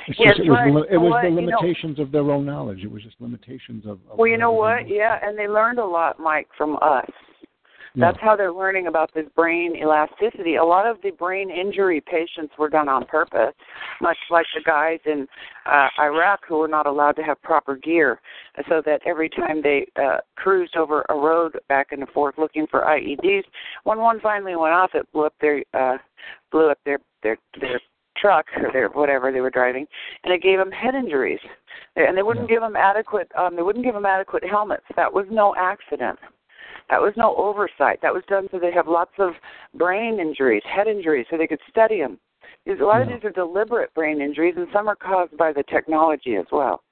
[0.09, 0.73] It's Yes, just, it was, right.
[0.89, 2.83] the it was What, the you know- limitations of their own knowledge.
[2.83, 4.01] It was just limitations of.
[4.11, 4.87] of Well, you know what?
[4.89, 7.09] they Yeah, and they learned a lot, Mike, from us.
[7.99, 10.57] That's how they're learning about this brain elasticity.
[10.57, 13.55] A lot of the brain injury patients were done on purpose,
[14.01, 15.27] much like the guys in
[15.67, 18.21] uh, Iraq who were not allowed to have proper gear,
[18.69, 22.83] so that every time they uh, cruised over a road back and forth looking for
[22.83, 23.45] IEDs,
[23.85, 25.99] when one finally went off, it blew up their uh,
[26.53, 27.81] blew up their their their
[28.17, 29.87] truck or their whatever they were driving,
[30.25, 31.41] and it gave them head injuries.
[31.97, 33.31] And they wouldn't give them adequate.
[33.37, 34.85] Um, they wouldn't give them adequate helmets.
[34.97, 36.19] That was no accident.
[36.91, 38.01] That was no oversight.
[38.03, 39.33] That was done so they have lots of
[39.75, 42.19] brain injuries, head injuries, so they could study them.
[42.65, 45.63] These, a lot of these are deliberate brain injuries, and some are caused by the
[45.65, 46.83] technology as well.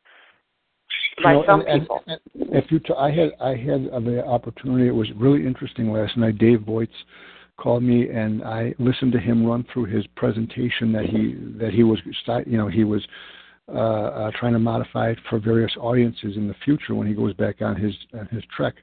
[1.18, 2.02] You By know, some and, and- people.
[2.06, 4.86] and if you, t- I had, I had uh, the opportunity.
[4.86, 6.38] It was really interesting last night.
[6.38, 6.88] Dave Voigts
[7.56, 11.82] called me, and I listened to him run through his presentation that he that he
[11.84, 11.98] was,
[12.46, 13.02] you know, he was
[13.68, 17.32] uh, uh, trying to modify it for various audiences in the future when he goes
[17.34, 18.74] back on his on his trek.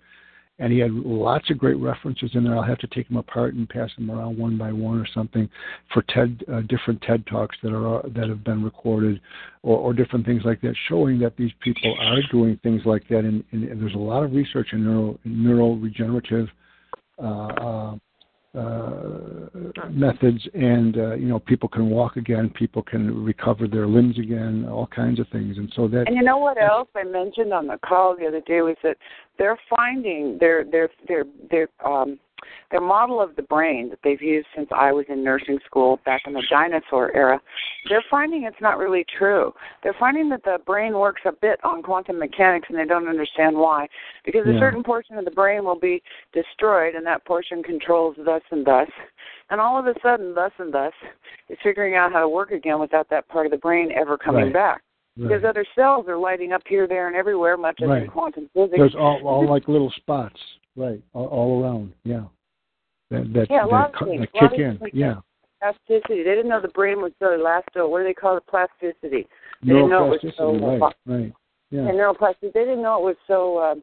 [0.60, 2.56] And he had lots of great references in there.
[2.56, 5.50] I'll have to take them apart and pass them around one by one or something
[5.92, 9.20] for TED, uh, different TED talks that are that have been recorded,
[9.64, 13.20] or, or different things like that, showing that these people are doing things like that.
[13.20, 16.48] And, and, there's a lot of research in neuro neural regenerative
[17.18, 17.96] uh, uh, uh,
[18.54, 24.68] methods, and uh, you know, people can walk again, people can recover their limbs again,
[24.70, 25.58] all kinds of things.
[25.58, 28.42] And so that And you know what else I mentioned on the call the other
[28.42, 28.98] day was that
[29.38, 32.20] they're finding their their their their um
[32.72, 36.22] their model of the brain that they've used since I was in nursing school back
[36.26, 37.40] in the dinosaur era,
[37.90, 39.54] they're finding it's not really true.
[39.84, 43.56] They're finding that the brain works a bit on quantum mechanics and they don't understand
[43.56, 43.88] why.
[44.26, 46.02] Because a certain portion of the brain will be
[46.34, 48.88] destroyed and that portion controls thus and thus.
[49.50, 50.94] And all of a sudden, thus and thus,
[51.50, 54.46] is figuring out how to work again without that part of the brain ever coming
[54.46, 54.54] Right.
[54.54, 54.82] back
[55.16, 58.78] because other cells are lighting up here, there, and everywhere, much as in quantum physics.
[58.78, 60.40] there's all, all like little spots,
[60.76, 61.94] right, all, all around.
[62.04, 62.24] Yeah,
[63.12, 64.28] that that, Yeah, a lot that, of things.
[64.34, 64.78] that kick in.
[64.78, 64.92] things.
[64.94, 65.16] Yeah,
[65.62, 66.24] plasticity.
[66.24, 67.90] They didn't know the brain was so elasto.
[67.90, 68.48] What do they call it?
[68.48, 69.28] Plasticity.
[69.62, 70.56] They didn't know it was so.
[70.56, 71.34] Right, right.
[71.72, 71.88] Yeah.
[71.88, 72.54] and neuroplasticity.
[72.54, 73.76] They didn't know it was so uh,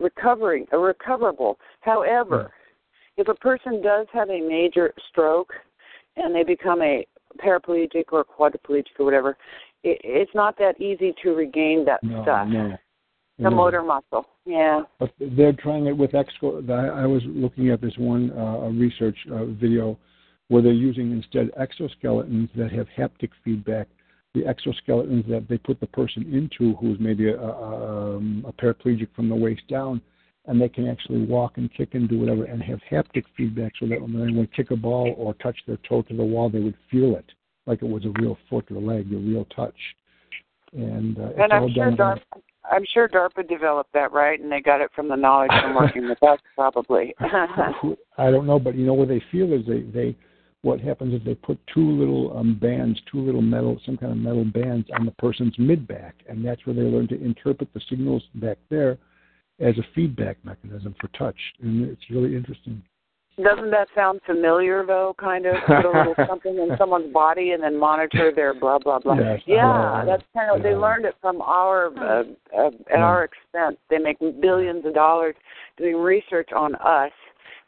[0.00, 1.58] recovering, uh, recoverable.
[1.80, 2.52] However,
[3.16, 5.52] if a person does have a major stroke
[6.16, 7.06] and they become a
[7.38, 9.36] paraplegic or quadriplegic or whatever,
[9.84, 12.48] it, it's not that easy to regain that no, stuff.
[12.48, 12.76] no.
[13.42, 14.26] The motor muscle.
[14.44, 14.82] Yeah.
[14.98, 16.68] But they're trying it with exo.
[16.70, 19.98] I I was looking at this one uh, research uh, video
[20.48, 23.88] where they're using instead exoskeletons that have haptic feedback.
[24.34, 29.08] The exoskeletons that they put the person into, who's maybe a, a, um, a paraplegic
[29.14, 30.00] from the waist down,
[30.46, 33.86] and they can actually walk and kick and do whatever, and have haptic feedback, so
[33.86, 36.60] that when they would kick a ball or touch their toe to the wall, they
[36.60, 37.26] would feel it
[37.66, 39.76] like it was a real foot or leg, a real touch.
[40.72, 42.20] And uh, it's And all I'm sure done
[42.70, 44.40] I'm sure DARPA developed that, right?
[44.40, 47.14] And they got it from the knowledge from working with us, probably.
[47.20, 50.16] I don't know, but you know what they feel is they they
[50.62, 54.18] what happens is they put two little um, bands, two little metal, some kind of
[54.18, 57.80] metal bands on the person's mid back, and that's where they learn to interpret the
[57.88, 58.96] signals back there
[59.58, 62.82] as a feedback mechanism for touch, and it's really interesting.
[63.42, 65.14] Doesn't that sound familiar, though?
[65.18, 68.98] Kind of put a little something in someone's body and then monitor their blah blah
[68.98, 69.14] blah.
[69.14, 70.62] Yes, yeah, that's kind of.
[70.62, 72.24] They learned it from our uh,
[72.56, 72.96] uh, at Yeah.
[72.98, 73.78] our expense.
[73.88, 75.34] They make billions of dollars
[75.78, 77.12] doing research on us.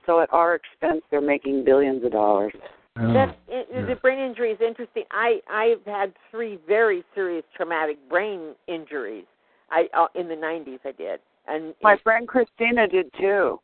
[0.07, 2.53] So at our expense, they're making billions of dollars.
[2.97, 3.87] That it, yeah.
[3.87, 5.05] the brain injury is interesting.
[5.11, 9.25] I I've had three very serious traumatic brain injuries.
[9.71, 13.59] I uh, in the 90s I did, and My friend Christina did too.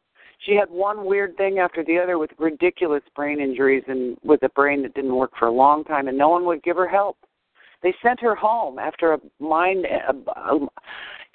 [0.46, 4.48] She had one weird thing after the other with ridiculous brain injuries and with a
[4.48, 7.18] brain that didn't work for a long time, and no one would give her help.
[7.82, 9.86] They sent her home after a mind.
[9.86, 10.68] A, a,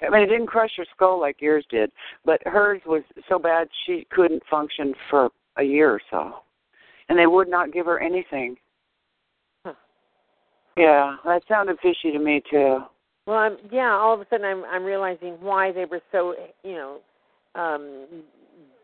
[0.02, 1.90] I mean, it didn't crush her skull like yours did,
[2.24, 6.34] but hers was so bad she couldn't function for a year or so,
[7.08, 8.56] and they would not give her anything.
[9.64, 9.74] Huh.
[10.76, 12.80] Yeah, that sounded fishy to me too.
[13.26, 13.92] well, I'm yeah.
[13.92, 16.98] All of a sudden, I'm I'm realizing why they were so you know
[17.54, 18.06] um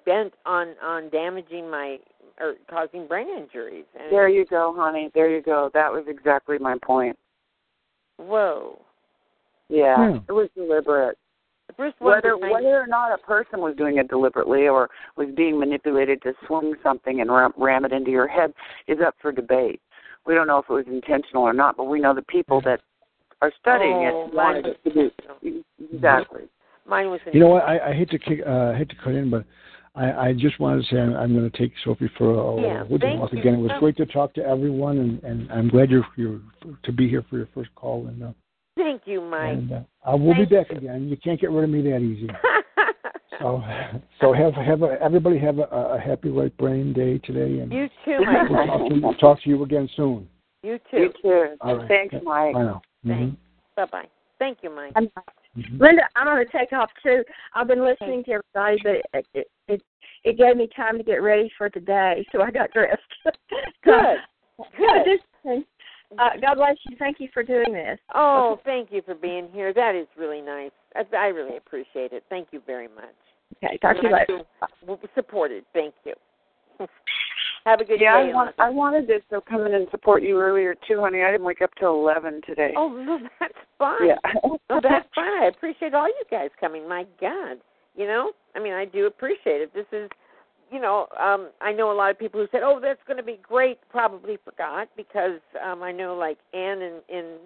[0.04, 1.98] bent on on damaging my
[2.40, 3.84] or causing brain injuries.
[3.98, 5.10] And, There you go, honey.
[5.14, 5.70] There you go.
[5.74, 7.18] That was exactly my point.
[8.16, 8.78] Whoa.
[9.68, 10.16] Yeah, Hmm.
[10.28, 11.18] it was deliberate.
[11.68, 15.28] The first one whether whether or not a person was doing it deliberately or was
[15.34, 18.52] being manipulated to swing something and ram, ram it into your head
[18.88, 19.80] is up for debate.
[20.26, 22.80] We don't know if it was intentional or not, but we know the people that
[23.40, 26.42] are studying Oh, it wanted it to be exactly.
[26.84, 27.20] Mine was.
[27.32, 27.64] You know what?
[27.64, 29.44] I, I hate to kick, uh, I hate to cut in, but
[29.94, 32.82] I, I just wanted to say I'm, I'm going to take Sophie for a, Yeah,
[32.84, 33.54] a thank walk you again.
[33.54, 36.40] It was so- great to talk to everyone, and, and I'm glad you're you're
[36.82, 38.06] to be here for your first call.
[38.06, 38.32] And, uh,
[38.76, 39.52] Thank you, Mike.
[39.52, 41.08] and uh, I will Thank be back again.
[41.08, 42.28] You can't get rid of me that easy.
[43.40, 43.60] So,
[44.20, 47.88] so have have a, everybody have a, a happy right brain day today, and you
[48.04, 48.90] too, my we'll talk friend.
[48.90, 50.28] to, you, talk to you again soon.
[50.62, 50.96] You too.
[50.98, 51.56] You too.
[51.60, 51.88] All right.
[51.88, 52.54] Thanks, Mike.
[52.54, 52.82] Bye now.
[53.04, 53.36] Thanks.
[53.74, 54.04] Bye bye.
[54.38, 54.92] Thank you, Mike.
[54.94, 55.08] I'm,
[55.56, 55.80] Mhm.
[55.80, 57.22] Linda, I'm going to take off too.
[57.54, 59.82] I've been listening to everybody, but it, it it
[60.24, 63.02] it gave me time to get ready for today, so I got dressed.
[63.84, 64.18] Good.
[64.78, 65.20] Good.
[65.42, 65.64] Good.
[66.18, 66.96] Uh, God bless you.
[66.98, 67.98] Thank you for doing this.
[68.14, 69.72] Oh, thank you for being here.
[69.72, 70.70] That is really nice.
[70.94, 72.22] I, I really appreciate it.
[72.28, 73.14] Thank you very much.
[73.64, 74.44] Okay, talk to you I later.
[74.84, 75.64] feel supported.
[75.72, 76.14] Thank you.
[77.64, 78.30] Have a good Yeah, day.
[78.30, 81.22] I, want, I wanted to come in and support you earlier too, honey.
[81.22, 82.74] I didn't wake up till eleven today.
[82.76, 84.08] Oh, no, that's fine.
[84.08, 84.32] yeah.
[84.44, 85.42] No, that's fine.
[85.42, 86.88] I appreciate all you guys coming.
[86.88, 87.58] My God,
[87.96, 89.72] you know, I mean, I do appreciate it.
[89.74, 90.10] This is,
[90.72, 93.22] you know, um, I know a lot of people who said, "Oh, that's going to
[93.22, 97.36] be great." Probably forgot because um, I know, like Anne in in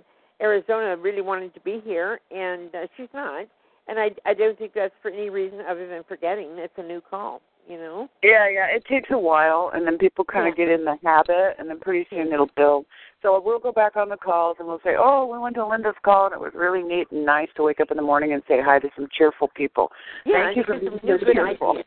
[0.40, 3.46] Arizona really wanted to be here, and uh, she's not.
[3.88, 6.52] And I I don't think that's for any reason other than forgetting.
[6.56, 8.08] It's a new call, you know.
[8.22, 8.66] Yeah, yeah.
[8.66, 10.66] It takes a while, and then people kind of Yeah.
[10.66, 12.86] get in the habit, and then pretty soon it'll build.
[13.22, 15.96] So we'll go back on the calls, and we'll say, "Oh, we went to Linda's
[16.02, 18.42] call, and it was really neat and nice to wake up in the morning and
[18.46, 19.90] say hi to some cheerful people."
[20.24, 21.70] Yeah, Thank you for being some so cheerful.
[21.72, 21.86] ideas.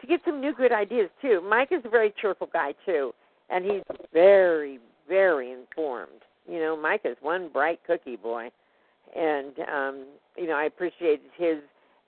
[0.00, 1.40] To get some new good ideas too.
[1.42, 3.14] Mike is a very cheerful guy too,
[3.50, 3.82] and he's
[4.12, 6.24] very, very informed.
[6.48, 8.50] You know, Mike is one bright cookie boy,
[9.14, 11.58] and um, you know I appreciated his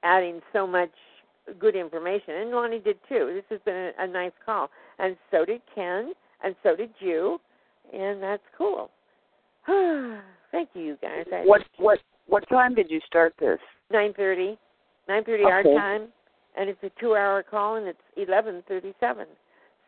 [0.03, 0.91] adding so much
[1.59, 3.33] good information, and Lonnie did too.
[3.35, 6.13] This has been a, a nice call, and so did Ken,
[6.45, 7.41] and so did you,
[7.93, 8.91] and that's cool.
[9.67, 11.25] Thank you, you guys.
[11.33, 13.59] I What what what time did you start this?
[13.93, 14.59] nine thirty,
[15.09, 16.09] nine thirty our time,
[16.57, 19.27] and it's a two-hour call, and it's eleven thirty-seven.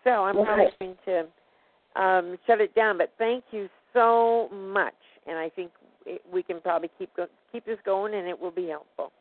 [0.05, 2.99] So I'm probably going to um, shut it down.
[2.99, 4.95] But thank you so much,
[5.27, 5.71] and I think
[6.33, 9.13] we can probably keep go- keep this going, and it will be helpful.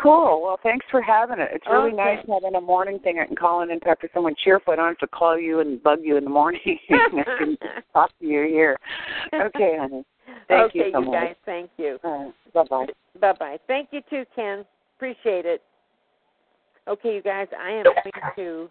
[0.00, 0.42] Cool.
[0.42, 1.48] Well, thanks for having it.
[1.52, 1.96] It's really Okay.
[1.96, 3.18] nice having a morning thing.
[3.18, 4.72] I can call in and talk to someone cheerful.
[4.72, 6.60] I don't have to call you and bug you in the morning.
[6.90, 7.08] I
[7.38, 7.58] can
[7.92, 8.78] talk to you here.
[9.34, 10.04] Okay, honey.
[10.46, 11.12] Thank okay, you so much.
[11.12, 11.36] guys.
[11.44, 11.98] Thank you.
[12.04, 12.86] Uh, bye bye.
[13.20, 13.58] Bye bye.
[13.66, 14.64] Thank you too, Ken.
[14.96, 15.62] Appreciate it.
[16.86, 17.48] Okay, you guys.
[17.58, 18.70] I am going to.